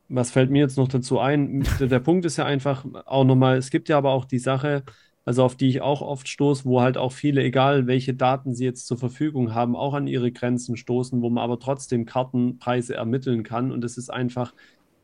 was 0.09 0.31
fällt 0.31 0.51
mir 0.51 0.61
jetzt 0.61 0.77
noch 0.77 0.89
dazu 0.89 1.19
ein? 1.19 1.67
Der, 1.81 2.01
Punkt 2.01 2.25
ist 2.25 2.37
ja 2.37 2.45
einfach 2.45 2.85
auch 3.07 3.25
nochmal, 3.25 3.57
es 3.57 3.71
gibt 3.71 3.89
ja 3.89 3.99
aber 3.99 4.13
auch 4.13 4.25
die 4.25 4.39
Sache, 4.39 4.85
also 5.25 5.43
auf 5.43 5.57
die 5.57 5.69
ich 5.69 5.81
auch 5.81 6.03
oft 6.03 6.29
stoße, 6.29 6.65
wo 6.65 6.81
halt 6.81 6.97
auch 6.97 7.13
viele, 7.13 7.43
egal 7.43 7.87
welche 7.87 8.15
Daten 8.15 8.55
sie 8.55 8.65
jetzt 8.65 8.87
zur 8.87 8.97
Verfügung 8.97 9.55
haben, 9.55 9.75
auch 9.75 9.95
an 9.95 10.07
ihre 10.07 10.31
Grenzen 10.31 10.77
stoßen, 10.77 11.21
wo 11.21 11.31
man 11.31 11.43
aber 11.43 11.59
trotzdem 11.59 12.05
Kartenpreise 12.05 12.95
ermitteln 12.95 13.43
kann. 13.43 13.73
Und 13.73 13.83
es 13.83 13.99
ist 13.99 14.09
einfach, 14.09 14.55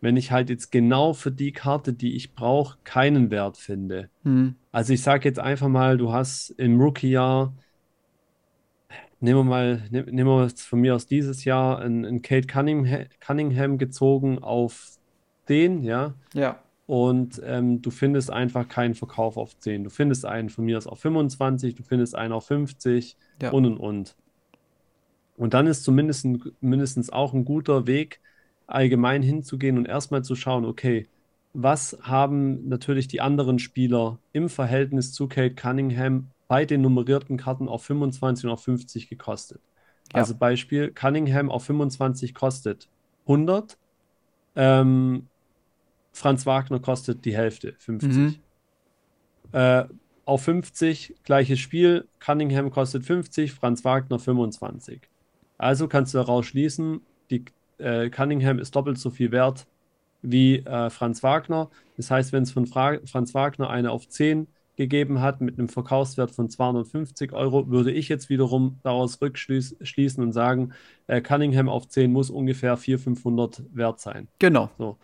wenn 0.01 0.17
ich 0.17 0.31
halt 0.31 0.49
jetzt 0.49 0.71
genau 0.71 1.13
für 1.13 1.33
die 1.33 1.53
Karte, 1.53 1.93
die 1.93 2.15
ich 2.15 2.35
brauche, 2.35 2.79
keinen 2.85 3.31
Wert 3.31 3.57
finde. 3.57 4.11
Hm. 4.23 4.55
Also 4.71 4.93
ich 4.93 5.03
sage 5.03 5.29
jetzt 5.29 5.41
einfach 5.41 5.69
mal, 5.69 5.99
du 5.99 6.13
hast 6.13 6.51
im 6.51 6.81
Rookie-Jahr, 6.81 7.53
nehmen 9.23 9.41
wir 9.41 9.45
mal, 9.45 9.83
nehmen 9.91 10.27
wir 10.27 10.51
von 10.51 10.81
mir 10.81 10.95
aus 10.95 11.07
dieses 11.07 11.45
Jahr 11.45 11.79
einen, 11.79 12.23
Kate 12.23 12.47
Cunningham, 12.47 13.07
Cunningham 13.21 13.79
gezogen 13.79 14.39
auf 14.41 14.99
den, 15.49 15.83
ja. 15.83 16.15
Ja 16.35 16.61
und 16.93 17.41
ähm, 17.45 17.81
du 17.81 17.91
findest 17.91 18.31
einfach 18.31 18.69
keinen 18.69 18.95
Verkauf 18.95 19.39
auf 19.39 19.59
10. 19.59 19.85
Du 19.85 19.89
findest 19.89 20.27
einen 20.27 20.51
von 20.51 20.67
mir 20.67 20.77
aus 20.77 20.87
auf 20.87 21.01
25, 21.01 21.75
du 21.75 21.83
findest 21.83 22.15
einen 22.15 22.35
auf 22.35 22.47
50 22.47 23.17
ja. 23.41 23.51
und 23.51 23.65
und 23.65 23.79
und. 23.79 24.17
Und 25.39 25.55
dann 25.55 25.67
ist 25.67 25.85
zumindest 25.85 26.27
mindestens 26.61 27.11
auch 27.11 27.33
ein 27.33 27.47
guter 27.47 27.87
Weg, 27.87 28.21
allgemein 28.67 29.23
hinzugehen 29.23 29.79
und 29.79 29.87
erstmal 29.87 30.23
zu 30.23 30.35
schauen, 30.35 30.67
okay, 30.67 31.07
was 31.55 31.99
haben 32.03 32.69
natürlich 32.69 33.09
die 33.09 33.21
anderen 33.21 33.59
Spieler 33.59 34.19
im 34.33 34.49
Verhältnis 34.49 35.13
zu 35.13 35.29
Kate 35.29 35.55
Cunningham 35.55 36.29
bei 36.53 36.67
den 36.67 36.83
nummerierten 36.83 37.39
Karten 37.39 37.67
auf 37.67 37.83
25 37.85 38.45
und 38.45 38.51
auf 38.51 38.63
50 38.63 39.09
gekostet? 39.09 39.63
Ja. 40.13 40.21
Also 40.21 40.35
Beispiel, 40.35 40.91
Cunningham 40.91 41.51
auf 41.51 41.65
25 41.65 42.35
kostet 42.35 42.91
100, 43.23 43.79
ähm, 44.55 45.29
Franz 46.13 46.45
Wagner 46.45 46.79
kostet 46.79 47.25
die 47.25 47.35
Hälfte, 47.35 47.75
50. 47.79 48.13
Mhm. 48.13 48.35
Äh, 49.53 49.85
auf 50.27 50.43
50 50.43 51.15
gleiches 51.25 51.59
Spiel, 51.59 52.07
Cunningham 52.21 52.71
kostet 52.71 53.07
50, 53.07 53.53
Franz 53.53 53.83
Wagner 53.83 54.19
25. 54.19 55.01
Also 55.57 55.89
kannst 55.89 56.13
du 56.13 56.19
daraus 56.19 56.45
schließen, 56.45 57.01
die, 57.31 57.47
äh, 57.79 58.11
Cunningham 58.11 58.59
ist 58.59 58.77
doppelt 58.77 58.99
so 58.99 59.09
viel 59.09 59.33
wert 59.33 59.67
wie 60.21 60.59
äh, 60.59 60.91
Franz 60.91 61.23
Wagner. 61.23 61.71
Das 61.97 62.11
heißt, 62.11 62.35
wenn 62.35 62.43
es 62.43 62.53
von 62.53 62.67
Fra 62.67 62.99
Franz 63.07 63.33
Wagner 63.33 63.71
eine 63.71 63.91
auf 63.91 64.07
10 64.07 64.49
gegeben 64.83 65.21
hat 65.21 65.41
mit 65.41 65.59
einem 65.59 65.69
Verkaufswert 65.69 66.31
von 66.31 66.51
250 66.51 67.33
Euro, 67.33 67.69
würde 67.69 67.91
ich 67.91 68.09
jetzt 68.09 68.29
wiederum 68.29 68.79
daraus 68.83 69.21
rückschließen 69.21 70.23
und 70.23 70.33
sagen, 70.33 70.73
äh, 71.07 71.21
Cunningham 71.21 71.69
auf 71.69 71.89
10 71.89 72.13
muss 72.13 72.31
ungefähr 72.31 72.77
400, 72.77 73.05
500 73.05 73.63
wert 73.73 74.01
sein. 74.01 74.29
Genau. 74.39 74.71
So 74.79 74.99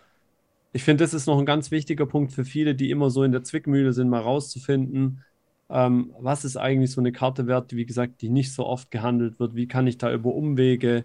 ich 0.73 0.85
finde, 0.85 1.05
das 1.05 1.15
ist 1.15 1.27
noch 1.27 1.39
ein 1.39 1.47
ganz 1.47 1.71
wichtiger 1.71 2.07
Punkt 2.07 2.33
für 2.33 2.45
viele, 2.45 2.75
die 2.75 2.91
immer 2.91 3.11
so 3.11 3.23
in 3.23 3.33
der 3.33 3.43
Zwickmühle 3.43 3.93
sind, 3.93 4.09
mal 4.09 4.21
rauszufinden, 4.21 5.25
ähm, 5.71 6.15
was 6.19 6.45
ist 6.45 6.57
eigentlich 6.57 6.93
so 6.93 7.01
eine 7.01 7.13
Karte 7.13 7.47
wert, 7.47 7.75
wie 7.75 7.87
gesagt, 7.87 8.23
die 8.23 8.29
nicht 8.31 8.53
so 8.53 8.67
oft 8.67 8.91
gehandelt 8.91 9.39
wird. 9.41 9.55
Wie 9.55 9.69
kann 9.69 9.87
ich 9.87 9.99
da 9.99 10.13
über 10.13 10.35
Umwege 10.35 11.05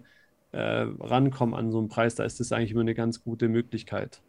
äh, 0.52 0.86
rankommen 1.00 1.54
an 1.54 1.70
so 1.70 1.78
einen 1.78 1.88
Preis? 1.88 2.14
Da 2.14 2.24
ist 2.24 2.40
das 2.40 2.52
eigentlich 2.52 2.72
immer 2.72 2.80
eine 2.82 2.94
ganz 2.94 3.22
gute 3.22 3.48
Möglichkeit. 3.48 4.22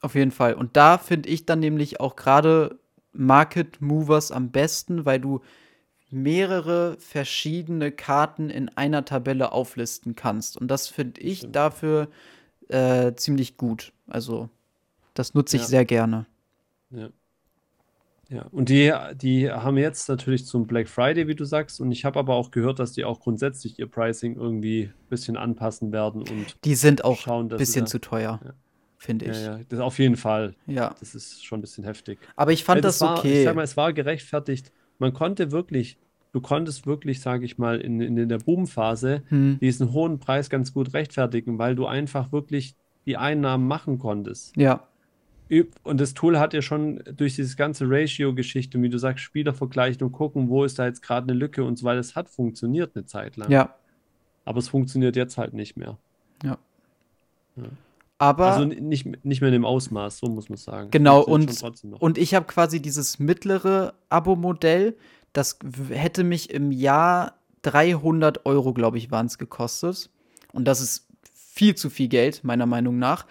Auf 0.00 0.14
jeden 0.14 0.30
Fall. 0.30 0.54
Und 0.54 0.76
da 0.76 0.98
finde 0.98 1.28
ich 1.28 1.46
dann 1.46 1.60
nämlich 1.60 2.00
auch 2.00 2.16
gerade 2.16 2.78
Market 3.12 3.80
Movers 3.80 4.30
am 4.30 4.50
besten, 4.50 5.04
weil 5.04 5.20
du 5.20 5.40
mehrere 6.10 6.96
verschiedene 6.98 7.92
Karten 7.92 8.48
in 8.50 8.68
einer 8.70 9.04
Tabelle 9.04 9.52
auflisten 9.52 10.14
kannst. 10.14 10.56
Und 10.56 10.68
das 10.68 10.88
finde 10.88 11.20
ich 11.20 11.50
dafür 11.50 12.08
äh, 12.68 13.12
ziemlich 13.14 13.56
gut. 13.56 13.92
Also, 14.06 14.48
das 15.14 15.34
nutze 15.34 15.56
ich 15.56 15.62
ja. 15.62 15.68
sehr 15.68 15.84
gerne. 15.84 16.26
Ja. 16.90 17.10
Ja, 18.30 18.44
und 18.52 18.68
die, 18.68 18.92
die 19.14 19.50
haben 19.50 19.78
jetzt 19.78 20.06
natürlich 20.10 20.44
zum 20.44 20.66
Black 20.66 20.86
Friday, 20.86 21.28
wie 21.28 21.34
du 21.34 21.46
sagst, 21.46 21.80
und 21.80 21.90
ich 21.92 22.04
habe 22.04 22.18
aber 22.18 22.34
auch 22.34 22.50
gehört, 22.50 22.78
dass 22.78 22.92
die 22.92 23.06
auch 23.06 23.20
grundsätzlich 23.20 23.78
ihr 23.78 23.86
Pricing 23.86 24.36
irgendwie 24.36 24.82
ein 24.82 25.08
bisschen 25.08 25.38
anpassen 25.38 25.92
werden 25.92 26.20
und 26.20 26.56
die 26.62 26.74
sind 26.74 27.04
auch 27.04 27.26
ein 27.26 27.48
bisschen 27.48 27.86
zu 27.86 27.98
teuer, 28.00 28.38
ja. 28.44 28.52
Finde 28.98 29.26
ich. 29.26 29.36
Ja, 29.36 29.58
ja, 29.58 29.64
das 29.68 29.80
auf 29.80 29.98
jeden 29.98 30.16
Fall. 30.16 30.54
Ja. 30.66 30.94
Das 31.00 31.14
ist 31.14 31.44
schon 31.44 31.58
ein 31.58 31.62
bisschen 31.62 31.84
heftig. 31.84 32.18
Aber 32.36 32.52
ich 32.52 32.64
fand 32.64 32.84
das, 32.84 32.98
das 32.98 33.18
okay. 33.18 33.38
ich 33.38 33.44
sag 33.44 33.56
mal, 33.56 33.62
es 33.62 33.76
war 33.76 33.92
gerechtfertigt. 33.92 34.72
Man 34.98 35.14
konnte 35.14 35.50
wirklich 35.52 35.98
du 36.32 36.40
konntest 36.40 36.86
wirklich, 36.86 37.20
sage 37.20 37.44
ich 37.44 37.58
mal, 37.58 37.80
in, 37.80 38.00
in 38.00 38.28
der 38.28 38.38
Boomphase 38.38 39.22
hm. 39.28 39.58
diesen 39.60 39.92
hohen 39.92 40.18
Preis 40.18 40.50
ganz 40.50 40.72
gut 40.72 40.92
rechtfertigen, 40.92 41.58
weil 41.58 41.74
du 41.74 41.86
einfach 41.86 42.32
wirklich 42.32 42.76
die 43.06 43.16
Einnahmen 43.16 43.66
machen 43.66 43.98
konntest. 43.98 44.56
Ja. 44.56 44.86
Und 45.82 45.98
das 45.98 46.12
Tool 46.12 46.38
hat 46.38 46.52
ja 46.52 46.60
schon 46.60 47.02
durch 47.16 47.36
diese 47.36 47.56
ganze 47.56 47.86
Ratio-Geschichte, 47.88 48.80
wie 48.82 48.90
du 48.90 48.98
sagst, 48.98 49.24
Spieler 49.24 49.54
vergleichen 49.54 50.02
und 50.02 50.12
gucken, 50.12 50.50
wo 50.50 50.62
ist 50.64 50.78
da 50.78 50.84
jetzt 50.84 51.00
gerade 51.00 51.24
eine 51.24 51.32
Lücke 51.32 51.64
und 51.64 51.78
so 51.78 51.86
weiter. 51.86 52.00
Es 52.00 52.14
hat 52.14 52.28
funktioniert 52.28 52.94
eine 52.94 53.06
Zeit 53.06 53.38
lang. 53.38 53.50
Ja. 53.50 53.74
Aber 54.44 54.58
es 54.58 54.68
funktioniert 54.68 55.16
jetzt 55.16 55.38
halt 55.38 55.54
nicht 55.54 55.78
mehr. 55.78 55.96
Ja. 56.42 56.58
ja. 57.56 57.64
Aber 58.18 58.52
also 58.52 58.64
nicht, 58.64 59.24
nicht 59.24 59.40
mehr 59.40 59.48
in 59.48 59.52
dem 59.52 59.64
Ausmaß, 59.64 60.18
so 60.18 60.26
muss 60.26 60.48
man 60.48 60.58
sagen. 60.58 60.90
Genau, 60.90 61.22
und, 61.22 61.62
und 62.00 62.18
ich 62.18 62.34
habe 62.34 62.46
quasi 62.46 62.82
dieses 62.82 63.20
mittlere 63.20 63.94
Abo-Modell, 64.08 64.96
das 65.32 65.58
hätte 65.90 66.24
mich 66.24 66.50
im 66.50 66.72
Jahr 66.72 67.38
300 67.62 68.44
Euro, 68.44 68.72
glaube 68.72 68.98
ich, 68.98 69.10
waren 69.12 69.26
es 69.26 69.38
gekostet. 69.38 70.10
Und 70.52 70.64
das 70.64 70.80
ist 70.80 71.06
viel 71.32 71.76
zu 71.76 71.90
viel 71.90 72.08
Geld, 72.08 72.42
meiner 72.42 72.66
Meinung 72.66 72.98
nach. 72.98 73.26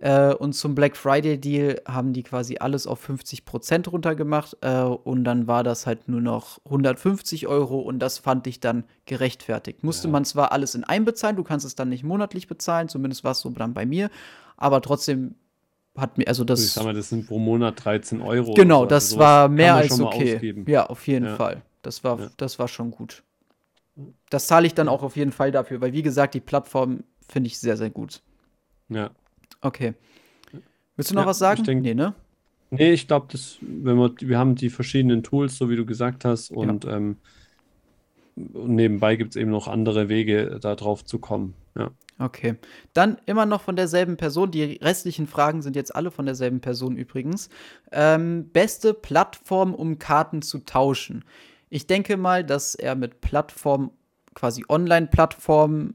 Äh, 0.00 0.32
und 0.34 0.54
zum 0.54 0.74
Black 0.74 0.96
Friday 0.96 1.38
Deal 1.38 1.80
haben 1.86 2.14
die 2.14 2.22
quasi 2.22 2.56
alles 2.58 2.86
auf 2.86 3.00
50 3.00 3.44
Prozent 3.44 3.92
runtergemacht. 3.92 4.56
Äh, 4.62 4.80
und 4.80 5.24
dann 5.24 5.46
war 5.46 5.62
das 5.62 5.86
halt 5.86 6.08
nur 6.08 6.22
noch 6.22 6.58
150 6.64 7.46
Euro. 7.46 7.78
Und 7.80 7.98
das 7.98 8.18
fand 8.18 8.46
ich 8.46 8.60
dann 8.60 8.84
gerechtfertigt. 9.04 9.84
Musste 9.84 10.08
ja. 10.08 10.12
man 10.12 10.24
zwar 10.24 10.52
alles 10.52 10.74
in 10.74 10.84
einbezahlen, 10.84 11.36
du 11.36 11.44
kannst 11.44 11.66
es 11.66 11.74
dann 11.74 11.90
nicht 11.90 12.02
monatlich 12.02 12.48
bezahlen, 12.48 12.88
zumindest 12.88 13.24
war 13.24 13.32
es 13.32 13.40
so 13.40 13.50
dann 13.50 13.74
bei 13.74 13.84
mir. 13.84 14.10
Aber 14.56 14.80
trotzdem 14.80 15.34
hat 15.96 16.16
mir, 16.16 16.28
also 16.28 16.44
das. 16.44 16.64
Ich 16.64 16.72
sag 16.72 16.84
mal, 16.84 16.94
das 16.94 17.10
sind 17.10 17.26
pro 17.26 17.38
Monat 17.38 17.84
13 17.84 18.22
Euro. 18.22 18.54
Genau, 18.54 18.82
so. 18.82 18.86
das 18.86 19.04
also 19.04 19.18
war 19.18 19.48
mehr 19.48 19.74
als 19.74 20.00
okay. 20.00 20.64
Ja, 20.66 20.86
auf 20.86 21.06
jeden 21.06 21.26
ja. 21.26 21.36
Fall. 21.36 21.62
Das 21.82 22.04
war, 22.04 22.20
ja. 22.20 22.30
das 22.38 22.58
war 22.58 22.68
schon 22.68 22.90
gut. 22.90 23.22
Das 24.30 24.46
zahle 24.46 24.66
ich 24.66 24.74
dann 24.74 24.88
auch 24.88 25.02
auf 25.02 25.16
jeden 25.16 25.32
Fall 25.32 25.52
dafür, 25.52 25.80
weil 25.82 25.92
wie 25.92 26.02
gesagt, 26.02 26.32
die 26.34 26.40
Plattform 26.40 27.04
finde 27.28 27.48
ich 27.48 27.58
sehr, 27.58 27.76
sehr 27.76 27.90
gut. 27.90 28.22
Ja. 28.88 29.10
Okay. 29.60 29.94
Willst 30.96 31.10
du 31.10 31.14
noch 31.14 31.22
ja, 31.22 31.28
was 31.28 31.38
sagen? 31.38 31.64
Denk, 31.64 31.82
nee, 31.82 31.94
ne? 31.94 32.14
Nee, 32.70 32.92
ich 32.92 33.08
glaube, 33.08 33.28
wenn 33.60 33.96
wir, 33.96 34.12
wir 34.20 34.38
haben 34.38 34.54
die 34.54 34.70
verschiedenen 34.70 35.22
Tools, 35.22 35.56
so 35.56 35.70
wie 35.70 35.76
du 35.76 35.84
gesagt 35.84 36.24
hast, 36.24 36.50
und, 36.50 36.84
ja. 36.84 36.96
ähm, 36.96 37.16
und 38.36 38.74
nebenbei 38.74 39.16
gibt 39.16 39.30
es 39.30 39.36
eben 39.36 39.50
noch 39.50 39.66
andere 39.66 40.08
Wege, 40.08 40.58
da 40.60 40.76
drauf 40.76 41.04
zu 41.04 41.18
kommen. 41.18 41.54
Ja. 41.76 41.90
Okay. 42.20 42.56
Dann 42.92 43.16
immer 43.24 43.46
noch 43.46 43.62
von 43.62 43.76
derselben 43.76 44.18
Person. 44.18 44.50
Die 44.50 44.74
restlichen 44.82 45.26
Fragen 45.26 45.62
sind 45.62 45.74
jetzt 45.74 45.94
alle 45.94 46.10
von 46.10 46.26
derselben 46.26 46.60
Person 46.60 46.96
übrigens. 46.96 47.48
Ähm, 47.92 48.50
beste 48.52 48.92
Plattform, 48.92 49.74
um 49.74 49.98
Karten 49.98 50.42
zu 50.42 50.58
tauschen. 50.58 51.24
Ich 51.70 51.86
denke 51.86 52.18
mal, 52.18 52.44
dass 52.44 52.74
er 52.74 52.94
mit 52.94 53.22
Plattform, 53.22 53.92
quasi 54.34 54.64
Online-Plattform 54.68 55.94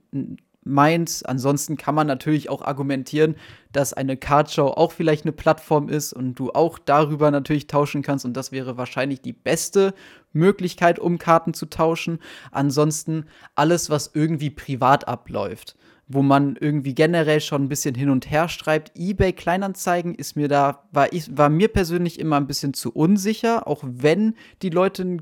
meint. 0.65 1.21
Ansonsten 1.25 1.77
kann 1.77 1.95
man 1.95 2.07
natürlich 2.07 2.49
auch 2.49 2.61
argumentieren, 2.61 3.35
dass 3.71 3.93
eine 3.93 4.17
Cardshow 4.17 4.67
auch 4.67 4.91
vielleicht 4.91 5.23
eine 5.23 5.31
Plattform 5.31 5.87
ist 5.87 6.11
und 6.11 6.35
du 6.35 6.51
auch 6.51 6.79
darüber 6.79 7.31
natürlich 7.31 7.67
tauschen 7.67 8.01
kannst. 8.01 8.25
Und 8.25 8.35
das 8.35 8.51
wäre 8.51 8.77
wahrscheinlich 8.77 9.21
die 9.21 9.33
beste 9.33 9.93
Möglichkeit, 10.33 10.99
um 10.99 11.17
Karten 11.17 11.53
zu 11.53 11.67
tauschen. 11.67 12.19
Ansonsten 12.51 13.25
alles, 13.55 13.89
was 13.89 14.11
irgendwie 14.13 14.49
privat 14.49 15.07
abläuft 15.07 15.75
wo 16.07 16.21
man 16.21 16.55
irgendwie 16.59 16.93
generell 16.93 17.41
schon 17.41 17.63
ein 17.63 17.67
bisschen 17.67 17.95
hin 17.95 18.11
und 18.11 18.29
her 18.29 18.47
schreibt. 18.47 18.91
eBay 18.95 19.33
Kleinanzeigen 19.33 20.13
ist 20.13 20.35
mir 20.35 20.47
da, 20.47 20.83
war, 20.91 21.11
ich, 21.11 21.35
war 21.35 21.49
mir 21.49 21.67
persönlich 21.67 22.19
immer 22.19 22.37
ein 22.37 22.45
bisschen 22.45 22.75
zu 22.75 22.91
unsicher, 22.91 23.67
auch 23.67 23.83
wenn 23.83 24.35
die 24.61 24.69
Leute 24.69 25.17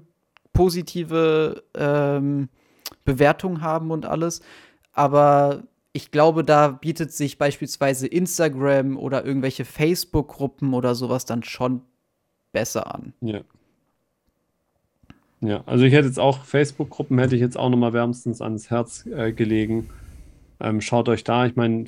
positive, 0.51 1.63
ähm, 1.73 2.49
Bewertungen 3.05 3.61
haben 3.61 3.91
und 3.91 4.05
alles. 4.05 4.41
Aber 4.93 5.63
ich 5.91 6.11
glaube, 6.11 6.43
da 6.43 6.69
bietet 6.69 7.11
sich 7.11 7.37
beispielsweise 7.37 8.07
Instagram 8.07 8.97
oder 8.97 9.25
irgendwelche 9.25 9.65
Facebook-Gruppen 9.65 10.73
oder 10.73 10.95
sowas 10.95 11.25
dann 11.25 11.43
schon 11.43 11.81
besser 12.51 12.93
an. 12.93 13.13
Ja. 13.21 13.41
Ja, 15.41 15.61
also 15.65 15.83
ich 15.83 15.91
hätte 15.91 16.07
jetzt 16.07 16.19
auch 16.19 16.45
Facebook-Gruppen, 16.45 17.19
hätte 17.19 17.35
ich 17.35 17.41
jetzt 17.41 17.57
auch 17.57 17.69
nochmal 17.69 17.91
wärmstens 17.91 18.41
ans 18.41 18.69
Herz 18.69 19.05
äh, 19.07 19.33
gelegen. 19.33 19.89
Ähm, 20.61 20.79
schaut 20.79 21.09
euch 21.09 21.25
da, 21.25 21.45
ich 21.45 21.57
meine, 21.57 21.83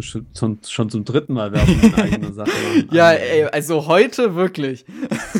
schon, 0.00 0.58
schon 0.66 0.90
zum 0.90 1.04
dritten 1.04 1.32
Mal 1.34 1.52
Werbung 1.52 1.80
in 1.80 1.94
eigener 1.94 2.32
Sache 2.32 2.50
machen. 2.50 2.88
ja, 2.92 3.08
also, 3.08 3.24
ey, 3.24 3.44
also 3.44 3.86
heute 3.86 4.34
wirklich. 4.34 4.84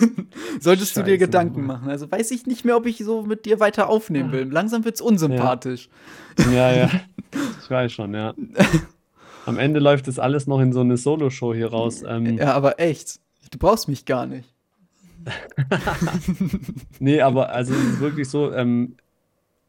Solltest 0.60 0.92
Scheiße, 0.92 1.04
du 1.04 1.10
dir 1.10 1.18
Gedanken 1.18 1.66
machen. 1.66 1.88
Also 1.88 2.10
weiß 2.10 2.30
ich 2.30 2.46
nicht 2.46 2.64
mehr, 2.64 2.76
ob 2.76 2.86
ich 2.86 2.98
so 2.98 3.22
mit 3.22 3.46
dir 3.46 3.60
weiter 3.60 3.88
aufnehmen 3.88 4.32
will. 4.32 4.50
Langsam 4.50 4.84
wird's 4.84 5.00
unsympathisch. 5.00 5.88
Ja, 6.52 6.72
ja. 6.72 6.90
Ich 7.62 7.70
weiß 7.70 7.90
schon, 7.90 8.12
ja. 8.12 8.34
Am 9.46 9.58
Ende 9.58 9.80
läuft 9.80 10.06
das 10.06 10.18
alles 10.18 10.46
noch 10.46 10.60
in 10.60 10.74
so 10.74 10.80
eine 10.80 10.98
Solo-Show 10.98 11.54
hier 11.54 11.70
raus. 11.70 12.02
Ähm, 12.06 12.36
ja, 12.36 12.52
aber 12.52 12.78
echt. 12.78 13.20
Du 13.50 13.56
brauchst 13.58 13.88
mich 13.88 14.04
gar 14.04 14.26
nicht. 14.26 14.52
nee, 16.98 17.22
aber 17.22 17.48
also 17.50 17.72
es 17.72 17.94
ist 17.94 18.00
wirklich 18.00 18.28
so, 18.28 18.52
ähm, 18.52 18.96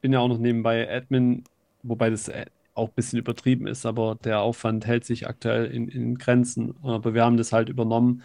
bin 0.02 0.12
ja 0.12 0.20
auch 0.20 0.28
noch 0.28 0.40
nebenbei 0.40 0.94
Admin, 0.94 1.46
wobei 1.84 2.10
das 2.10 2.28
äh, 2.28 2.46
auch 2.74 2.90
ein 2.90 2.96
bisschen 2.96 3.20
übertrieben 3.20 3.68
ist, 3.68 3.86
aber 3.86 4.18
der 4.24 4.42
Aufwand 4.42 4.86
hält 4.86 5.06
sich 5.06 5.28
aktuell 5.28 5.66
in, 5.66 5.88
in 5.88 6.18
Grenzen. 6.18 6.76
Aber 6.82 7.14
wir 7.14 7.24
haben 7.24 7.38
das 7.38 7.54
halt 7.54 7.70
übernommen 7.70 8.24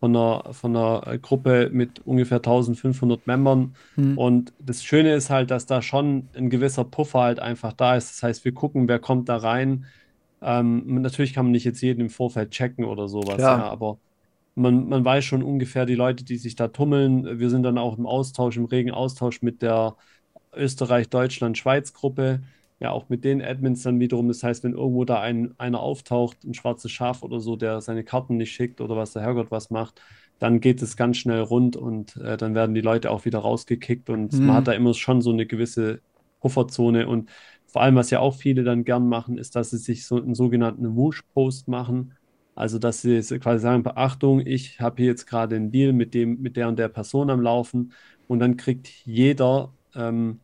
von 0.00 0.16
einer, 0.16 0.52
von 0.52 0.76
einer 0.76 1.18
Gruppe 1.18 1.70
mit 1.72 2.06
ungefähr 2.06 2.38
1500 2.38 3.26
Membern. 3.26 3.74
Hm. 3.94 4.18
Und 4.18 4.52
das 4.58 4.84
Schöne 4.84 5.14
ist 5.14 5.30
halt, 5.30 5.50
dass 5.50 5.66
da 5.66 5.82
schon 5.82 6.28
ein 6.36 6.50
gewisser 6.50 6.84
Puffer 6.84 7.20
halt 7.20 7.40
einfach 7.40 7.72
da 7.72 7.96
ist. 7.96 8.10
Das 8.10 8.22
heißt, 8.22 8.44
wir 8.44 8.52
gucken, 8.52 8.86
wer 8.86 8.98
kommt 8.98 9.28
da 9.28 9.36
rein. 9.36 9.86
Ähm, 10.42 11.00
natürlich 11.00 11.32
kann 11.32 11.46
man 11.46 11.52
nicht 11.52 11.64
jetzt 11.64 11.80
jeden 11.80 12.02
im 12.02 12.10
Vorfeld 12.10 12.50
checken 12.50 12.84
oder 12.84 13.08
sowas, 13.08 13.40
ja, 13.40 13.64
aber 13.64 13.96
man, 14.54 14.88
man 14.88 15.04
weiß 15.04 15.24
schon 15.24 15.42
ungefähr 15.42 15.86
die 15.86 15.94
Leute, 15.94 16.22
die 16.24 16.36
sich 16.36 16.54
da 16.54 16.68
tummeln. 16.68 17.38
Wir 17.38 17.50
sind 17.50 17.62
dann 17.62 17.78
auch 17.78 17.98
im 17.98 18.06
Austausch, 18.06 18.56
im 18.56 18.66
regen 18.66 18.90
Austausch 18.90 19.42
mit 19.42 19.62
der 19.62 19.96
Österreich-Deutschland-Schweiz-Gruppe. 20.54 22.40
Ja, 22.80 22.90
auch 22.90 23.08
mit 23.08 23.24
den 23.24 23.40
Admins 23.40 23.82
dann 23.82 24.00
wiederum. 24.00 24.28
Das 24.28 24.42
heißt, 24.42 24.64
wenn 24.64 24.72
irgendwo 24.72 25.04
da 25.04 25.20
ein, 25.20 25.54
einer 25.58 25.80
auftaucht, 25.80 26.44
ein 26.44 26.54
schwarzes 26.54 26.90
Schaf 26.90 27.22
oder 27.22 27.40
so, 27.40 27.56
der 27.56 27.80
seine 27.80 28.04
Karten 28.04 28.36
nicht 28.36 28.52
schickt 28.52 28.80
oder 28.80 28.96
was 28.96 29.12
der 29.12 29.22
Herrgott 29.22 29.50
was 29.50 29.70
macht, 29.70 30.00
dann 30.38 30.60
geht 30.60 30.82
es 30.82 30.96
ganz 30.96 31.16
schnell 31.16 31.40
rund 31.40 31.76
und 31.76 32.16
äh, 32.16 32.36
dann 32.36 32.54
werden 32.54 32.74
die 32.74 32.80
Leute 32.80 33.10
auch 33.10 33.24
wieder 33.24 33.38
rausgekickt 33.38 34.10
und 34.10 34.32
mhm. 34.32 34.46
man 34.46 34.56
hat 34.56 34.68
da 34.68 34.72
immer 34.72 34.92
schon 34.94 35.22
so 35.22 35.30
eine 35.30 35.46
gewisse 35.46 36.00
Pufferzone 36.40 37.06
und 37.06 37.30
vor 37.74 37.82
allem, 37.82 37.96
was 37.96 38.10
ja 38.10 38.20
auch 38.20 38.34
viele 38.36 38.62
dann 38.62 38.84
gern 38.84 39.08
machen, 39.08 39.36
ist, 39.36 39.56
dass 39.56 39.70
sie 39.70 39.78
sich 39.78 40.06
so 40.06 40.16
einen 40.22 40.36
sogenannten 40.36 40.94
Whoosh-Post 40.94 41.66
machen. 41.66 42.14
Also, 42.54 42.78
dass 42.78 43.02
sie 43.02 43.20
quasi 43.40 43.62
sagen, 43.62 43.82
Beachtung, 43.82 44.40
ich 44.46 44.78
habe 44.78 45.02
hier 45.02 45.10
jetzt 45.10 45.26
gerade 45.26 45.56
einen 45.56 45.72
Deal 45.72 45.92
mit 45.92 46.14
dem, 46.14 46.40
mit 46.40 46.56
der 46.56 46.68
und 46.68 46.78
der 46.78 46.86
Person 46.86 47.30
am 47.30 47.40
Laufen 47.40 47.92
und 48.28 48.38
dann 48.38 48.56
kriegt 48.56 48.86
jeder 49.04 49.72
ähm, 49.96 50.38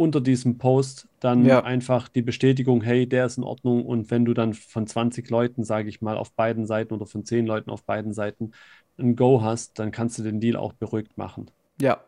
unter 0.00 0.22
diesem 0.22 0.56
Post 0.56 1.08
dann 1.20 1.44
ja. 1.44 1.62
einfach 1.62 2.08
die 2.08 2.22
Bestätigung, 2.22 2.80
hey, 2.80 3.06
der 3.06 3.26
ist 3.26 3.36
in 3.36 3.44
Ordnung. 3.44 3.84
Und 3.84 4.10
wenn 4.10 4.24
du 4.24 4.32
dann 4.32 4.54
von 4.54 4.86
20 4.86 5.28
Leuten, 5.28 5.62
sage 5.62 5.90
ich 5.90 6.00
mal, 6.00 6.16
auf 6.16 6.32
beiden 6.32 6.64
Seiten 6.64 6.94
oder 6.94 7.04
von 7.04 7.26
10 7.26 7.46
Leuten 7.46 7.68
auf 7.68 7.84
beiden 7.84 8.14
Seiten 8.14 8.52
ein 8.98 9.14
Go 9.14 9.42
hast, 9.42 9.78
dann 9.78 9.90
kannst 9.90 10.18
du 10.18 10.22
den 10.22 10.40
Deal 10.40 10.56
auch 10.56 10.72
beruhigt 10.72 11.18
machen. 11.18 11.50
Ja, 11.82 12.00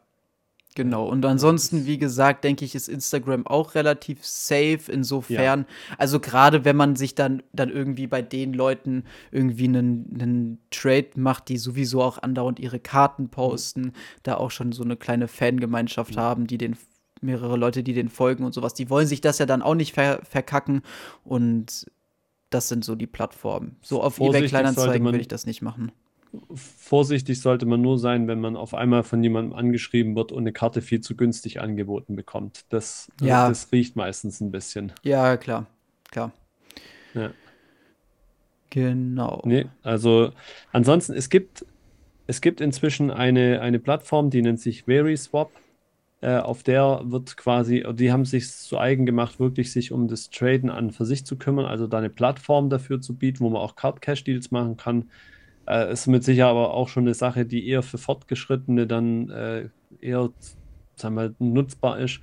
Genau, 0.75 1.07
und 1.07 1.23
ansonsten, 1.27 1.85
wie 1.85 1.99
gesagt, 1.99 2.45
denke 2.45 2.65
ich, 2.65 2.75
ist 2.75 2.89
Instagram 2.89 3.47
auch 3.47 3.75
relativ 3.75 4.25
safe 4.25 4.91
insofern. 4.91 5.61
Ja. 5.61 5.97
Also 5.99 6.19
gerade 6.19 6.65
wenn 6.65 6.77
man 6.77 6.97
sich 6.97 7.15
dann, 7.15 7.43
dann 7.53 7.69
irgendwie 7.69 8.07
bei 8.07 8.23
den 8.23 8.55
Leuten 8.55 9.05
irgendwie 9.31 9.65
einen, 9.65 10.17
einen 10.19 10.59
Trade 10.71 11.11
macht, 11.17 11.51
die 11.51 11.59
sowieso 11.59 12.03
auch 12.03 12.23
andauernd 12.23 12.59
ihre 12.59 12.81
Karten 12.81 13.29
posten, 13.29 13.83
mhm. 13.83 13.93
da 14.23 14.39
auch 14.39 14.51
schon 14.51 14.73
so 14.73 14.83
eine 14.83 14.97
kleine 14.97 15.29
Fangemeinschaft 15.29 16.17
mhm. 16.17 16.21
haben, 16.21 16.47
die 16.47 16.57
den 16.57 16.75
mehrere 17.23 17.57
Leute, 17.57 17.83
die 17.83 17.93
den 17.93 18.09
folgen 18.09 18.45
und 18.45 18.53
sowas, 18.53 18.75
die 18.75 18.91
wollen 18.91 19.07
sich 19.07 19.21
das 19.21 19.39
ja 19.39 19.47
dann 19.47 19.63
auch 19.63 19.75
nicht 19.75 19.95
ver 19.95 20.21
verkacken 20.23 20.83
und 21.25 21.91
das 22.51 22.69
sind 22.69 22.85
so 22.85 22.95
die 22.95 23.07
Plattformen. 23.07 23.77
So 23.81 24.03
auf 24.03 24.21
eBay 24.21 24.47
Kleinanzeigen 24.47 25.05
würde 25.05 25.21
ich 25.21 25.29
das 25.29 25.47
nicht 25.47 25.63
machen 25.63 25.93
vorsichtig 26.55 27.41
sollte 27.41 27.67
man 27.67 27.83
nur 27.83 27.99
sein, 27.99 28.27
wenn 28.27 28.41
man 28.41 28.57
auf 28.57 28.75
einmal 28.75 29.03
von 29.03 29.23
jemandem 29.23 29.55
angeschrieben 29.55 30.17
wird 30.17 30.33
und 30.33 30.41
eine 30.41 30.53
Karte 30.53 30.81
viel 30.81 31.01
zu 31.01 31.17
günstig 31.17 31.61
angeboten 31.61 32.17
bekommt. 32.17 32.65
Das, 32.71 33.11
ja. 33.21 33.49
das 33.49 33.71
riecht 33.73 33.97
meistens 33.97 34.41
ein 34.41 34.51
bisschen. 34.51 34.93
Ja, 35.03 35.37
klar, 35.37 35.67
klar. 36.11 36.33
Ja. 37.15 37.31
Genau. 38.71 39.43
Nee, 39.45 39.67
also 39.83 40.33
ansonsten, 40.73 41.13
es 41.13 41.29
gibt, 41.29 41.67
es 42.27 42.41
gibt 42.41 42.63
inzwischen 42.63 43.11
eine, 43.11 43.61
eine 43.61 43.79
Plattform, 43.79 44.31
die 44.31 44.41
nennt 44.41 44.61
sich 44.61 44.87
VerySwap. 44.87 45.51
Äh, 46.23 46.39
auf 46.39 46.63
der 46.63 47.03
wird 47.05 47.37
quasi, 47.37 47.85
die 47.95 48.11
haben 48.11 48.25
sich 48.25 48.51
zu 48.51 48.79
eigen 48.79 49.05
gemacht, 49.05 49.39
wirklich 49.39 49.73
sich 49.73 49.93
um 49.93 50.09
das 50.09 50.31
Traden 50.31 50.71
an 50.71 50.91
für 50.91 51.05
sich 51.05 51.27
zu 51.27 51.37
kümmern, 51.37 51.67
also 51.67 51.87
da 51.87 51.99
eine 51.99 52.11
Plattform 52.11 52.71
dafür 52.71 53.01
zu 53.01 53.15
bieten, 53.15 53.41
wo 53.41 53.51
man 53.51 53.61
auch 53.61 53.77
Card 53.77 54.01
Cash 54.01 54.25
Deals 54.25 54.51
machen 54.51 54.77
kann 54.77 55.11
äh, 55.67 55.93
ist 55.93 56.07
mit 56.07 56.25
Sicherheit 56.25 56.51
aber 56.51 56.75
auch 56.75 56.89
schon 56.89 57.05
eine 57.05 57.15
Sache, 57.15 57.45
die 57.47 57.67
eher 57.67 57.83
für 57.83 57.99
Fortgeschrittene 57.99 58.87
dann 58.87 59.31
äh, 59.31 59.69
eher, 60.01 60.31
sagen 60.97 61.15
wir, 61.15 61.35
nutzbar 61.39 61.99
ist. 61.99 62.21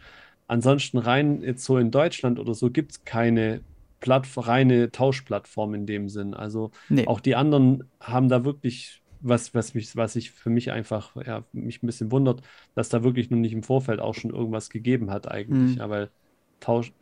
Ansonsten 0.48 0.98
rein 0.98 1.42
jetzt 1.42 1.64
so 1.64 1.78
in 1.78 1.92
Deutschland 1.92 2.40
oder 2.40 2.54
so 2.54 2.72
gibt 2.72 2.92
es 2.92 3.04
keine 3.06 3.62
Platt 4.00 4.28
reine 4.36 4.92
Tauschplattform 4.92 5.74
in 5.74 5.86
dem 5.86 6.10
Sinn. 6.10 6.34
Also 6.34 6.72
nee. 6.90 7.06
auch 7.08 7.20
die 7.20 7.36
anderen 7.36 7.84
haben 8.00 8.30
da 8.30 8.46
wirklich 8.46 9.02
was, 9.22 9.54
was 9.54 9.74
mich, 9.74 9.96
was 9.96 10.16
ich 10.16 10.32
für 10.32 10.50
mich 10.50 10.72
einfach, 10.72 11.16
ja, 11.26 11.44
mich 11.52 11.84
ein 11.84 11.88
bisschen 11.88 12.12
wundert, 12.12 12.42
dass 12.76 12.90
da 12.90 13.04
wirklich 13.04 13.30
noch 13.30 13.38
nicht 13.38 13.54
im 13.54 13.64
Vorfeld 13.64 14.00
auch 14.00 14.16
schon 14.16 14.32
irgendwas 14.32 14.70
gegeben 14.70 15.12
hat 15.12 15.30
eigentlich. 15.30 15.76
Mhm. 15.76 15.78
Ja, 15.78 15.90
weil 15.90 16.10
Tausch, 16.60 16.94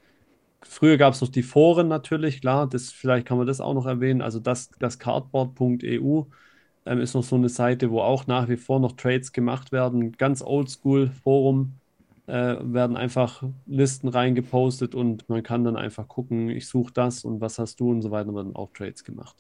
Früher 0.64 0.98
gab 0.98 1.14
es 1.14 1.22
noch 1.22 1.30
die 1.30 1.44
Foren 1.44 1.88
natürlich, 1.88 2.42
klar, 2.42 2.68
das, 2.68 2.92
vielleicht 2.92 3.28
kann 3.28 3.38
man 3.38 3.48
das 3.48 3.62
auch 3.62 3.74
noch 3.74 3.86
erwähnen. 3.86 4.22
Also 4.22 4.40
das, 4.40 4.72
das 4.80 4.98
cardboard.eu 5.00 6.24
ähm, 6.86 7.00
ist 7.00 7.14
noch 7.14 7.24
so 7.24 7.36
eine 7.36 7.50
Seite, 7.50 7.92
wo 7.92 8.02
auch 8.02 8.28
nach 8.28 8.50
wie 8.50 8.58
vor 8.58 8.80
noch 8.80 8.94
Trades 8.94 9.32
gemacht 9.32 9.72
werden. 9.72 10.14
Ganz 10.14 10.42
oldschool 10.42 11.12
Forum 11.24 11.74
äh, 12.26 12.56
werden 12.62 12.98
einfach 12.98 13.44
Listen 13.68 14.08
reingepostet 14.08 14.96
und 14.96 15.30
man 15.30 15.44
kann 15.44 15.64
dann 15.64 15.78
einfach 15.78 16.08
gucken, 16.08 16.50
ich 16.50 16.68
suche 16.68 16.94
das 16.94 17.24
und 17.24 17.40
was 17.40 17.60
hast 17.60 17.80
du 17.80 17.92
und 17.92 18.02
so 18.02 18.12
weiter, 18.12 18.34
werden 18.34 18.56
auch 18.56 18.72
Trades 18.74 19.04
gemacht. 19.04 19.36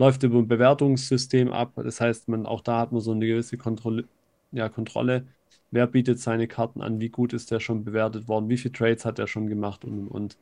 Läuft 0.00 0.22
über 0.22 0.38
ein 0.38 0.48
Bewertungssystem 0.48 1.52
ab, 1.52 1.74
das 1.76 2.00
heißt, 2.00 2.28
man, 2.28 2.46
auch 2.46 2.62
da 2.62 2.78
hat 2.78 2.90
man 2.90 3.02
so 3.02 3.12
eine 3.12 3.26
gewisse 3.26 3.58
Kontrolle, 3.58 4.08
ja, 4.50 4.70
Kontrolle. 4.70 5.26
Wer 5.70 5.86
bietet 5.86 6.18
seine 6.18 6.48
Karten 6.48 6.80
an? 6.80 7.00
Wie 7.00 7.10
gut 7.10 7.34
ist 7.34 7.50
der 7.50 7.60
schon 7.60 7.84
bewertet 7.84 8.26
worden? 8.26 8.48
Wie 8.48 8.56
viele 8.56 8.72
Trades 8.72 9.04
hat 9.04 9.18
er 9.18 9.26
schon 9.26 9.46
gemacht? 9.46 9.84
Und, 9.84 10.08
und 10.08 10.38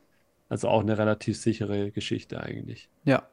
also 0.47 0.69
auch 0.69 0.79
eine 0.79 0.97
relativ 0.97 1.37
sichere 1.37 1.91
Geschichte 1.91 2.41
eigentlich. 2.41 2.87
Ja. 3.03 3.27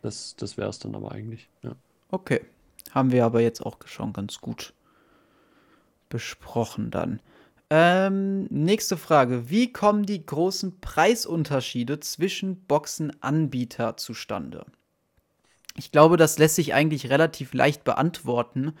Das, 0.00 0.36
das 0.36 0.56
wäre 0.56 0.70
es 0.70 0.78
dann 0.78 0.94
aber 0.94 1.12
eigentlich, 1.12 1.50
ja. 1.62 1.76
Okay. 2.10 2.40
Haben 2.92 3.12
wir 3.12 3.26
aber 3.26 3.42
jetzt 3.42 3.60
auch 3.60 3.76
schon 3.84 4.14
ganz 4.14 4.40
gut 4.40 4.72
besprochen 6.08 6.90
dann. 6.90 7.20
Ähm, 7.68 8.44
nächste 8.44 8.96
Frage. 8.96 9.50
Wie 9.50 9.70
kommen 9.70 10.06
die 10.06 10.24
großen 10.24 10.80
Preisunterschiede 10.80 12.00
zwischen 12.00 12.64
Boxenanbieter 12.64 13.98
zustande? 13.98 14.64
Ich 15.78 15.92
glaube, 15.92 16.16
das 16.16 16.38
lässt 16.38 16.56
sich 16.56 16.74
eigentlich 16.74 17.08
relativ 17.08 17.54
leicht 17.54 17.84
beantworten. 17.84 18.74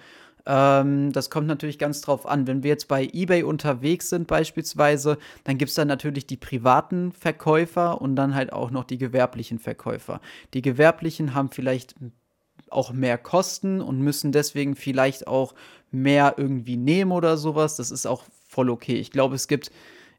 Ähm, 0.46 1.12
das 1.12 1.30
kommt 1.30 1.46
natürlich 1.46 1.78
ganz 1.78 2.00
drauf 2.00 2.26
an. 2.26 2.46
Wenn 2.46 2.62
wir 2.62 2.70
jetzt 2.70 2.88
bei 2.88 3.08
eBay 3.12 3.44
unterwegs 3.44 4.10
sind 4.10 4.26
beispielsweise, 4.26 5.18
dann 5.44 5.58
gibt 5.58 5.68
es 5.68 5.76
dann 5.76 5.88
natürlich 5.88 6.26
die 6.26 6.36
privaten 6.36 7.12
Verkäufer 7.12 8.00
und 8.00 8.16
dann 8.16 8.34
halt 8.34 8.52
auch 8.52 8.70
noch 8.70 8.84
die 8.84 8.98
gewerblichen 8.98 9.58
Verkäufer. 9.58 10.20
Die 10.54 10.62
gewerblichen 10.62 11.34
haben 11.34 11.50
vielleicht 11.50 11.94
auch 12.70 12.92
mehr 12.92 13.16
Kosten 13.16 13.80
und 13.80 14.00
müssen 14.00 14.32
deswegen 14.32 14.74
vielleicht 14.74 15.26
auch 15.26 15.54
mehr 15.90 16.34
irgendwie 16.36 16.76
nehmen 16.76 17.12
oder 17.12 17.36
sowas. 17.36 17.76
Das 17.76 17.90
ist 17.90 18.06
auch 18.06 18.24
voll 18.48 18.70
okay. 18.70 18.96
Ich 18.96 19.10
glaube, 19.10 19.36
es 19.36 19.48
gibt, 19.48 19.70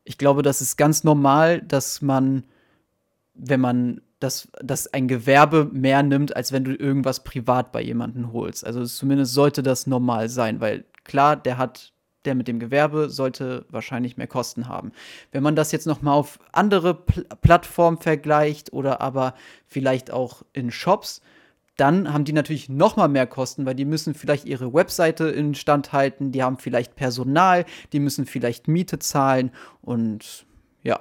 ich 0.04 0.18
glaube, 0.18 0.44
das 0.44 0.62
ist 0.62 0.78
ganz 0.78 1.04
normal, 1.04 1.62
dass 1.62 2.02
man, 2.02 2.46
wenn 3.34 3.60
man 3.60 4.02
dass, 4.20 4.49
dass 4.61 4.93
ein 4.93 5.07
Gewerbe 5.07 5.70
mehr 5.72 6.03
nimmt, 6.03 6.36
als 6.36 6.51
wenn 6.51 6.63
du 6.63 6.76
irgendwas 6.76 7.24
privat 7.24 7.72
bei 7.72 7.82
jemandem 7.82 8.34
holst. 8.34 8.65
Also 8.65 8.86
zumindest 8.86 9.34
sollte 9.34 9.63
das 9.63 9.88
normal 9.88 10.30
sein, 10.30 10.59
weil 10.59 10.86
klar, 11.03 11.36
der 11.36 11.57
hat 11.57 11.93
der 12.26 12.36
mit 12.36 12.47
dem 12.47 12.59
Gewerbe 12.59 13.09
sollte 13.09 13.65
wahrscheinlich 13.70 14.17
mehr 14.17 14.28
Kosten 14.28 14.67
haben. 14.67 14.91
Wenn 15.32 15.41
man 15.41 15.55
das 15.55 15.72
jetzt 15.72 15.88
noch 15.88 16.01
mal 16.01 16.13
auf 16.13 16.38
andere 16.51 16.93
Pl 16.93 17.26
Plattformen 17.41 17.97
vergleicht 17.97 18.74
oder 18.74 18.99
aber 18.99 19.36
vielleicht 19.67 20.11
auch 20.11 20.43
in 20.51 20.70
Shops, 20.70 21.22
dann 21.78 22.11
haben 22.11 22.26
die 22.26 22.34
natürlich 22.34 22.67
noch 22.67 22.97
mal 22.97 23.07
mehr 23.07 23.26
Kosten, 23.26 23.65
weil 23.65 23.76
die 23.76 23.86
müssen 23.86 24.13
vielleicht 24.13 24.45
ihre 24.45 24.74
Webseite 24.74 25.30
instand 25.30 25.93
halten, 25.93 26.34
die 26.34 26.43
haben 26.43 26.57
vielleicht 26.57 26.95
Personal, 26.97 27.65
die 27.93 27.99
müssen 27.99 28.26
vielleicht 28.26 28.67
Miete 28.67 28.99
zahlen 28.99 29.51
und 29.82 30.45
ja. 30.84 30.99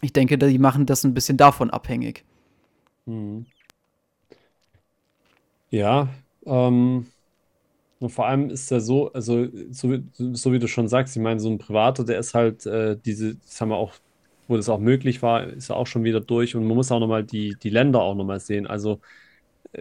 Ich 0.00 0.12
denke, 0.12 0.38
die 0.38 0.58
machen 0.58 0.86
das 0.86 1.04
ein 1.04 1.14
bisschen 1.14 1.36
davon 1.36 1.70
abhängig. 1.70 2.24
Mhm. 3.06 3.46
Ja, 5.70 6.08
ähm, 6.46 7.06
und 8.00 8.10
vor 8.10 8.26
allem 8.26 8.50
ist 8.50 8.70
er 8.72 8.80
so, 8.80 9.12
also 9.12 9.48
so, 9.70 9.98
so 10.14 10.52
wie 10.52 10.58
du 10.60 10.68
schon 10.68 10.88
sagst, 10.88 11.16
ich 11.16 11.22
meine, 11.22 11.40
so 11.40 11.50
ein 11.50 11.58
Privater, 11.58 12.04
der 12.04 12.18
ist 12.20 12.34
halt 12.34 12.66
äh, 12.66 12.96
diese, 13.04 13.36
das 13.36 13.60
wir 13.60 13.76
auch, 13.76 13.94
wo 14.48 14.56
das 14.56 14.68
auch 14.68 14.80
möglich 14.80 15.22
war, 15.22 15.44
ist 15.46 15.70
er 15.70 15.76
auch 15.76 15.86
schon 15.86 16.04
wieder 16.04 16.20
durch 16.20 16.56
und 16.56 16.66
man 16.66 16.76
muss 16.76 16.92
auch 16.92 17.00
nochmal 17.00 17.24
die, 17.24 17.56
die 17.62 17.70
Länder 17.70 18.00
auch 18.02 18.14
nochmal 18.14 18.40
sehen. 18.40 18.66
Also 18.66 19.00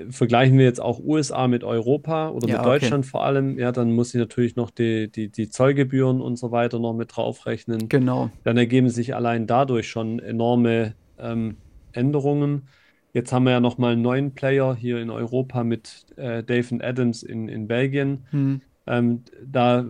vergleichen 0.09 0.57
wir 0.57 0.65
jetzt 0.65 0.81
auch 0.81 0.99
USA 0.99 1.47
mit 1.47 1.63
Europa 1.63 2.29
oder 2.29 2.47
Ja, 2.47 2.57
mit 2.57 2.61
okay. 2.61 2.79
Deutschland 2.79 3.05
vor 3.05 3.23
allem, 3.23 3.57
ja, 3.57 3.71
dann 3.71 3.93
muss 3.93 4.13
ich 4.13 4.19
natürlich 4.19 4.55
noch 4.55 4.69
die, 4.69 5.09
die, 5.09 5.29
die 5.29 5.49
Zollgebühren 5.49 6.21
und 6.21 6.37
so 6.37 6.51
weiter 6.51 6.79
noch 6.79 6.93
mit 6.93 7.15
draufrechnen. 7.15 7.87
Genau. 7.87 8.29
Dann 8.43 8.57
ergeben 8.57 8.89
sich 8.89 9.15
allein 9.15 9.47
dadurch 9.47 9.87
schon 9.87 10.19
enorme 10.19 10.93
ähm, 11.17 11.57
Änderungen. 11.93 12.67
Jetzt 13.13 13.31
haben 13.31 13.45
wir 13.45 13.51
ja 13.51 13.59
nochmal 13.59 13.93
einen 13.93 14.01
neuen 14.01 14.33
Player 14.33 14.75
hier 14.75 14.99
in 14.99 15.09
Europa 15.09 15.63
mit 15.63 16.05
äh, 16.17 16.43
Dave 16.43 16.67
and 16.71 16.83
Adams 16.83 17.23
in, 17.23 17.47
in 17.47 17.67
Belgien. 17.67 18.25
Hm. 18.31 18.61
Ähm, 18.85 19.23
da 19.43 19.85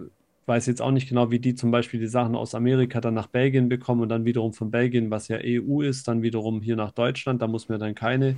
weiß 0.45 0.63
ich 0.63 0.67
jetzt 0.67 0.81
auch 0.81 0.91
nicht 0.91 1.09
genau, 1.09 1.29
wie 1.29 1.39
die 1.39 1.55
zum 1.55 1.71
Beispiel 1.71 1.99
die 1.99 2.07
Sachen 2.07 2.35
aus 2.35 2.55
Amerika 2.55 3.01
dann 3.01 3.15
nach 3.15 3.27
Belgien 3.27 3.67
bekommen 3.67 4.01
und 4.01 4.09
dann 4.09 4.25
wiederum 4.25 4.53
von 4.53 4.71
Belgien, 4.71 5.11
was 5.11 5.27
ja 5.27 5.39
EU 5.43 5.81
ist, 5.81 6.07
dann 6.07 6.21
wiederum 6.21 6.61
hier 6.61 6.75
nach 6.77 6.91
Deutschland. 6.91 7.41
Da 7.41 7.47
muss 7.47 7.67
man 7.67 7.79
dann 7.79 7.95
keine 7.95 8.37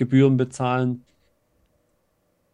Gebühren 0.00 0.38
bezahlen. 0.38 1.04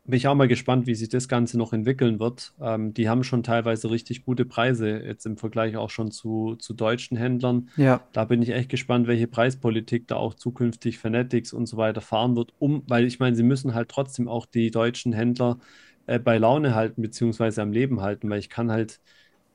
Bin 0.04 0.16
ich 0.16 0.26
auch 0.26 0.34
mal 0.34 0.48
gespannt, 0.48 0.88
wie 0.88 0.96
sich 0.96 1.08
das 1.08 1.28
Ganze 1.28 1.56
noch 1.56 1.72
entwickeln 1.72 2.18
wird. 2.18 2.52
Ähm, 2.60 2.92
die 2.92 3.08
haben 3.08 3.22
schon 3.22 3.44
teilweise 3.44 3.88
richtig 3.88 4.24
gute 4.24 4.44
Preise, 4.44 4.98
jetzt 4.98 5.26
im 5.26 5.36
Vergleich 5.36 5.76
auch 5.76 5.90
schon 5.90 6.10
zu, 6.10 6.56
zu 6.56 6.74
deutschen 6.74 7.16
Händlern. 7.16 7.68
Ja. 7.76 8.02
Da 8.12 8.24
bin 8.24 8.42
ich 8.42 8.50
echt 8.50 8.68
gespannt, 8.68 9.06
welche 9.06 9.28
Preispolitik 9.28 10.08
da 10.08 10.16
auch 10.16 10.34
zukünftig 10.34 10.98
Fanatics 10.98 11.52
und 11.52 11.66
so 11.66 11.76
weiter 11.76 12.00
fahren 12.00 12.34
wird, 12.34 12.52
um, 12.58 12.82
weil 12.88 13.04
ich 13.04 13.20
meine, 13.20 13.36
sie 13.36 13.44
müssen 13.44 13.74
halt 13.74 13.88
trotzdem 13.88 14.26
auch 14.26 14.46
die 14.46 14.72
deutschen 14.72 15.12
Händler 15.12 15.58
äh, 16.06 16.18
bei 16.18 16.38
Laune 16.38 16.74
halten, 16.74 17.00
beziehungsweise 17.00 17.62
am 17.62 17.70
Leben 17.70 18.00
halten, 18.00 18.28
weil 18.28 18.40
ich 18.40 18.50
kann 18.50 18.72
halt, 18.72 19.00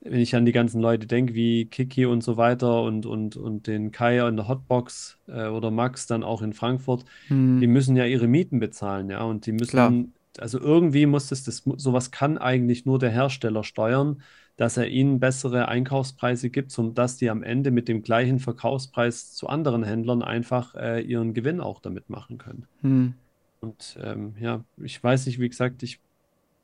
wenn 0.04 0.20
ich 0.20 0.34
an 0.34 0.44
die 0.44 0.52
ganzen 0.52 0.80
Leute 0.80 1.06
denke, 1.06 1.34
wie 1.34 1.66
Kiki 1.66 2.06
und 2.06 2.22
so 2.22 2.36
weiter 2.36 2.82
und, 2.82 3.06
und, 3.06 3.36
und 3.36 3.66
den 3.66 3.92
Kai 3.92 4.26
in 4.26 4.36
der 4.36 4.48
Hotbox 4.48 5.18
äh, 5.28 5.46
oder 5.46 5.70
Max 5.70 6.06
dann 6.06 6.24
auch 6.24 6.42
in 6.42 6.52
Frankfurt, 6.52 7.04
die 7.28 7.34
Hm. 7.34 7.72
müssen 7.72 7.96
ja 7.96 8.04
ihre 8.04 8.26
Mieten 8.26 8.58
bezahlen, 8.58 9.10
ja, 9.10 9.22
und 9.22 9.46
die 9.46 9.52
Klar. 9.56 9.90
müssen, 9.90 10.12
also 10.38 10.58
irgendwie 10.58 11.06
muss 11.06 11.28
das, 11.28 11.44
das, 11.44 11.62
sowas 11.76 12.10
kann 12.10 12.36
eigentlich 12.38 12.84
nur 12.84 12.98
der 12.98 13.10
Hersteller 13.10 13.62
steuern, 13.64 14.22
dass 14.56 14.76
er 14.76 14.88
ihnen 14.88 15.20
bessere 15.20 15.68
Einkaufspreise 15.68 16.50
gibt, 16.50 16.72
sodass 16.72 17.16
die 17.16 17.30
am 17.30 17.42
Ende 17.42 17.70
mit 17.70 17.88
dem 17.88 18.02
gleichen 18.02 18.38
Verkaufspreis 18.38 19.32
zu 19.34 19.48
anderen 19.48 19.82
Händlern 19.84 20.22
einfach 20.22 20.74
äh, 20.74 21.00
ihren 21.00 21.32
Gewinn 21.32 21.60
auch 21.60 21.80
damit 21.80 22.10
machen 22.10 22.38
können. 22.38 22.66
Hm. 22.82 23.14
Und 23.60 23.96
ähm, 24.02 24.34
ja, 24.40 24.64
ich 24.82 25.02
weiß 25.02 25.26
nicht, 25.26 25.38
wie 25.38 25.48
gesagt, 25.48 25.82
ich 25.84 26.00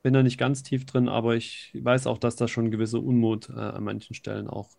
bin 0.01 0.13
da 0.13 0.23
nicht 0.23 0.37
ganz 0.37 0.63
tief 0.63 0.85
drin, 0.85 1.09
aber 1.09 1.35
ich 1.35 1.71
weiß 1.79 2.07
auch, 2.07 2.17
dass 2.17 2.35
da 2.35 2.47
schon 2.47 2.65
ein 2.65 2.71
gewisser 2.71 3.01
Unmut 3.01 3.49
äh, 3.49 3.59
an 3.59 3.83
manchen 3.83 4.13
Stellen 4.13 4.47
auch 4.47 4.69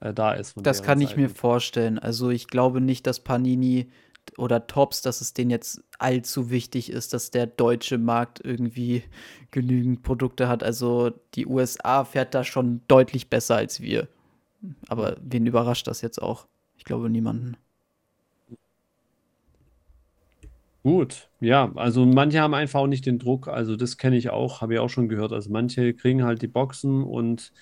äh, 0.00 0.12
da 0.12 0.32
ist 0.32 0.54
Das 0.62 0.82
kann 0.82 1.00
ich 1.00 1.16
mir 1.16 1.28
vorstellen. 1.30 1.98
Also 1.98 2.30
ich 2.30 2.48
glaube 2.48 2.80
nicht, 2.80 3.06
dass 3.06 3.20
Panini 3.20 3.90
oder 4.38 4.66
Tops, 4.66 5.02
dass 5.02 5.20
es 5.20 5.34
denen 5.34 5.50
jetzt 5.50 5.82
allzu 5.98 6.50
wichtig 6.50 6.90
ist, 6.90 7.12
dass 7.12 7.30
der 7.30 7.46
deutsche 7.46 7.98
Markt 7.98 8.40
irgendwie 8.42 9.02
genügend 9.50 10.02
Produkte 10.02 10.48
hat. 10.48 10.62
Also 10.62 11.12
die 11.34 11.46
USA 11.46 12.04
fährt 12.04 12.34
da 12.34 12.44
schon 12.44 12.82
deutlich 12.88 13.28
besser 13.30 13.56
als 13.56 13.80
wir. 13.80 14.08
Aber 14.88 15.16
wen 15.22 15.46
überrascht 15.46 15.86
das 15.86 16.00
jetzt 16.00 16.20
auch? 16.20 16.46
Ich 16.76 16.84
glaube 16.84 17.10
niemanden. 17.10 17.56
Gut, 20.84 21.30
ja, 21.40 21.72
also 21.76 22.04
manche 22.04 22.40
haben 22.40 22.52
einfach 22.52 22.80
auch 22.80 22.86
nicht 22.86 23.06
den 23.06 23.18
Druck, 23.18 23.48
also 23.48 23.74
das 23.74 23.96
kenne 23.96 24.18
ich 24.18 24.28
auch, 24.28 24.60
habe 24.60 24.74
ich 24.74 24.80
auch 24.80 24.90
schon 24.90 25.08
gehört. 25.08 25.32
Also 25.32 25.50
manche 25.50 25.94
kriegen 25.94 26.22
halt 26.24 26.42
die 26.42 26.46
Boxen 26.46 27.02
und 27.02 27.52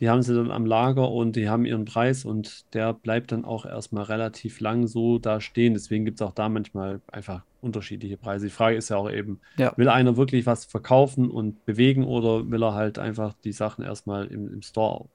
die 0.00 0.08
haben 0.08 0.22
sie 0.22 0.34
dann 0.34 0.50
am 0.50 0.64
Lager 0.64 1.10
und 1.12 1.36
die 1.36 1.50
haben 1.50 1.66
ihren 1.66 1.84
Preis 1.84 2.24
und 2.24 2.64
der 2.74 2.94
bleibt 2.94 3.30
dann 3.30 3.44
auch 3.44 3.66
erstmal 3.66 4.04
relativ 4.04 4.58
lang 4.60 4.86
so 4.86 5.18
da 5.18 5.42
stehen. 5.42 5.74
Deswegen 5.74 6.06
gibt 6.06 6.20
es 6.22 6.26
auch 6.26 6.32
da 6.32 6.48
manchmal 6.48 7.02
einfach 7.08 7.44
unterschiedliche 7.60 8.16
Preise. 8.16 8.46
Die 8.46 8.52
Frage 8.52 8.76
ist 8.76 8.88
ja 8.88 8.96
auch 8.96 9.10
eben, 9.10 9.42
Ja. 9.58 9.76
will 9.76 9.90
einer 9.90 10.16
wirklich 10.16 10.46
was 10.46 10.64
verkaufen 10.64 11.30
und 11.30 11.64
bewegen 11.66 12.04
oder 12.04 12.50
will 12.50 12.62
er 12.64 12.72
halt 12.72 12.98
einfach 12.98 13.34
die 13.44 13.52
Sachen 13.52 13.84
erstmal 13.84 14.26
im, 14.28 14.50
im 14.50 14.62
Store 14.62 15.10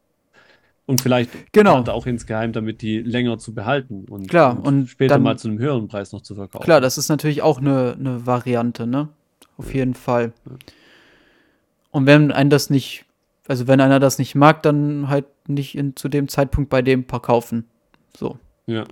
und 0.88 1.02
vielleicht 1.02 1.30
Genau. 1.54 1.78
auch 1.84 2.08
insgeheim, 2.08 2.52
damit 2.54 2.82
die 2.82 3.00
länger 3.02 3.38
zu 3.38 3.54
behalten 3.54 4.06
und, 4.10 4.28
Klar, 4.28 4.58
und 4.66 4.88
später 4.88 5.16
dann- 5.16 5.24
mal 5.24 5.38
zu 5.38 5.48
einem 5.50 5.60
höheren 5.60 5.88
Preis 5.88 6.12
noch 6.14 6.22
zu 6.22 6.34
verkaufen. 6.34 6.64
Klar, 6.64 6.82
das 6.82 6.98
ist 6.98 7.10
natürlich 7.10 7.44
auch 7.44 7.60
eine, 7.60 7.96
eine 8.00 8.26
Variante, 8.26 8.88
ne? 8.88 9.10
Auf 9.58 9.74
jeden 9.74 9.94
Fall. 9.94 10.34
Und 11.92 12.06
wenn 12.06 12.32
ein 12.32 12.50
das 12.50 12.70
nicht, 12.70 13.06
also 13.48 13.68
wenn 13.68 13.82
einer 13.82 14.00
das 14.00 14.18
nicht 14.20 14.34
mag, 14.36 14.62
dann 14.64 15.10
halt 15.10 15.26
nicht 15.48 15.76
in, 15.76 15.96
zu 15.96 16.10
dem 16.10 16.28
Zeitpunkt 16.28 16.70
bei 16.70 16.82
dem 16.82 17.06
verkaufen. 17.06 17.66
So. 18.16 18.38
Ja. 18.66 18.84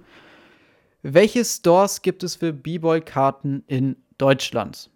Welche 1.03 1.45
Stores 1.45 2.01
gibt 2.01 2.23
es 2.23 2.35
für 2.37 2.51
B-Boy-Karten 2.51 3.63
in 3.67 3.95
Deutschland? 4.17 4.89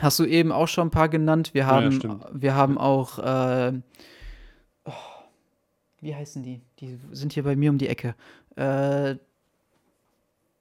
Hast 0.00 0.18
du 0.18 0.24
eben 0.24 0.52
auch 0.52 0.68
schon 0.68 0.88
ein 0.88 0.90
paar 0.90 1.08
genannt. 1.10 1.50
Wir 1.52 1.62
Ja, 1.62 1.66
haben, 1.68 1.92
stimmt. 1.92 2.24
wir 2.32 2.54
haben 2.54 2.78
auch, 2.78 3.18
äh, 3.18 3.72
oh, 4.84 4.92
wie 6.06 6.14
heißen 6.14 6.40
die? 6.44 6.60
Die 6.78 6.98
sind 7.10 7.32
hier 7.32 7.42
bei 7.42 7.56
mir 7.56 7.68
um 7.70 7.78
die 7.78 7.88
Ecke. 7.88 8.14
Äh, 8.54 9.16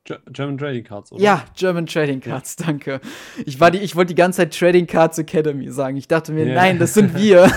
Ge- 0.04 0.18
German 0.32 0.58
Trading 0.58 0.84
Cards, 0.84 1.12
oder? 1.12 1.22
ja, 1.22 1.46
German 1.56 1.86
Trading 1.86 2.20
Cards, 2.20 2.56
danke. 2.56 3.00
Ich, 3.46 3.60
war 3.60 3.70
die, 3.72 3.78
ich 3.80 3.96
wollte 3.96 4.10
die 4.14 4.16
ganze 4.16 4.38
Zeit 4.38 4.58
Trading 4.58 4.88
Cards 4.88 5.18
Academy 5.20 5.70
sagen. 5.72 5.98
Ich 5.98 6.08
dachte 6.08 6.32
mir, 6.32 6.48
Ja. 6.48 6.56
nein, 6.56 6.80
das 6.80 6.94
sind 6.96 7.16
wir. 7.16 7.48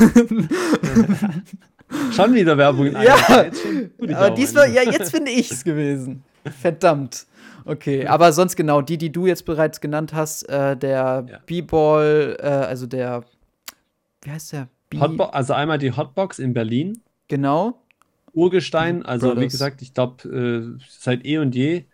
Schon 2.12 2.34
wieder 2.34 2.56
Werbung 2.58 2.86
in 2.86 2.92
Ja, 3.02 3.16
gut, 3.98 4.12
aber 4.12 4.30
diesmal, 4.34 4.70
ja, 4.72 4.82
jetzt 4.82 5.10
finde 5.10 5.30
ich 5.30 5.50
es 5.50 5.64
gewesen. 5.64 6.22
Verdammt. 6.60 7.26
Okay, 7.64 8.06
aber 8.06 8.32
sonst 8.32 8.56
genau, 8.56 8.80
die, 8.82 8.98
die 8.98 9.10
du 9.12 9.26
jetzt 9.26 9.44
bereits 9.44 9.80
genannt 9.80 10.12
hast, 10.14 10.42
äh, 10.48 10.76
der 10.76 11.26
Ja. 11.28 11.38
B-Ball, 11.46 12.36
äh, 12.40 12.46
also 12.46 12.86
der, 12.86 13.24
wie 14.22 14.30
heißt 14.30 14.52
der? 14.52 14.68
B 14.90 14.98
Hotbo 15.00 15.24
also 15.24 15.52
einmal 15.54 15.78
die 15.78 15.92
Hotbox 15.94 16.38
in 16.38 16.54
Berlin, 16.54 17.00
genau. 17.28 17.80
Urgestein, 18.34 19.04
also 19.04 19.28
wie 19.30 19.34
Brothers. 19.34 19.52
gesagt, 19.52 19.82
ich 19.82 19.94
glaube, 19.94 20.78
äh, 20.78 20.84
seit 20.88 21.24
eh 21.24 21.38
und 21.38 21.54
je. 21.54 21.84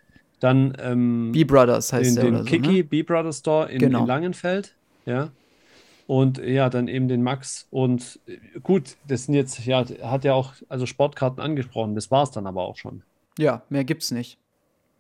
Dann 0.41 0.77
ähm, 0.79 1.33
B-Brothers 1.33 1.93
heißt 1.93 2.11
den, 2.11 2.15
der 2.17 2.25
den 2.25 2.35
oder 2.35 2.45
so, 2.45 2.51
Kiki, 2.51 2.77
ne? 2.79 2.85
B-Brother 2.85 3.33
Store 3.33 3.71
in, 3.71 3.79
Genau. 3.79 4.01
in 4.01 4.07
Langenfeld, 4.07 4.75
ja. 5.07 5.31
Und 6.07 6.37
ja, 6.39 6.69
dann 6.69 6.87
eben 6.87 7.09
den 7.09 7.23
Max. 7.23 7.67
Und 7.71 8.21
äh, 8.27 8.37
gut, 8.63 8.97
das 9.09 9.25
sind 9.25 9.35
jetzt, 9.35 9.65
ja, 9.65 9.85
hat 10.03 10.25
ja 10.25 10.35
auch, 10.35 10.53
also 10.69 10.85
Sportkarten 10.85 11.41
angesprochen, 11.43 11.95
das 11.95 12.11
war 12.11 12.25
es 12.25 12.31
dann 12.31 12.47
aber 12.47 12.63
auch 12.63 12.77
schon. 12.77 13.03
Ja, 13.39 13.63
mehr 13.71 13.85
gibt's 13.85 14.11
nicht. 14.11 14.39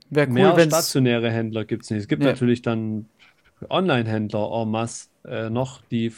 Wäre 0.08 0.28
cool, 0.28 0.34
Mehr 0.34 0.60
stationäre 0.60 1.30
Händler 1.30 1.64
gibt 1.64 1.84
es 1.84 1.90
nicht. 1.90 2.00
Es 2.00 2.08
gibt 2.08 2.22
Ja. 2.22 2.30
natürlich 2.30 2.62
dann 2.62 3.06
Online-Händler 3.68 4.50
en 4.62 4.70
masse 4.70 5.08
äh, 5.26 5.50
noch, 5.50 5.82
die 5.90 6.12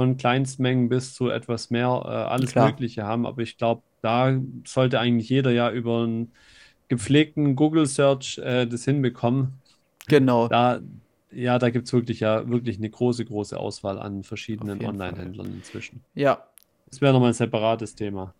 von 0.00 0.16
Kleinstmengen 0.16 0.88
bis 0.88 1.12
zu 1.12 1.28
etwas 1.28 1.68
mehr 1.68 1.88
äh, 2.06 2.08
alles 2.08 2.52
Klar. 2.52 2.70
Mögliche 2.70 3.04
haben. 3.04 3.26
Aber 3.26 3.42
ich 3.42 3.58
glaube, 3.58 3.82
da 4.00 4.34
sollte 4.66 4.98
eigentlich 4.98 5.28
jeder 5.28 5.50
ja 5.50 5.70
über 5.70 6.04
einen 6.04 6.32
gepflegten 6.88 7.54
Google-Search 7.54 8.38
äh, 8.38 8.64
das 8.64 8.86
hinbekommen. 8.86 9.60
genau. 10.06 10.48
Da, 10.48 10.80
ja, 11.30 11.58
da 11.58 11.68
gibt 11.68 11.86
es 11.86 11.92
wirklich 11.92 12.20
ja 12.20 12.48
wirklich 12.48 12.78
eine 12.78 12.88
große, 12.88 13.26
große 13.26 13.60
Auswahl 13.60 13.98
an 13.98 14.24
verschiedenen 14.24 14.82
Online-Händlern 14.82 15.52
inzwischen. 15.52 16.02
Ja, 16.14 16.46
Das 16.88 17.02
wäre 17.02 17.12
nochmal 17.12 17.32
ein 17.32 17.34
separates 17.34 17.94
Thema. 17.94 18.32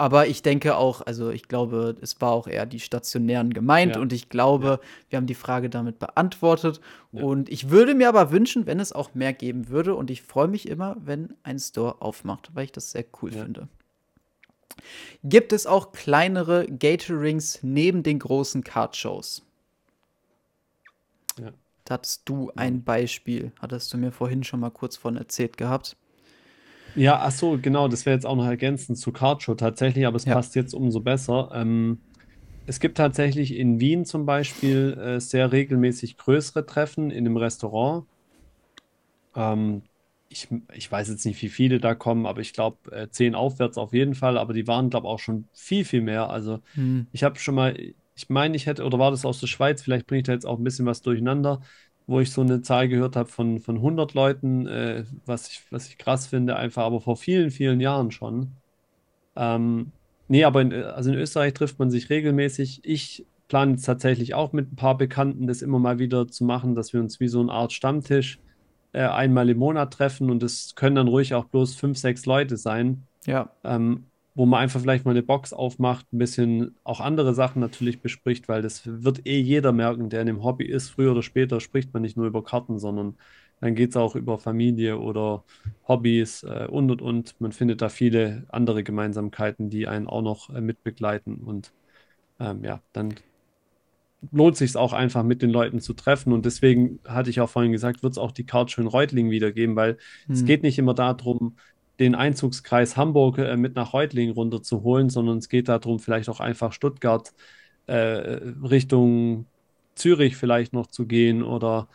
Aber 0.00 0.28
ich 0.28 0.42
denke 0.42 0.76
auch, 0.76 1.00
also 1.00 1.30
ich 1.30 1.48
glaube, 1.48 1.96
es 2.00 2.20
war 2.20 2.30
auch 2.30 2.46
eher 2.46 2.66
die 2.66 2.78
stationären 2.78 3.52
gemeint 3.52 3.96
Ja. 3.96 4.00
und 4.00 4.12
ich 4.12 4.28
glaube, 4.28 4.78
wir 5.10 5.16
haben 5.16 5.26
die 5.26 5.34
Frage 5.34 5.68
damit 5.68 5.98
beantwortet. 5.98 6.80
Ja. 7.10 7.24
Und 7.24 7.48
ich 7.48 7.70
würde 7.70 7.94
mir 7.96 8.08
aber 8.08 8.30
wünschen, 8.30 8.66
wenn 8.66 8.78
es 8.78 8.92
auch 8.92 9.14
mehr 9.14 9.32
geben 9.32 9.68
würde. 9.68 9.96
Und 9.96 10.10
ich 10.10 10.22
freue 10.22 10.46
mich 10.46 10.68
immer, 10.68 10.96
wenn 11.00 11.34
ein 11.42 11.58
Store 11.58 12.00
aufmacht, 12.00 12.50
weil 12.54 12.66
ich 12.66 12.72
das 12.72 12.92
sehr 12.92 13.04
cool 13.20 13.34
Ja. 13.34 13.42
finde. 13.42 13.68
Gibt 15.24 15.52
es 15.52 15.66
auch 15.66 15.90
kleinere 15.90 16.66
Gatorings 16.68 17.58
neben 17.62 18.04
den 18.04 18.20
großen 18.20 18.62
Card-Shows? 18.62 19.42
Ja. 21.40 21.50
Da 21.84 21.94
hattest 21.94 22.22
du 22.28 22.52
ein 22.54 22.84
Beispiel, 22.84 23.50
hattest 23.60 23.92
du 23.92 23.96
mir 23.98 24.12
vorhin 24.12 24.44
schon 24.44 24.60
mal 24.60 24.70
kurz 24.70 24.96
von 24.96 25.16
erzählt 25.16 25.56
gehabt. 25.56 25.96
Ja, 26.98 27.20
ach 27.20 27.30
so, 27.30 27.58
genau, 27.60 27.86
das 27.86 28.06
wäre 28.06 28.14
jetzt 28.16 28.26
auch 28.26 28.34
noch 28.34 28.46
ergänzend 28.46 28.98
zu 28.98 29.12
Cardshow 29.12 29.54
tatsächlich, 29.54 30.04
aber 30.06 30.16
es 30.16 30.24
Ja. 30.24 30.34
passt 30.34 30.54
jetzt 30.56 30.74
umso 30.74 31.00
besser. 31.00 31.50
Ähm, 31.54 32.02
es 32.66 32.80
gibt 32.80 32.98
tatsächlich 32.98 33.54
in 33.54 33.80
Wien 33.80 34.04
zum 34.04 34.26
Beispiel 34.26 34.98
äh, 35.00 35.20
sehr 35.20 35.52
regelmäßig 35.52 36.16
größere 36.16 36.66
Treffen 36.66 37.10
in 37.10 37.26
einem 37.26 37.36
Restaurant. 37.36 38.06
Ähm, 39.34 39.84
ich, 40.28 40.48
ich 40.74 40.90
weiß 40.90 41.08
jetzt 41.08 41.24
nicht, 41.24 41.40
wie 41.42 41.48
viele 41.48 41.80
da 41.80 41.94
kommen, 41.94 42.26
aber 42.26 42.40
ich 42.40 42.52
glaube, 42.52 42.90
äh, 42.92 43.08
zehn 43.10 43.34
aufwärts 43.34 43.78
auf 43.78 43.92
jeden 43.94 44.14
Fall. 44.14 44.36
Aber 44.36 44.52
die 44.52 44.66
waren, 44.66 44.90
glaube 44.90 45.06
ich, 45.06 45.10
auch 45.12 45.18
schon 45.18 45.48
viel, 45.54 45.84
viel 45.84 46.02
mehr. 46.02 46.28
Also, 46.30 46.60
hm. 46.74 47.06
ich 47.12 47.22
habe 47.24 47.38
schon 47.38 47.54
mal, 47.54 47.76
ich 48.14 48.28
meine, 48.28 48.56
ich 48.56 48.66
hätte, 48.66 48.84
oder 48.84 48.98
war 48.98 49.10
das 49.10 49.24
aus 49.24 49.40
der 49.40 49.46
Schweiz? 49.46 49.82
Vielleicht 49.82 50.06
bringe 50.06 50.20
ich 50.20 50.26
da 50.26 50.32
jetzt 50.32 50.46
auch 50.46 50.58
ein 50.58 50.64
bisschen 50.64 50.86
was 50.86 51.00
durcheinander, 51.02 51.60
wo 52.08 52.20
ich 52.20 52.32
so 52.32 52.40
eine 52.40 52.62
Zahl 52.62 52.88
gehört 52.88 53.16
habe 53.16 53.28
von, 53.28 53.60
von 53.60 53.76
100 53.76 54.14
Leuten, 54.14 54.66
äh, 54.66 55.04
was, 55.26 55.48
ich, 55.48 55.62
was 55.70 55.88
ich 55.88 55.98
krass 55.98 56.26
finde, 56.26 56.56
einfach, 56.56 56.82
aber 56.82 57.00
vor 57.00 57.16
vielen, 57.16 57.50
vielen 57.50 57.80
Jahren 57.80 58.10
schon. 58.10 58.52
Ähm, 59.36 59.92
nee, 60.26 60.42
aber 60.42 60.62
in, 60.62 60.72
also 60.72 61.12
in 61.12 61.18
Österreich 61.18 61.52
trifft 61.52 61.78
man 61.78 61.90
sich 61.90 62.08
regelmäßig. 62.08 62.80
Ich 62.82 63.26
plane 63.46 63.72
jetzt 63.72 63.84
tatsächlich 63.84 64.34
auch 64.34 64.54
mit 64.54 64.72
ein 64.72 64.76
paar 64.76 64.96
Bekannten, 64.96 65.46
das 65.46 65.60
immer 65.60 65.78
mal 65.78 65.98
wieder 65.98 66.26
zu 66.28 66.44
machen, 66.44 66.74
dass 66.74 66.94
wir 66.94 67.00
uns 67.00 67.20
wie 67.20 67.28
so 67.28 67.40
eine 67.40 67.52
Art 67.52 67.74
Stammtisch 67.74 68.40
äh, 68.94 69.02
einmal 69.02 69.50
im 69.50 69.58
Monat 69.58 69.92
treffen 69.92 70.30
und 70.30 70.42
es 70.42 70.74
können 70.74 70.96
dann 70.96 71.08
ruhig 71.08 71.34
auch 71.34 71.44
bloß 71.44 71.74
fünf, 71.74 71.98
sechs 71.98 72.24
Leute 72.24 72.56
sein. 72.56 73.06
Ja. 73.26 73.50
Ähm, 73.64 74.04
wo 74.38 74.46
man 74.46 74.60
einfach 74.60 74.80
vielleicht 74.80 75.04
mal 75.04 75.10
eine 75.10 75.24
Box 75.24 75.52
aufmacht, 75.52 76.12
ein 76.12 76.18
bisschen 76.18 76.76
auch 76.84 77.00
andere 77.00 77.34
Sachen 77.34 77.58
natürlich 77.58 78.00
bespricht, 78.00 78.48
weil 78.48 78.62
das 78.62 78.82
wird 78.84 79.26
eh 79.26 79.40
jeder 79.40 79.72
merken, 79.72 80.10
der 80.10 80.20
in 80.20 80.28
dem 80.28 80.44
Hobby 80.44 80.64
ist. 80.64 80.90
Früher 80.90 81.10
oder 81.10 81.24
später 81.24 81.58
spricht 81.58 81.92
man 81.92 82.02
nicht 82.02 82.16
nur 82.16 82.28
über 82.28 82.44
Karten, 82.44 82.78
sondern 82.78 83.16
dann 83.60 83.74
geht 83.74 83.90
es 83.90 83.96
auch 83.96 84.14
über 84.14 84.38
Familie 84.38 85.00
oder 85.00 85.42
Hobbys 85.88 86.44
äh, 86.44 86.68
und 86.70 86.88
und 86.92 87.02
und. 87.02 87.34
Man 87.40 87.50
findet 87.50 87.82
da 87.82 87.88
viele 87.88 88.44
andere 88.48 88.84
Gemeinsamkeiten, 88.84 89.70
die 89.70 89.88
einen 89.88 90.06
auch 90.06 90.22
noch 90.22 90.54
äh, 90.54 90.60
mitbegleiten. 90.60 91.38
Und 91.38 91.72
ähm, 92.38 92.62
ja, 92.62 92.80
dann 92.92 93.16
lohnt 94.30 94.56
sich 94.56 94.76
auch 94.76 94.92
einfach 94.92 95.24
mit 95.24 95.42
den 95.42 95.50
Leuten 95.50 95.80
zu 95.80 95.94
treffen. 95.94 96.32
Und 96.32 96.46
deswegen 96.46 97.00
hatte 97.04 97.30
ich 97.30 97.40
auch 97.40 97.50
vorhin 97.50 97.72
gesagt, 97.72 98.04
wird 98.04 98.12
es 98.12 98.18
auch 98.18 98.30
die 98.30 98.46
Couch 98.46 98.78
in 98.78 98.86
Reutlingen 98.86 99.32
wieder 99.32 99.50
geben, 99.50 99.74
weil 99.74 99.98
hm. 100.26 100.34
es 100.34 100.44
geht 100.44 100.62
nicht 100.62 100.78
immer 100.78 100.94
darum, 100.94 101.56
den 101.98 102.14
Einzugskreis 102.14 102.96
Hamburg 102.96 103.38
äh, 103.38 103.56
mit 103.56 103.74
nach 103.74 103.92
Reutlingen 103.92 104.34
runterzuholen, 104.34 105.10
sondern 105.10 105.38
es 105.38 105.48
geht 105.48 105.68
darum, 105.68 105.98
vielleicht 105.98 106.28
auch 106.28 106.40
einfach 106.40 106.72
Stuttgart 106.72 107.32
äh, 107.86 107.94
Richtung 107.94 109.46
Zürich 109.94 110.36
vielleicht 110.36 110.72
noch 110.72 110.86
zu 110.86 111.06
gehen 111.06 111.42
oder 111.42 111.88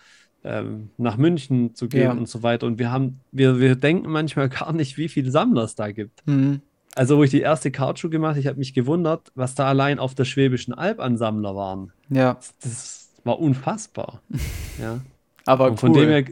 ähm, 0.44 0.90
nach 0.98 1.18
München 1.18 1.74
zu 1.74 1.88
gehen 1.88 2.04
ja. 2.04 2.12
und 2.12 2.28
so 2.28 2.44
weiter. 2.44 2.68
Und 2.68 2.80
wir 2.80 2.92
haben, 2.92 3.22
wir, 3.32 3.60
wir 3.60 3.76
denken 3.76 4.10
manchmal 4.10 4.50
gar 4.50 4.74
nicht, 4.74 4.98
wie 4.98 5.08
viele 5.08 5.32
Sammler 5.32 5.64
es 5.64 5.76
da 5.76 5.92
gibt. 5.92 6.26
Mhm. 6.28 6.62
Also, 6.96 7.18
wo 7.18 7.24
ich 7.24 7.32
die 7.32 7.42
erste 7.42 7.72
Cardshow 7.72 8.10
gemacht 8.10 8.32
habe, 8.32 8.40
ich 8.40 8.48
habe 8.48 8.60
mich 8.60 8.74
gewundert, 8.74 9.32
was 9.34 9.56
da 9.56 9.68
allein 9.68 9.98
auf 9.98 10.14
der 10.14 10.26
Schwäbischen 10.26 10.76
Alb 10.76 11.00
an 11.00 11.18
Sammler 11.18 11.56
waren. 11.56 11.92
Ja. 12.10 12.36
Das, 12.36 12.54
das 12.60 13.10
war 13.24 13.40
unfassbar. 13.40 14.22
ja. 14.80 15.00
Aber 15.46 15.72
und 15.72 15.80
von 15.80 15.92
cool. 15.92 16.02
dem 16.02 16.10
her, 16.10 16.26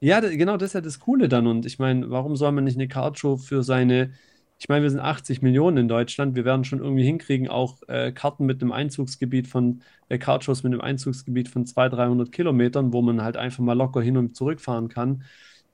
ja, 0.00 0.20
genau, 0.20 0.56
das 0.56 0.70
ist 0.70 0.74
ja 0.74 0.80
das 0.80 1.00
Coole 1.00 1.28
dann. 1.28 1.46
Und 1.46 1.66
ich 1.66 1.78
meine, 1.78 2.10
warum 2.10 2.36
soll 2.36 2.52
man 2.52 2.64
nicht 2.64 2.76
eine 2.76 2.88
Cardshow 2.88 3.36
für 3.36 3.62
seine, 3.62 4.12
ich 4.58 4.68
meine, 4.68 4.82
wir 4.82 4.90
sind 4.90 5.00
80 5.00 5.42
Millionen 5.42 5.76
in 5.76 5.88
Deutschland, 5.88 6.34
wir 6.34 6.44
werden 6.44 6.64
schon 6.64 6.80
irgendwie 6.80 7.04
hinkriegen, 7.04 7.48
auch 7.48 7.76
äh, 7.88 8.12
Karten 8.12 8.46
mit 8.46 8.62
einem 8.62 8.72
Einzugsgebiet 8.72 9.48
von, 9.48 9.82
äh, 10.08 10.18
Cardshows 10.18 10.62
mit 10.62 10.72
einem 10.72 10.82
Einzugsgebiet 10.82 11.48
von 11.48 11.66
200, 11.66 11.98
300 11.98 12.32
Kilometern, 12.32 12.92
wo 12.92 13.02
man 13.02 13.22
halt 13.22 13.36
einfach 13.36 13.60
mal 13.60 13.74
locker 13.74 14.00
hin 14.00 14.16
und 14.16 14.36
zurück 14.36 14.60
fahren 14.60 14.88
kann 14.88 15.24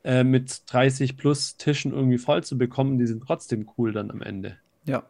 äh, 0.05 0.25
mit 0.25 0.63
30 0.73 1.17
plus 1.17 1.57
Tischen 1.57 1.93
irgendwie 1.93 2.19
voll 2.19 2.43
zu 2.43 2.59
bekommen, 2.59 2.99
die 2.99 3.07
sind 3.07 3.23
trotzdem 3.25 3.69
cool 3.77 3.93
dann 3.93 4.11
am 4.11 4.23
Ende. 4.23 4.57
Ja. 4.85 5.05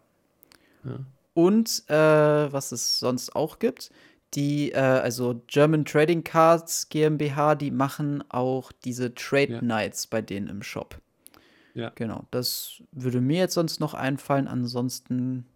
ja. 0.84 0.98
Und 1.34 1.84
äh, 1.88 1.94
was 2.52 2.72
es 2.72 2.98
sonst 2.98 3.34
auch 3.34 3.58
gibt, 3.58 3.90
die, 4.34 4.72
äh, 4.72 4.78
also 4.78 5.42
German 5.46 5.84
Trading 5.84 6.24
Cards 6.24 6.88
GmbH, 6.88 7.54
die 7.54 7.70
machen 7.70 8.24
auch 8.28 8.72
diese 8.84 9.14
Trade 9.14 9.52
ja. 9.52 9.62
Nights 9.62 10.06
bei 10.06 10.22
denen 10.22 10.48
im 10.48 10.62
Shop. 10.62 11.00
Ja. 11.74 11.90
Genau, 11.94 12.26
das 12.30 12.82
würde 12.92 13.20
mir 13.20 13.38
jetzt 13.38 13.54
sonst 13.54 13.80
noch 13.80 13.94
einfallen. 13.94 14.48
Ansonsten 14.48 15.46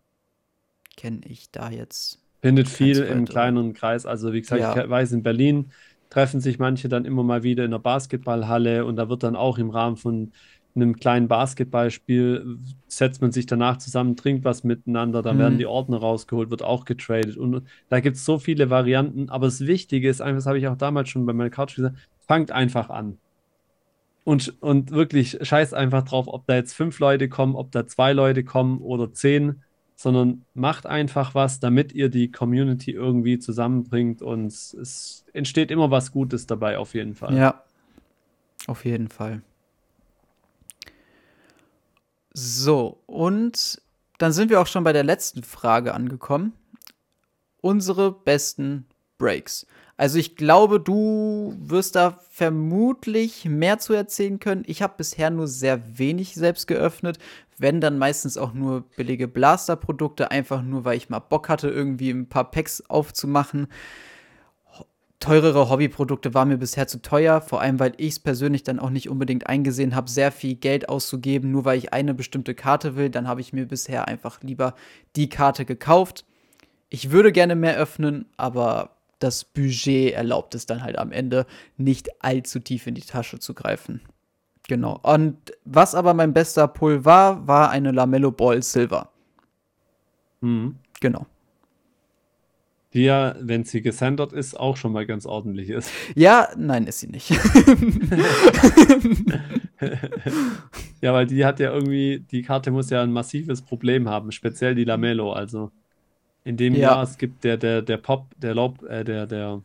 kenne 0.97 1.21
ich 1.27 1.51
da 1.51 1.71
jetzt. 1.71 2.19
Findet 2.43 2.69
viel 2.69 2.99
im 3.03 3.25
kleineren 3.25 3.75
Kreis. 3.75 4.07
Also, 4.07 4.33
wie 4.33 4.41
gesagt, 4.41 4.61
ja. 4.61 4.85
ich 4.85 4.91
weiß, 4.91 5.13
in 5.13 5.23
Berlin 5.23 5.73
treffen 6.11 6.41
sich 6.41 6.59
manche 6.59 6.89
dann 6.89 7.05
immer 7.05 7.23
mal 7.23 7.43
wieder 7.43 7.65
in 7.65 7.73
der 7.73 7.79
Basketballhalle 7.79 8.85
und 8.85 8.97
da 8.97 9.09
wird 9.09 9.23
dann 9.23 9.37
auch 9.37 9.59
im 9.59 9.71
Rahmen 9.71 9.97
von 9.97 10.33
einem 10.77 10.97
kleinen 10.97 11.29
Basketballspiel 11.29 12.59
setzt 12.87 13.21
man 13.21 13.33
sich 13.33 13.47
danach 13.47 13.79
zusammen, 13.79 14.17
trinkt 14.17 14.45
was 14.45 14.65
miteinander, 14.65 15.23
dann 15.23 15.37
mhm. 15.37 15.41
werden 15.41 15.59
die 15.59 15.67
Ordner 15.67 15.99
rausgeholt, 15.99 16.51
wird 16.51 16.63
auch 16.63 16.85
getradet 16.85 17.37
und 17.37 17.63
da 17.89 18.01
gibt 18.01 18.17
es 18.17 18.25
so 18.25 18.39
viele 18.39 18.71
Varianten, 18.71 19.29
aber 19.29 19.47
das 19.47 19.67
Wichtige 19.67 20.09
ist 20.09 20.21
einfach, 20.21 20.39
das 20.39 20.47
habe 20.47 20.59
ich 20.59 20.69
auch 20.69 20.77
damals 20.77 21.09
schon 21.09 21.27
bei 21.27 21.33
meiner 21.33 21.51
Couch 21.51 21.77
gesagt, 21.77 21.97
fangt 22.27 22.53
einfach 22.53 22.91
an. 22.91 23.19
Und, 24.25 24.61
und 24.61 24.91
wirklich 24.91 25.39
scheißt 25.41 25.73
einfach 25.73 26.03
drauf, 26.03 26.27
ob 26.27 26.47
da 26.47 26.57
jetzt 26.57 26.73
fünf 26.73 26.99
Leute 26.99 27.29
kommen, 27.29 27.55
ob 27.55 27.71
da 27.71 27.87
zwei 27.87 28.13
Leute 28.13 28.43
kommen 28.43 28.79
oder 28.79 29.13
zehn 29.13 29.63
sondern 29.97 30.45
macht 30.53 30.87
einfach 30.87 31.35
was, 31.35 31.59
damit 31.59 31.93
ihr 31.93 32.11
die 32.11 32.31
Community 32.31 32.91
irgendwie 32.91 33.39
zusammenbringt 33.39 34.21
und 34.21 34.47
es 34.49 35.25
entsteht 35.33 35.71
immer 35.71 35.91
was 35.91 36.13
Gutes 36.13 36.47
dabei, 36.47 36.77
auf 36.79 36.95
jeden 36.95 37.15
Fall. 37.15 37.35
Ja, 37.35 37.65
auf 38.67 38.85
jeden 38.85 39.09
Fall. 39.09 39.43
So, 42.39 43.03
und 43.07 43.81
dann 44.19 44.31
sind 44.31 44.51
wir 44.51 44.61
auch 44.61 44.67
schon 44.67 44.85
bei 44.85 44.93
der 44.93 45.05
letzten 45.05 45.43
Frage 45.43 45.95
angekommen. 45.95 46.53
Unsere 47.63 48.13
besten 48.13 48.87
Breaks. 49.17 49.67
Also 49.97 50.19
ich 50.19 50.37
glaube, 50.37 50.79
du 50.79 51.57
wirst 51.59 51.97
da 51.97 52.21
vermutlich 52.29 53.47
mehr 53.47 53.79
zu 53.79 53.95
erzählen 53.95 54.39
können. 54.39 54.65
Ich 54.67 54.83
habe 54.83 54.93
bisher 54.99 55.31
nur 55.31 55.49
sehr 55.49 55.99
wenig 55.99 56.35
selbst 56.35 56.67
geöffnet, 56.67 57.19
wenn 57.57 57.81
dann 57.81 57.97
meistens 57.97 58.37
auch 58.37 58.53
nur 58.53 58.83
billige 58.83 59.29
Blaster-Produkte, 59.29 60.31
einfach 60.31 60.61
nur, 60.61 60.85
weil 60.85 60.99
ich 60.99 61.09
mal 61.09 61.21
Bock 61.21 61.49
hatte, 61.49 61.71
irgendwie 61.71 62.11
ein 62.11 62.29
paar 62.29 62.51
Packs 62.51 62.83
aufzumachen. 62.83 63.67
Teurere 65.19 65.71
Hobbyprodukte 65.71 66.35
waren 66.35 66.49
mir 66.49 66.59
bisher 66.59 66.87
zu 66.87 67.01
teuer, 67.01 67.41
vor 67.41 67.61
allem 67.61 67.81
weil 67.81 67.95
ich 67.97 68.09
es 68.11 68.19
persönlich 68.19 68.65
dann 68.65 68.79
auch 68.79 68.91
nicht 68.91 69.09
unbedingt 69.09 69.47
eingesehen 69.47 69.95
habe, 69.95 70.11
sehr 70.11 70.31
viel 70.31 70.57
Geld 70.57 70.89
auszugeben, 70.89 71.51
nur 71.51 71.65
weil 71.65 71.79
ich 71.79 71.93
eine 71.93 72.13
bestimmte 72.13 72.55
Karte 72.55 72.97
will. 72.97 73.09
Dann 73.09 73.27
habe 73.27 73.41
ich 73.41 73.53
mir 73.53 73.67
bisher 73.67 74.09
einfach 74.09 74.43
lieber 74.43 74.75
die 75.17 75.29
Karte 75.29 75.65
gekauft. 75.65 76.25
Ich 76.91 77.11
würde 77.11 77.33
gerne 77.33 77.57
mehr 77.57 77.77
öffnen, 77.77 78.27
aber 78.37 78.91
das 79.19 79.45
Budget 79.45 80.13
erlaubt 80.13 80.55
es 80.55 80.67
dann 80.67 80.83
halt 80.83 80.99
am 80.99 81.13
Ende 81.13 81.47
nicht 81.77 82.23
allzu 82.23 82.61
tief 82.61 82.87
in 82.87 82.95
die 82.95 83.01
Tasche 83.01 83.39
zu 83.39 83.55
greifen. 83.55 84.03
Genau. 84.69 84.99
Und 85.03 85.53
was 85.65 85.95
aber 85.95 86.13
mein 86.13 86.35
bester 86.35 86.69
Pull 86.69 87.05
war, 87.05 87.47
war 87.47 87.71
eine 87.71 87.93
Lamello 87.93 88.33
Ball 88.33 88.63
Silver. 88.63 89.11
Mhm. 90.41 90.77
Genau. 91.01 91.27
Die 92.93 93.03
ja, 93.03 93.35
wenn 93.41 93.65
sie 93.65 93.83
gesendert 93.83 94.33
ist, 94.33 94.59
auch 94.59 94.77
schon 94.77 94.93
mal 94.93 95.07
ganz 95.07 95.27
ordentlich 95.27 95.71
ist. 95.71 95.91
Ja, 96.15 96.49
nein, 96.57 96.87
ist 96.87 97.01
sie 97.01 97.09
nicht. 97.09 97.31
ja, 101.01 101.13
weil 101.13 101.27
die 101.27 101.45
hat 101.45 101.59
ja 101.61 101.73
irgendwie, 101.73 102.21
die 102.31 102.43
Karte 102.43 102.71
muss 102.71 102.91
ja 102.91 103.03
ein 103.03 103.13
massives 103.13 103.61
Problem 103.63 104.09
haben, 104.09 104.31
speziell 104.33 104.75
die 104.75 104.85
Lamello. 104.85 105.33
Also 105.33 105.73
in 106.45 106.57
dem 106.57 106.75
ja. 106.75 106.93
Jahr, 106.93 107.03
es 107.03 107.19
gibt 107.19 107.43
der, 107.45 107.57
der, 107.57 107.83
der 107.83 107.97
Pop, 107.97 108.29
der 108.39 108.55
Lob, 108.55 108.83
äh, 108.85 109.03
der, 109.05 109.27
der 109.27 109.63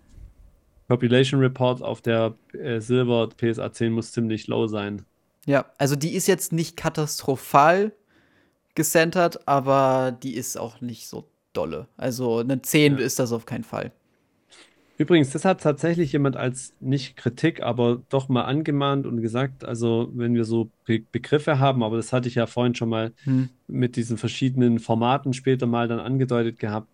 Population 0.88 1.40
Report 1.40 1.82
auf 1.82 2.02
der 2.02 2.34
äh, 2.54 2.82
Silver 2.82 3.30
PSA 3.30 3.72
10 3.72 3.94
muss 3.94 4.12
ziemlich 4.12 4.48
low 4.48 4.68
sein. 4.68 5.06
Ja, 5.46 5.66
also 5.78 5.96
die 5.96 6.16
ist 6.16 6.28
jetzt 6.28 6.52
nicht 6.52 6.76
katastrophal 6.76 7.94
gecentert, 8.76 9.48
aber 9.48 10.12
die 10.24 10.36
ist 10.36 10.58
auch 10.58 10.82
nicht 10.82 11.08
so 11.08 11.31
dolle. 11.54 11.88
Also 11.98 12.40
eine 12.40 12.62
10 12.62 12.98
ja. 12.98 13.00
ist 13.00 13.20
das 13.20 13.32
auf 13.32 13.46
keinen 13.46 13.64
Fall. 13.64 13.92
Übrigens, 14.98 15.32
das 15.32 15.46
hat 15.46 15.62
tatsächlich 15.62 16.12
jemand 16.12 16.38
als 16.38 16.76
nicht 16.80 17.18
Kritik, 17.18 17.64
aber 17.64 18.04
doch 18.10 18.30
mal 18.30 18.44
angemahnt 18.44 19.08
und 19.08 19.20
gesagt, 19.22 19.66
also 19.66 20.12
wenn 20.14 20.36
wir 20.36 20.46
so 20.46 20.70
Be 20.86 21.00
Begriffe 21.12 21.58
haben, 21.58 21.82
aber 21.82 21.98
das 21.98 22.14
hatte 22.14 22.28
ich 22.28 22.36
ja 22.36 22.46
vorhin 22.46 22.76
schon 22.76 22.90
mal 22.90 23.12
hm. 23.24 23.50
mit 23.68 23.96
diesen 23.96 24.18
verschiedenen 24.18 24.78
Formaten 24.78 25.34
später 25.34 25.66
mal 25.66 25.88
dann 25.88 26.00
angedeutet 26.00 26.60
gehabt, 26.60 26.88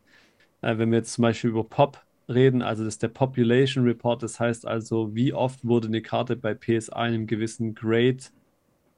äh, 0.61 0.77
wenn 0.77 0.89
wir 0.91 0.99
jetzt 0.99 1.13
zum 1.13 1.23
Beispiel 1.23 1.49
über 1.49 1.65
Pop 1.65 2.01
reden, 2.29 2.61
also 2.61 2.85
das 2.85 2.95
ist 2.95 3.03
der 3.03 3.09
Population 3.09 3.83
Report, 3.83 4.23
das 4.23 4.39
heißt 4.39 4.65
also, 4.65 5.13
wie 5.13 5.33
oft 5.33 5.65
wurde 5.65 5.87
eine 5.87 6.01
Karte 6.01 6.37
bei 6.37 6.53
PSA 6.53 7.07
in 7.07 7.13
einem 7.13 7.27
gewissen 7.27 7.75
Grade 7.75 8.23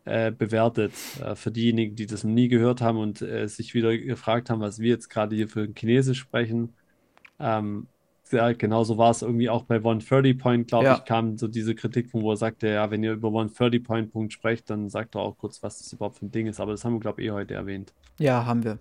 äh, 0.10 0.32
bewertet. 0.32 0.94
Äh, 1.24 1.36
für 1.36 1.52
diejenigen, 1.52 1.96
die 1.96 2.08
das 2.08 2.24
noch 2.24 2.32
nie 2.32 2.48
gehört 2.48 2.82
haben 2.82 2.98
und 2.98 3.22
äh, 3.22 3.48
sich 3.48 3.74
wieder 3.74 3.96
gefragt 3.98 4.50
haben, 4.50 4.62
was 4.62 4.80
wir 4.80 4.90
jetzt 4.90 5.10
gerade 5.10 5.36
hier 5.36 5.48
für 5.48 5.68
Chinesisch 5.74 6.20
sprechen. 6.20 6.74
Ähm, 7.40 7.88
ja, 8.32 8.52
genauso 8.54 8.98
war 8.98 9.12
es 9.12 9.22
irgendwie 9.22 9.50
auch 9.50 9.64
bei 9.64 9.76
130 9.76 10.38
Point, 10.38 10.68
glaube 10.68 10.86
ja. 10.86 10.98
ich, 10.98 11.06
kam 11.06 11.38
so 11.38 11.48
diese 11.48 11.74
Kritik 11.76 12.10
von, 12.10 12.22
wo 12.22 12.32
er 12.32 12.38
sagte, 12.38 12.68
ja, 12.68 12.92
wenn 12.92 13.04
ihr 13.04 13.14
über 13.14 13.30
130 13.30 13.84
Point 13.84 14.12
Punkt 14.12 14.34
sprecht, 14.34 14.70
dann 14.70 14.90
sagt 14.90 15.16
er 15.16 15.22
auch 15.22 15.38
kurz, 15.38 15.64
was 15.64 15.80
das 15.80 15.94
überhaupt 15.94 16.18
für 16.18 16.26
ein 16.26 16.32
Ding 16.32 16.48
ist. 16.48 16.60
Aber 16.60 16.72
das 16.72 16.86
haben 16.86 16.94
wir, 16.94 17.00
glaube 17.00 17.22
ich, 17.22 17.28
eh 17.28 17.32
heute 17.32 17.54
erwähnt. 17.54 17.94
Ja, 18.20 18.46
haben 18.46 18.64
wir. 18.64 18.78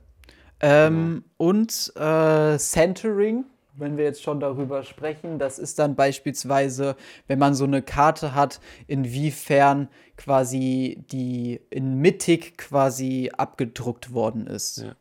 Ähm, 0.61 1.24
genau. 1.39 1.51
Und 1.51 1.93
äh, 1.97 2.59
Centering, 2.59 3.45
wenn 3.79 3.97
wir 3.97 4.05
jetzt 4.05 4.22
schon 4.22 4.41
darüber 4.41 4.83
sprechen, 4.83 5.39
das 5.39 5.59
ist 5.59 5.79
dann 5.79 5.95
beispielsweise, 5.95 6.97
wenn 7.26 7.39
man 7.39 7.55
so 7.55 7.64
eine 7.64 7.83
Karte 7.83 8.35
hat, 8.35 8.61
inwiefern 8.87 9.89
quasi 10.16 11.05
die 11.11 11.61
in 11.70 11.99
mittig 11.99 12.59
quasi 12.59 13.31
abgedruckt 13.37 14.12
worden 14.12 14.47
ist. 14.47 14.79
Ja. 14.79 14.95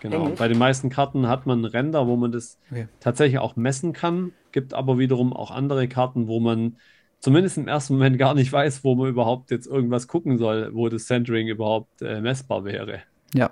Genau. 0.00 0.30
Bei 0.30 0.48
den 0.48 0.58
meisten 0.58 0.88
Karten 0.88 1.28
hat 1.28 1.46
man 1.46 1.64
Render, 1.64 2.06
wo 2.06 2.16
man 2.16 2.32
das 2.32 2.58
okay. 2.70 2.88
tatsächlich 3.00 3.38
auch 3.38 3.56
messen 3.56 3.92
kann. 3.92 4.32
Gibt 4.52 4.72
aber 4.72 4.98
wiederum 4.98 5.32
auch 5.32 5.50
andere 5.50 5.88
Karten, 5.88 6.26
wo 6.26 6.40
man 6.40 6.76
zumindest 7.20 7.58
im 7.58 7.68
ersten 7.68 7.94
Moment 7.94 8.18
gar 8.18 8.34
nicht 8.34 8.52
weiß, 8.52 8.84
wo 8.84 8.94
man 8.94 9.08
überhaupt 9.08 9.50
jetzt 9.50 9.66
irgendwas 9.66 10.08
gucken 10.08 10.38
soll, 10.38 10.70
wo 10.74 10.88
das 10.88 11.06
Centering 11.06 11.48
überhaupt 11.48 12.02
äh, 12.02 12.20
messbar 12.20 12.64
wäre. 12.64 13.00
Ja. 13.34 13.50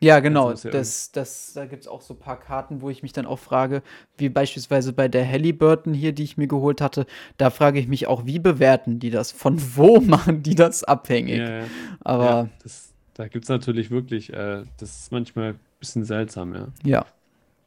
Ja, 0.00 0.20
genau. 0.20 0.50
Das, 0.50 0.62
das, 0.62 1.12
das, 1.12 1.52
da 1.54 1.66
gibt 1.66 1.82
es 1.82 1.88
auch 1.88 2.02
so 2.02 2.14
ein 2.14 2.20
paar 2.20 2.38
Karten, 2.38 2.82
wo 2.82 2.90
ich 2.90 3.02
mich 3.02 3.12
dann 3.12 3.26
auch 3.26 3.38
frage, 3.38 3.82
wie 4.16 4.28
beispielsweise 4.28 4.92
bei 4.92 5.08
der 5.08 5.26
Halliburton 5.28 5.92
hier, 5.92 6.12
die 6.12 6.22
ich 6.22 6.36
mir 6.36 6.46
geholt 6.46 6.80
hatte, 6.80 7.06
da 7.36 7.50
frage 7.50 7.80
ich 7.80 7.88
mich 7.88 8.06
auch, 8.06 8.24
wie 8.24 8.38
bewerten 8.38 9.00
die 9.00 9.10
das? 9.10 9.32
Von 9.32 9.60
wo 9.76 10.00
machen 10.00 10.42
die 10.42 10.54
das 10.54 10.84
abhängig? 10.84 11.38
Ja, 11.38 11.58
ja. 11.60 11.66
Aber 12.00 12.24
ja, 12.24 12.48
das, 12.62 12.92
da 13.14 13.26
gibt 13.26 13.44
es 13.44 13.48
natürlich 13.48 13.90
wirklich, 13.90 14.32
äh, 14.32 14.62
das 14.78 15.00
ist 15.00 15.12
manchmal 15.12 15.54
ein 15.54 15.60
bisschen 15.80 16.04
seltsam, 16.04 16.54
ja. 16.54 16.68
Ja, 16.84 17.06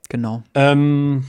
genau. 0.08 0.44
Ähm, 0.54 1.26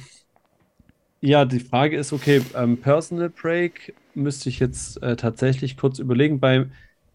ja, 1.21 1.45
die 1.45 1.61
Frage 1.61 1.97
ist, 1.97 2.13
okay, 2.13 2.43
ähm, 2.55 2.81
Personal 2.81 3.31
Break 3.31 3.95
müsste 4.15 4.49
ich 4.49 4.61
jetzt 4.61 5.03
äh, 5.03 5.17
tatsächlich 5.17 5.77
kurz 5.77 5.99
überlegen. 5.99 6.41
Bei 6.41 6.67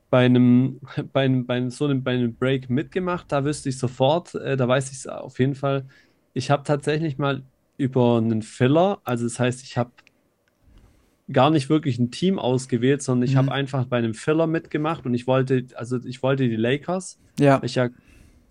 bei 0.09 0.25
einem, 0.25 0.79
bei 1.13 1.25
einem, 1.25 1.45
bei 1.45 1.55
einem, 1.55 1.69
so 1.69 1.85
einem, 1.85 2.03
bei 2.03 2.13
einem 2.13 2.35
Break 2.35 2.69
mitgemacht, 2.69 3.31
da 3.31 3.43
wüsste 3.43 3.69
ich 3.69 3.77
sofort, 3.77 4.35
äh, 4.35 4.57
da 4.57 4.67
weiß 4.67 4.91
ich 4.91 4.97
es 4.97 5.07
auf 5.07 5.39
jeden 5.39 5.55
Fall. 5.55 5.85
Ich 6.33 6.51
habe 6.51 6.63
tatsächlich 6.63 7.17
mal 7.17 7.43
über 7.77 8.17
einen 8.17 8.41
Filler, 8.41 8.99
also 9.03 9.25
das 9.25 9.39
heißt, 9.39 9.63
ich 9.63 9.77
habe 9.77 9.91
gar 11.31 11.49
nicht 11.49 11.69
wirklich 11.69 11.99
ein 11.99 12.09
Team 12.09 12.39
ausgewählt, 12.39 13.01
sondern 13.01 13.27
ich 13.27 13.33
mhm. 13.33 13.39
habe 13.39 13.51
einfach 13.51 13.85
bei 13.85 13.97
einem 13.97 14.13
Filler 14.13 14.47
mitgemacht 14.47 15.05
und 15.05 15.13
ich 15.13 15.27
wollte, 15.27 15.65
also 15.75 15.97
ich 16.05 16.23
wollte 16.23 16.47
die 16.47 16.55
Lakers, 16.55 17.19
ja. 17.37 17.59
weil 17.59 17.65
ich 17.65 17.75
ja 17.75 17.89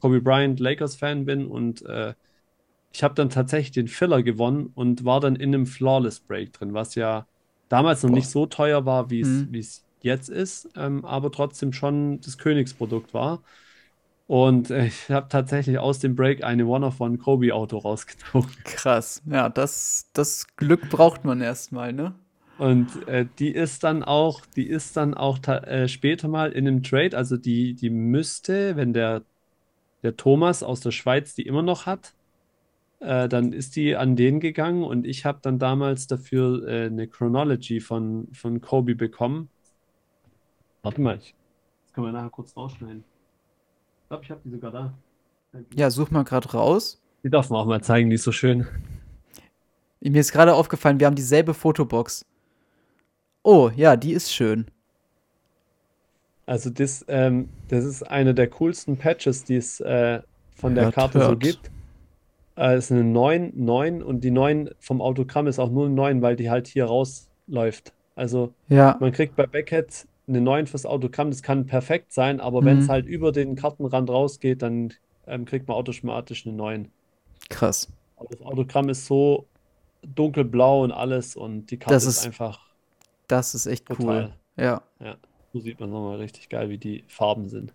Kobe 0.00 0.20
Bryant 0.20 0.60
Lakers-Fan 0.60 1.24
bin 1.24 1.46
und 1.46 1.82
äh, 1.86 2.14
ich 2.92 3.02
habe 3.02 3.14
dann 3.14 3.30
tatsächlich 3.30 3.72
den 3.72 3.88
Filler 3.88 4.22
gewonnen 4.22 4.70
und 4.74 5.04
war 5.04 5.20
dann 5.20 5.36
in 5.36 5.54
einem 5.54 5.66
Flawless 5.66 6.20
Break 6.20 6.52
drin, 6.52 6.74
was 6.74 6.94
ja 6.94 7.26
damals 7.68 8.02
noch 8.02 8.10
Boah. 8.10 8.16
nicht 8.16 8.28
so 8.28 8.46
teuer 8.46 8.84
war, 8.84 9.10
wie 9.10 9.20
es 9.20 9.28
mhm 9.28 9.85
jetzt 10.02 10.28
ist, 10.28 10.68
ähm, 10.76 11.04
aber 11.04 11.32
trotzdem 11.32 11.72
schon 11.72 12.20
das 12.20 12.38
Königsprodukt 12.38 13.14
war. 13.14 13.42
Und 14.26 14.70
äh, 14.70 14.86
ich 14.86 15.10
habe 15.10 15.28
tatsächlich 15.28 15.78
aus 15.78 16.00
dem 16.00 16.16
Break 16.16 16.42
eine 16.42 16.66
One-of-One 16.66 17.18
Kobe-Auto 17.18 17.78
rausgezogen. 17.78 18.50
Krass. 18.64 19.22
Ja, 19.26 19.48
das, 19.48 20.10
das 20.12 20.46
Glück 20.56 20.88
braucht 20.90 21.24
man 21.24 21.40
erstmal, 21.40 21.92
ne? 21.92 22.14
Und 22.58 23.06
äh, 23.06 23.26
die 23.38 23.50
ist 23.50 23.84
dann 23.84 24.02
auch, 24.02 24.40
die 24.56 24.66
ist 24.66 24.96
dann 24.96 25.14
auch 25.14 25.38
äh, 25.46 25.88
später 25.88 26.28
mal 26.28 26.52
in 26.52 26.66
einem 26.66 26.82
Trade, 26.82 27.16
also 27.16 27.36
die, 27.36 27.74
die 27.74 27.90
müsste, 27.90 28.76
wenn 28.76 28.94
der, 28.94 29.22
der 30.02 30.16
Thomas 30.16 30.62
aus 30.62 30.80
der 30.80 30.90
Schweiz 30.90 31.34
die 31.34 31.42
immer 31.42 31.62
noch 31.62 31.84
hat, 31.86 32.14
äh, 33.00 33.28
dann 33.28 33.52
ist 33.52 33.76
die 33.76 33.96
an 33.96 34.16
den 34.16 34.40
gegangen 34.40 34.84
und 34.84 35.06
ich 35.06 35.26
habe 35.26 35.38
dann 35.42 35.58
damals 35.58 36.06
dafür 36.06 36.66
äh, 36.66 36.86
eine 36.86 37.08
Chronology 37.08 37.80
von, 37.80 38.28
von 38.32 38.60
Kobe 38.62 38.94
bekommen. 38.94 39.50
Warte 40.86 41.00
mal, 41.00 41.16
ich, 41.16 41.34
das 41.82 41.92
können 41.92 42.06
wir 42.06 42.12
nachher 42.12 42.30
kurz 42.30 42.56
rausschneiden. 42.56 43.02
Ich 44.02 44.08
glaube, 44.08 44.22
ich 44.22 44.30
habe 44.30 44.40
die 44.44 44.50
sogar 44.50 44.70
da. 44.70 44.94
Ja, 45.74 45.90
such 45.90 46.12
mal 46.12 46.22
gerade 46.22 46.48
raus. 46.52 47.02
Die 47.24 47.28
darf 47.28 47.50
man 47.50 47.60
auch 47.60 47.66
mal 47.66 47.82
zeigen, 47.82 48.08
die 48.08 48.14
ist 48.14 48.22
so 48.22 48.30
schön. 48.30 48.68
Mir 49.98 50.20
ist 50.20 50.30
gerade 50.30 50.54
aufgefallen, 50.54 51.00
wir 51.00 51.08
haben 51.08 51.16
dieselbe 51.16 51.54
Fotobox. 51.54 52.24
Oh, 53.42 53.68
ja, 53.74 53.96
die 53.96 54.12
ist 54.12 54.32
schön. 54.32 54.66
Also 56.46 56.70
das, 56.70 57.04
ähm, 57.08 57.48
das 57.66 57.84
ist 57.84 58.04
eine 58.04 58.32
der 58.32 58.46
coolsten 58.46 58.96
Patches, 58.96 59.42
die 59.42 59.56
es 59.56 59.80
äh, 59.80 60.22
von 60.54 60.76
der 60.76 60.84
hört, 60.84 60.94
Karte 60.94 61.18
hört. 61.18 61.30
so 61.30 61.36
gibt. 61.36 61.68
Äh, 62.56 62.78
ist 62.78 62.92
eine 62.92 63.02
9, 63.02 63.54
9 63.56 64.04
und 64.04 64.20
die 64.20 64.30
9 64.30 64.70
vom 64.78 65.02
Autogramm 65.02 65.48
ist 65.48 65.58
auch 65.58 65.68
nur 65.68 65.86
eine 65.86 65.96
9, 65.96 66.22
weil 66.22 66.36
die 66.36 66.48
halt 66.48 66.68
hier 66.68 66.84
rausläuft. 66.84 67.92
Also 68.14 68.54
ja. 68.68 68.96
man 69.00 69.10
kriegt 69.10 69.34
bei 69.34 69.48
Beckett 69.48 70.06
eine 70.28 70.40
9 70.40 70.66
fürs 70.66 70.86
Autogramm, 70.86 71.30
das 71.30 71.42
kann 71.42 71.66
perfekt 71.66 72.12
sein, 72.12 72.40
aber 72.40 72.62
mhm. 72.62 72.66
wenn 72.66 72.78
es 72.78 72.88
halt 72.88 73.06
über 73.06 73.32
den 73.32 73.54
Kartenrand 73.56 74.10
rausgeht, 74.10 74.62
dann 74.62 74.92
ähm, 75.26 75.44
kriegt 75.44 75.68
man 75.68 75.76
automatisch 75.76 76.46
eine 76.46 76.56
9. 76.56 76.90
Krass. 77.48 77.88
Aber 78.16 78.28
das 78.30 78.42
Autogramm 78.42 78.88
ist 78.88 79.06
so 79.06 79.46
dunkelblau 80.02 80.84
und 80.84 80.92
alles 80.92 81.36
und 81.36 81.70
die 81.70 81.78
Karte 81.78 81.94
das 81.94 82.04
ist, 82.04 82.18
ist 82.18 82.26
einfach. 82.26 82.60
Das 83.28 83.54
ist 83.54 83.66
echt 83.66 83.86
total. 83.86 84.24
cool. 84.24 84.32
Ja. 84.56 84.82
Ja. 85.00 85.16
So 85.52 85.60
sieht 85.60 85.80
man 85.80 85.90
nochmal 85.90 86.18
richtig 86.18 86.48
geil, 86.48 86.70
wie 86.70 86.78
die 86.78 87.04
Farben 87.08 87.48
sind. 87.48 87.72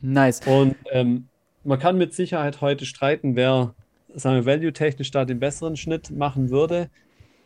Nice. 0.00 0.40
Und 0.46 0.76
ähm, 0.92 1.28
man 1.64 1.78
kann 1.78 1.98
mit 1.98 2.14
Sicherheit 2.14 2.60
heute 2.60 2.86
streiten, 2.86 3.36
wer, 3.36 3.74
sagen 4.14 4.36
wir, 4.36 4.46
value-technisch 4.46 5.10
da 5.10 5.24
den 5.24 5.40
besseren 5.40 5.76
Schnitt 5.76 6.10
machen 6.10 6.50
würde. 6.50 6.90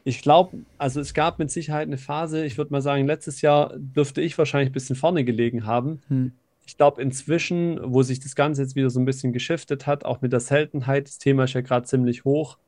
Ich 0.05 0.23
glaube, 0.23 0.59
also 0.79 1.01
es 1.01 1.15
gab 1.15 1.39
mit 1.39 1.51
Sicherheit 1.51 1.87
eine 1.87 1.99
Phase, 1.99 2.45
ich 2.45 2.59
würde 2.59 2.73
mal 2.73 2.83
sagen, 2.83 3.07
letztes 3.07 3.41
Jahr 3.41 3.75
dürfte 3.77 4.21
ich 4.21 4.37
wahrscheinlich 4.37 4.71
ein 4.71 4.75
bisschen 4.75 4.97
vorne 4.97 5.25
gelegen 5.25 5.65
haben. 5.67 6.01
Hm. 6.09 6.33
Ich 6.67 6.77
glaube, 6.77 7.03
inzwischen, 7.03 7.79
wo 7.83 8.03
sich 8.03 8.21
das 8.21 8.35
Ganze 8.35 8.63
jetzt 8.63 8.77
wieder 8.77 8.91
so 8.91 9.01
ein 9.01 9.05
bisschen 9.05 9.33
geschiftet 9.33 9.87
hat, 9.87 10.05
auch 10.05 10.21
mit 10.21 10.33
der 10.33 10.41
Seltenheit, 10.41 11.07
das 11.07 11.19
Thema 11.19 11.45
ist 11.45 11.53
ja 11.53 11.61
gerade 11.61 11.87
ziemlich 11.87 12.25
hoch, 12.25 12.59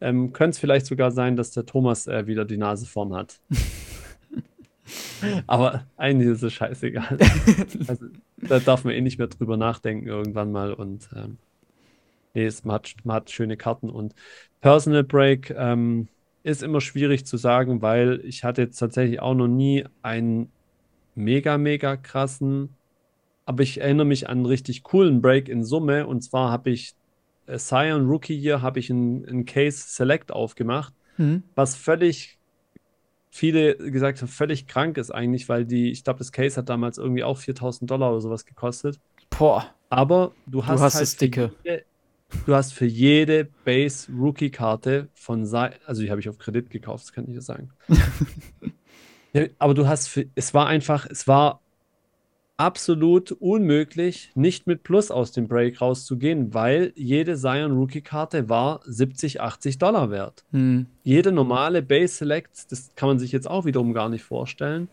ähm, 0.00 0.32
könnte 0.32 0.50
es 0.50 0.58
vielleicht 0.58 0.86
sogar 0.86 1.10
sein, 1.10 1.36
dass 1.36 1.52
der 1.52 1.66
Thomas 1.66 2.06
äh, 2.06 2.26
wieder 2.26 2.44
die 2.44 2.56
Nase 2.56 2.86
vorn 2.86 3.14
hat. 3.14 3.40
Aber 5.46 5.86
eigentlich 5.96 6.28
ist 6.28 6.42
es 6.42 6.52
scheißegal. 6.52 7.18
also, 7.88 8.06
da 8.36 8.58
darf 8.60 8.84
man 8.84 8.94
eh 8.94 9.00
nicht 9.00 9.18
mehr 9.18 9.26
drüber 9.26 9.56
nachdenken 9.56 10.06
irgendwann 10.06 10.52
mal. 10.52 10.72
Und 10.72 11.08
ähm, 11.16 11.38
nee, 12.34 12.46
es, 12.46 12.64
man, 12.64 12.76
hat, 12.76 12.94
man 13.04 13.16
hat 13.16 13.30
schöne 13.30 13.56
Karten. 13.56 13.90
Und 13.90 14.14
Personal 14.60 15.04
Break, 15.04 15.50
ähm, 15.50 16.08
ist 16.46 16.62
immer 16.62 16.80
schwierig 16.80 17.26
zu 17.26 17.36
sagen, 17.36 17.82
weil 17.82 18.20
ich 18.24 18.44
hatte 18.44 18.62
jetzt 18.62 18.78
tatsächlich 18.78 19.20
auch 19.20 19.34
noch 19.34 19.48
nie 19.48 19.84
einen 20.02 20.48
mega, 21.16 21.58
mega 21.58 21.96
krassen, 21.96 22.68
aber 23.46 23.64
ich 23.64 23.80
erinnere 23.80 24.06
mich 24.06 24.28
an 24.28 24.38
einen 24.38 24.46
richtig 24.46 24.84
coolen 24.84 25.20
Break 25.20 25.48
in 25.48 25.64
Summe 25.64 26.06
und 26.06 26.22
zwar 26.22 26.52
habe 26.52 26.70
ich 26.70 26.94
äh, 27.46 27.58
Scion 27.58 28.06
Rookie 28.06 28.38
hier, 28.38 28.62
habe 28.62 28.78
ich 28.78 28.90
einen 28.90 29.44
Case 29.44 29.88
Select 29.88 30.30
aufgemacht, 30.30 30.94
mhm. 31.16 31.42
was 31.56 31.74
völlig 31.74 32.38
viele 33.28 33.76
gesagt 33.76 34.20
haben, 34.22 34.28
völlig 34.28 34.68
krank 34.68 34.98
ist 34.98 35.10
eigentlich, 35.10 35.48
weil 35.48 35.64
die, 35.64 35.90
ich 35.90 36.04
glaube, 36.04 36.18
das 36.18 36.30
Case 36.30 36.56
hat 36.56 36.68
damals 36.68 36.96
irgendwie 36.96 37.24
auch 37.24 37.38
4000 37.38 37.90
Dollar 37.90 38.12
oder 38.12 38.20
sowas 38.20 38.46
gekostet. 38.46 39.00
Boah. 39.36 39.74
Aber 39.90 40.32
du 40.46 40.64
hast, 40.64 40.78
du 40.78 40.84
hast 40.84 40.94
halt 40.94 41.02
es 41.02 41.16
dicke. 41.16 41.52
Jede, 41.64 41.84
Du 42.46 42.54
hast 42.54 42.72
für 42.72 42.86
jede 42.86 43.48
Base 43.64 44.10
Rookie 44.12 44.50
Karte 44.50 45.08
von 45.14 45.46
Sa 45.46 45.70
also 45.86 46.02
die 46.02 46.10
habe 46.10 46.20
ich 46.20 46.28
auf 46.28 46.38
Kredit 46.38 46.70
gekauft, 46.70 47.04
das 47.04 47.12
kann 47.12 47.28
ich 47.28 47.34
ja 47.34 47.40
sagen. 47.40 47.70
ja, 49.32 49.46
aber 49.58 49.74
du 49.74 49.86
hast 49.86 50.08
für 50.08 50.26
es 50.34 50.52
war 50.54 50.66
einfach, 50.66 51.06
es 51.08 51.28
war 51.28 51.60
absolut 52.56 53.32
unmöglich, 53.32 54.30
nicht 54.34 54.66
mit 54.66 54.82
Plus 54.82 55.10
aus 55.10 55.32
dem 55.32 55.46
Break 55.46 55.80
rauszugehen, 55.80 56.54
weil 56.54 56.92
jede 56.96 57.36
Zion 57.36 57.72
Rookie 57.72 58.00
Karte 58.00 58.48
war 58.48 58.80
70, 58.84 59.40
80 59.40 59.78
Dollar 59.78 60.10
wert. 60.10 60.44
Hm. 60.52 60.86
Jede 61.02 61.32
normale 61.32 61.82
Base 61.82 62.14
Select, 62.14 62.72
das 62.72 62.92
kann 62.96 63.08
man 63.08 63.18
sich 63.18 63.32
jetzt 63.32 63.48
auch 63.48 63.64
wiederum 63.66 63.92
gar 63.92 64.08
nicht 64.08 64.24
vorstellen. 64.24 64.88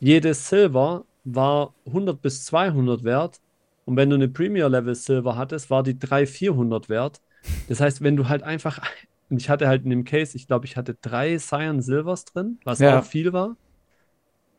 Jede 0.00 0.34
Silver 0.34 1.04
war 1.24 1.74
100 1.86 2.20
bis 2.20 2.44
200 2.44 3.04
wert 3.04 3.40
und 3.88 3.96
wenn 3.96 4.10
du 4.10 4.16
eine 4.16 4.28
Premier 4.28 4.68
Level 4.68 4.94
Silver 4.94 5.36
hattest, 5.36 5.70
war 5.70 5.82
die 5.82 5.98
300, 5.98 6.28
400 6.28 6.88
wert. 6.90 7.22
Das 7.70 7.80
heißt, 7.80 8.02
wenn 8.02 8.16
du 8.16 8.28
halt 8.28 8.42
einfach, 8.42 8.82
und 9.30 9.38
ich 9.38 9.48
hatte 9.48 9.66
halt 9.66 9.84
in 9.84 9.88
dem 9.88 10.04
Case, 10.04 10.36
ich 10.36 10.46
glaube, 10.46 10.66
ich 10.66 10.76
hatte 10.76 10.98
drei 11.00 11.38
Cyan 11.38 11.80
Silvers 11.80 12.26
drin, 12.26 12.58
was 12.64 12.80
ja. 12.80 12.98
auch 12.98 13.04
viel 13.04 13.32
war. 13.32 13.56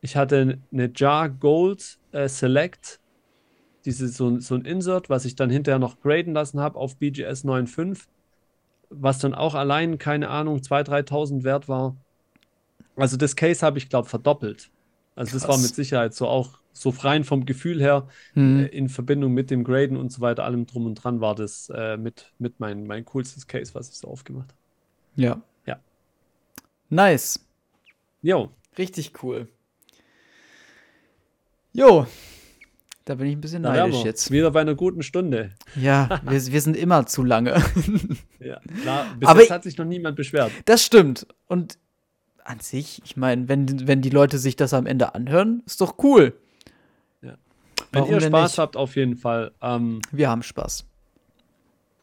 Ich 0.02 0.16
hatte 0.16 0.58
eine 0.74 0.92
Jar 0.96 1.30
Gold 1.30 2.00
äh, 2.12 2.28
Select, 2.28 3.00
diese, 3.86 4.08
so, 4.08 4.40
so 4.40 4.56
ein 4.56 4.66
Insert, 4.66 5.12
was 5.12 5.26
ich 5.26 5.36
dann 5.36 5.52
hinterher 5.52 5.78
noch 5.78 6.02
graden 6.02 6.34
lassen 6.34 6.60
habe 6.60 6.80
auf 6.80 6.98
BGS 6.98 7.46
9.5, 7.46 8.08
was 8.90 9.20
dann 9.20 9.36
auch 9.36 9.54
allein, 9.54 10.00
keine 10.00 10.30
Ahnung, 10.30 10.58
2.000, 10.58 11.06
3.000 11.08 11.44
wert 11.44 11.70
war. 11.70 11.96
Also 12.96 13.16
das 13.16 13.36
Case 13.36 13.64
habe 13.64 13.78
ich, 13.78 13.90
glaube 13.90 14.10
verdoppelt. 14.10 14.72
Also 15.16 15.34
Krass. 15.34 15.42
das 15.42 15.50
war 15.50 15.60
mit 15.60 15.76
Sicherheit 15.76 16.16
so 16.16 16.28
auch 16.28 16.59
so 16.74 16.90
rein 16.90 17.24
vom 17.24 17.46
Gefühl 17.46 17.82
her, 17.82 18.08
mhm. 18.36 18.68
in 18.72 18.90
Verbindung 18.90 19.34
mit 19.34 19.52
dem 19.52 19.64
Graden 19.64 19.98
und 19.98 20.12
so 20.12 20.22
weiter, 20.22 20.44
allem 20.46 20.66
drum 20.66 20.86
und 20.86 20.96
dran, 20.96 21.22
war 21.22 21.36
das 21.36 21.70
äh, 21.76 21.98
mit, 21.98 22.32
mit 22.40 22.60
mein, 22.60 22.88
mein 22.88 23.06
coolstes 23.06 23.48
Case, 23.48 23.74
was 23.74 23.90
ich 23.90 23.98
so 23.98 24.08
aufgemacht 24.08 24.50
habe. 24.50 24.60
Ja. 25.16 25.42
Ja. 25.66 25.80
Nice. 26.90 27.46
Jo. 28.22 28.52
Richtig 28.78 29.24
cool. 29.24 29.48
Jo. 31.74 32.08
Da 33.06 33.16
bin 33.16 33.28
ich 33.28 33.36
ein 33.36 33.42
bisschen 33.42 33.64
Da 33.64 33.74
neidisch 33.74 33.98
wir 33.98 34.06
jetzt. 34.06 34.30
Wieder 34.30 34.52
bei 34.52 34.62
einer 34.62 34.76
guten 34.76 35.02
Stunde. 35.02 35.52
Ja, 35.76 36.22
wir, 36.30 36.46
wir 36.46 36.62
sind 36.62 36.78
immer 36.78 37.06
zu 37.06 37.24
lange. 37.24 37.62
Ja, 38.42 38.62
klar. 38.84 39.06
Bis 39.20 39.28
Aber 39.28 39.42
jetzt 39.42 39.52
hat 39.52 39.64
sich 39.64 39.78
noch 39.78 39.84
niemand 39.84 40.16
beschwert. 40.16 40.50
Das 40.64 40.82
stimmt. 40.82 41.28
Und 41.48 41.78
an 42.46 42.62
sich, 42.62 43.02
ich 43.04 43.18
meine, 43.18 43.50
wenn, 43.50 43.86
wenn 43.86 44.02
die 44.02 44.10
Leute 44.10 44.38
sich 44.38 44.56
das 44.56 44.74
am 44.74 44.86
Ende 44.86 45.14
anhören, 45.14 45.62
ist 45.66 45.82
doch 45.82 45.96
cool. 46.02 46.34
Wenn 47.92 48.02
Warum 48.02 48.14
ihr 48.16 48.22
Spaß 48.22 48.58
habt, 48.58 48.78
auf 48.78 48.96
jeden 48.96 49.16
Fall. 49.16 49.52
Ähm, 49.62 50.02
Wir 50.12 50.30
haben 50.30 50.44
Spaß. 50.44 50.86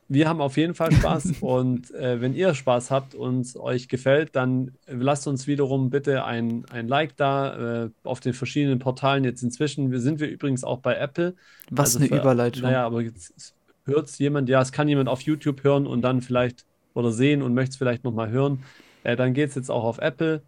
wir 0.08 0.28
haben 0.28 0.40
auf 0.40 0.56
jeden 0.56 0.74
Fall 0.74 0.92
Spaß. 0.92 1.34
und 1.40 1.90
äh, 1.94 2.20
wenn 2.20 2.34
ihr 2.34 2.54
Spaß 2.54 2.90
habt 2.90 3.14
und 3.14 3.56
euch 3.56 3.88
gefällt, 3.88 4.36
dann 4.36 4.72
lasst 4.86 5.26
uns 5.26 5.46
wiederum 5.46 5.90
bitte 5.90 6.24
ein, 6.24 6.64
ein 6.70 6.86
Like 6.88 7.16
da 7.16 7.84
äh, 7.84 7.90
auf 8.04 8.20
den 8.20 8.32
verschiedenen 8.32 8.78
Portalen. 8.78 9.24
Jetzt 9.24 9.42
inzwischen 9.42 9.90
wir, 9.90 10.00
sind 10.00 10.20
wir 10.20 10.28
übrigens 10.28 10.62
auch 10.64 10.78
bei 10.78 10.94
Apple. 10.96 11.34
Was 11.70 11.90
Also 11.96 11.98
eine 12.00 12.08
für- 12.08 12.16
Überleitung. 12.20 12.62
Naja, 12.62 12.84
aber 12.86 13.02
jetzt 13.02 13.54
hört 13.84 14.06
es 14.08 14.18
jemand, 14.18 14.48
ja, 14.48 14.60
es 14.60 14.72
kann 14.72 14.88
jemand 14.88 15.08
auf 15.08 15.20
YouTube 15.22 15.62
hören 15.64 15.86
und 15.86 16.02
dann 16.02 16.20
vielleicht 16.20 16.64
oder 16.94 17.12
sehen 17.12 17.42
und 17.42 17.54
möchte 17.54 17.70
es 17.70 17.76
vielleicht 17.76 18.04
nochmal 18.04 18.30
hören. 18.30 18.62
Äh, 19.04 19.16
dann 19.16 19.34
geht 19.34 19.50
es 19.50 19.54
jetzt 19.54 19.70
auch 19.70 19.84
auf 19.84 19.98
Apple, 19.98 20.42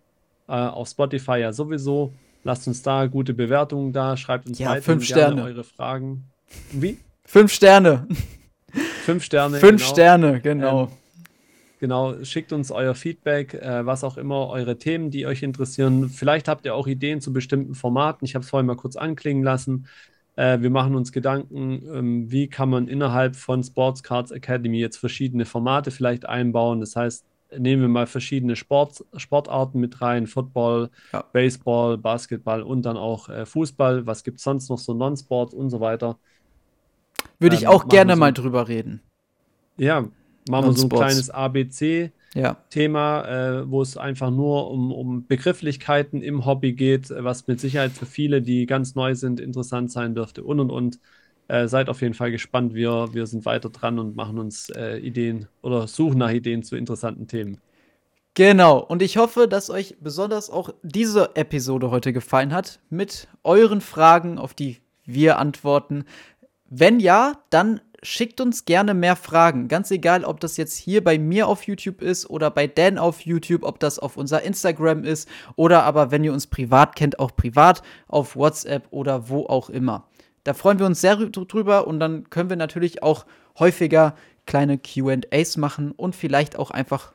äh, 0.48 0.52
auf 0.52 0.88
Spotify 0.88 1.38
ja 1.38 1.52
sowieso. 1.52 2.12
Lasst 2.44 2.66
uns 2.68 2.82
da 2.82 3.06
gute 3.06 3.34
Bewertungen 3.34 3.92
da, 3.92 4.16
schreibt 4.16 4.46
uns 4.46 4.58
Ja, 4.58 4.70
weiter 4.70 4.82
fünf 4.82 5.04
Sterne. 5.04 5.42
eure 5.42 5.64
Fragen. 5.64 6.24
Wie? 6.72 6.98
Fünf 7.24 7.52
Sterne. 7.52 8.06
Fünf 9.04 9.24
Sterne. 9.24 9.58
Fünf 9.58 9.80
genau. 9.82 9.92
Sterne, 9.92 10.40
genau. 10.40 10.82
Ähm, 10.84 10.88
Genau, 11.80 12.24
schickt 12.24 12.52
uns 12.52 12.72
euer 12.72 12.94
Feedback, 12.96 13.54
äh, 13.54 13.86
was 13.86 14.02
auch 14.02 14.16
immer, 14.16 14.48
eure 14.48 14.78
Themen, 14.78 15.10
die 15.10 15.26
euch 15.26 15.44
interessieren. 15.44 16.08
Vielleicht 16.08 16.48
habt 16.48 16.64
ihr 16.64 16.74
auch 16.74 16.88
Ideen 16.88 17.20
zu 17.20 17.32
bestimmten 17.32 17.76
Formaten. 17.76 18.24
Ich 18.24 18.34
habe 18.34 18.42
es 18.42 18.50
vorhin 18.50 18.66
mal 18.66 18.74
kurz 18.74 18.96
anklingen 18.96 19.44
lassen. 19.44 19.86
Äh, 20.34 20.60
wir 20.60 20.70
machen 20.70 20.96
uns 20.96 21.12
Gedanken, 21.12 21.82
ähm, 21.94 22.32
wie 22.32 22.48
kann 22.48 22.68
man 22.68 22.88
innerhalb 22.88 23.36
von 23.36 23.62
Sports 23.62 24.02
Cards 24.02 24.32
Academy 24.32 24.80
jetzt 24.80 24.96
verschiedene 24.96 25.44
Formate 25.44 25.92
vielleicht 25.92 26.26
einbauen. 26.28 26.80
Das 26.80 26.96
heißt, 26.96 27.24
nehmen 27.56 27.82
wir 27.82 27.88
mal 27.88 28.06
verschiedene 28.06 28.56
Sport, 28.56 29.04
Sportarten 29.16 29.80
mit 29.80 30.00
rein, 30.00 30.26
Football, 30.26 30.90
Ja. 31.12 31.24
Baseball, 31.32 31.96
Basketball 31.98 32.62
und 32.62 32.82
dann 32.82 32.96
auch 32.96 33.28
äh, 33.28 33.46
Fußball. 33.46 34.06
Was 34.06 34.24
gibt 34.24 34.38
es 34.38 34.44
sonst 34.44 34.68
noch 34.68 34.78
so 34.78 34.94
Non-Sport 34.94 35.54
und 35.54 35.70
so 35.70 35.80
weiter. 35.80 36.18
Würde 37.38 37.56
ich 37.56 37.62
ähm, 37.62 37.68
auch 37.68 37.78
machen 37.84 37.88
gerne 37.90 38.14
so- 38.14 38.18
mal 38.20 38.32
drüber 38.32 38.68
reden. 38.68 39.00
Ja, 39.76 40.00
machen 40.00 40.10
wir 40.50 40.60
so 40.60 40.66
ein 40.86 40.88
Non-Sports. 40.88 41.00
kleines 41.00 41.30
ABC. 41.30 42.12
Ja. 42.34 42.56
Thema, 42.68 43.24
äh, 43.26 43.70
wo 43.70 43.80
es 43.80 43.96
einfach 43.96 44.30
nur 44.30 44.70
um, 44.70 44.92
um 44.92 45.26
Begrifflichkeiten 45.26 46.20
im 46.20 46.44
Hobby 46.44 46.74
geht, 46.74 47.08
was 47.10 47.46
mit 47.46 47.58
Sicherheit 47.58 47.92
für 47.92 48.04
viele, 48.06 48.42
die 48.42 48.66
ganz 48.66 48.94
neu 48.94 49.14
sind, 49.14 49.40
interessant 49.40 49.90
sein 49.90 50.14
dürfte 50.14 50.42
und 50.44 50.60
und 50.60 50.70
und. 50.70 51.00
Äh, 51.48 51.66
seid 51.66 51.88
auf 51.88 52.02
jeden 52.02 52.14
Fall 52.14 52.30
gespannt. 52.30 52.74
Wir, 52.74 53.08
wir 53.12 53.26
sind 53.26 53.46
weiter 53.46 53.70
dran 53.70 53.98
und 53.98 54.14
machen 54.14 54.38
uns 54.38 54.68
äh, 54.70 54.98
Ideen 54.98 55.48
oder 55.62 55.86
suchen 55.88 56.18
nach 56.18 56.30
Ideen 56.30 56.62
zu 56.62 56.76
interessanten 56.76 57.26
Themen. 57.26 57.58
Genau. 58.34 58.78
Und 58.78 59.02
ich 59.02 59.16
hoffe, 59.16 59.48
dass 59.48 59.70
euch 59.70 59.96
besonders 60.00 60.50
auch 60.50 60.70
diese 60.82 61.34
Episode 61.34 61.90
heute 61.90 62.12
gefallen 62.12 62.52
hat 62.52 62.80
mit 62.90 63.28
euren 63.42 63.80
Fragen, 63.80 64.38
auf 64.38 64.54
die 64.54 64.78
wir 65.06 65.38
antworten. 65.38 66.04
Wenn 66.68 67.00
ja, 67.00 67.32
dann 67.48 67.80
schickt 68.02 68.40
uns 68.40 68.64
gerne 68.64 68.94
mehr 68.94 69.16
Fragen. 69.16 69.68
Ganz 69.68 69.90
egal, 69.90 70.24
ob 70.24 70.40
das 70.40 70.56
jetzt 70.56 70.76
hier 70.76 71.02
bei 71.02 71.18
mir 71.18 71.48
auf 71.48 71.64
YouTube 71.64 72.02
ist 72.02 72.28
oder 72.30 72.50
bei 72.50 72.66
Dan 72.66 72.98
auf 72.98 73.22
YouTube, 73.22 73.64
ob 73.64 73.80
das 73.80 73.98
auf 73.98 74.16
unser 74.16 74.42
Instagram 74.42 75.02
ist 75.02 75.28
oder 75.56 75.82
aber, 75.82 76.10
wenn 76.10 76.22
ihr 76.22 76.32
uns 76.32 76.46
privat 76.46 76.94
kennt, 76.94 77.18
auch 77.18 77.34
privat 77.34 77.82
auf 78.06 78.36
WhatsApp 78.36 78.86
oder 78.90 79.28
wo 79.28 79.46
auch 79.46 79.70
immer. 79.70 80.06
Da 80.48 80.54
freuen 80.54 80.78
wir 80.78 80.86
uns 80.86 81.02
sehr 81.02 81.18
rü- 81.18 81.46
drüber 81.46 81.86
und 81.86 82.00
dann 82.00 82.30
können 82.30 82.48
wir 82.48 82.56
natürlich 82.56 83.02
auch 83.02 83.26
häufiger 83.58 84.14
kleine 84.46 84.78
QAs 84.78 85.58
machen 85.58 85.92
und 85.92 86.16
vielleicht 86.16 86.56
auch 86.56 86.70
einfach 86.70 87.12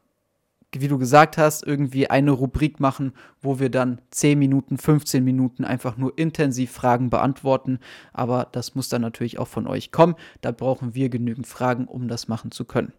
wie 0.76 0.88
du 0.88 0.98
gesagt 0.98 1.38
hast, 1.38 1.64
irgendwie 1.64 2.10
eine 2.10 2.32
Rubrik 2.32 2.80
machen, 2.80 3.14
wo 3.42 3.60
wir 3.60 3.70
dann 3.70 4.02
10 4.10 4.40
Minuten, 4.40 4.78
15 4.78 5.24
Minuten 5.24 5.66
einfach 5.66 5.98
nur 5.98 6.18
intensiv 6.18 6.72
Fragen 6.72 7.10
beantworten. 7.12 7.80
Aber 8.12 8.48
das 8.52 8.74
muss 8.74 8.90
dann 8.90 9.02
natürlich 9.04 9.38
auch 9.38 9.48
von 9.48 9.68
euch 9.68 9.92
kommen. 9.92 10.16
Da 10.42 10.52
brauchen 10.52 10.96
wir 10.96 11.10
genügend 11.10 11.46
Fragen, 11.46 11.86
um 11.86 12.08
das 12.08 12.28
machen 12.28 12.52
zu 12.52 12.66
können. 12.66 12.92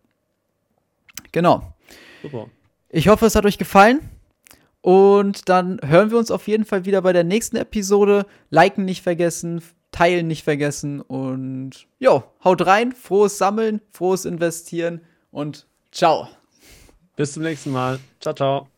Genau. 1.32 1.74
Super. 2.22 2.47
Ich 2.91 3.09
hoffe, 3.09 3.26
es 3.26 3.35
hat 3.35 3.45
euch 3.45 3.59
gefallen. 3.59 4.09
Und 4.80 5.49
dann 5.49 5.80
hören 5.82 6.12
wir 6.12 6.18
uns 6.18 6.30
auf 6.30 6.47
jeden 6.47 6.64
Fall 6.64 6.85
wieder 6.85 7.03
bei 7.03 7.12
der 7.12 7.24
nächsten 7.24 7.57
Episode. 7.57 8.26
Liken 8.51 8.85
nicht 8.85 9.03
vergessen, 9.03 9.62
teilen 9.95 10.26
nicht 10.26 10.42
vergessen. 10.42 11.01
Und 11.01 11.86
jo, 11.99 12.24
haut 12.42 12.66
rein. 12.66 12.92
Frohes 12.92 13.38
Sammeln, 13.38 13.80
frohes 13.92 14.24
Investieren 14.24 15.01
und 15.30 15.66
ciao. 15.92 16.28
Bis 17.16 17.32
zum 17.32 17.45
nächsten 17.45 17.70
Mal. 17.70 18.01
Ciao, 18.20 18.34
ciao. 18.34 18.74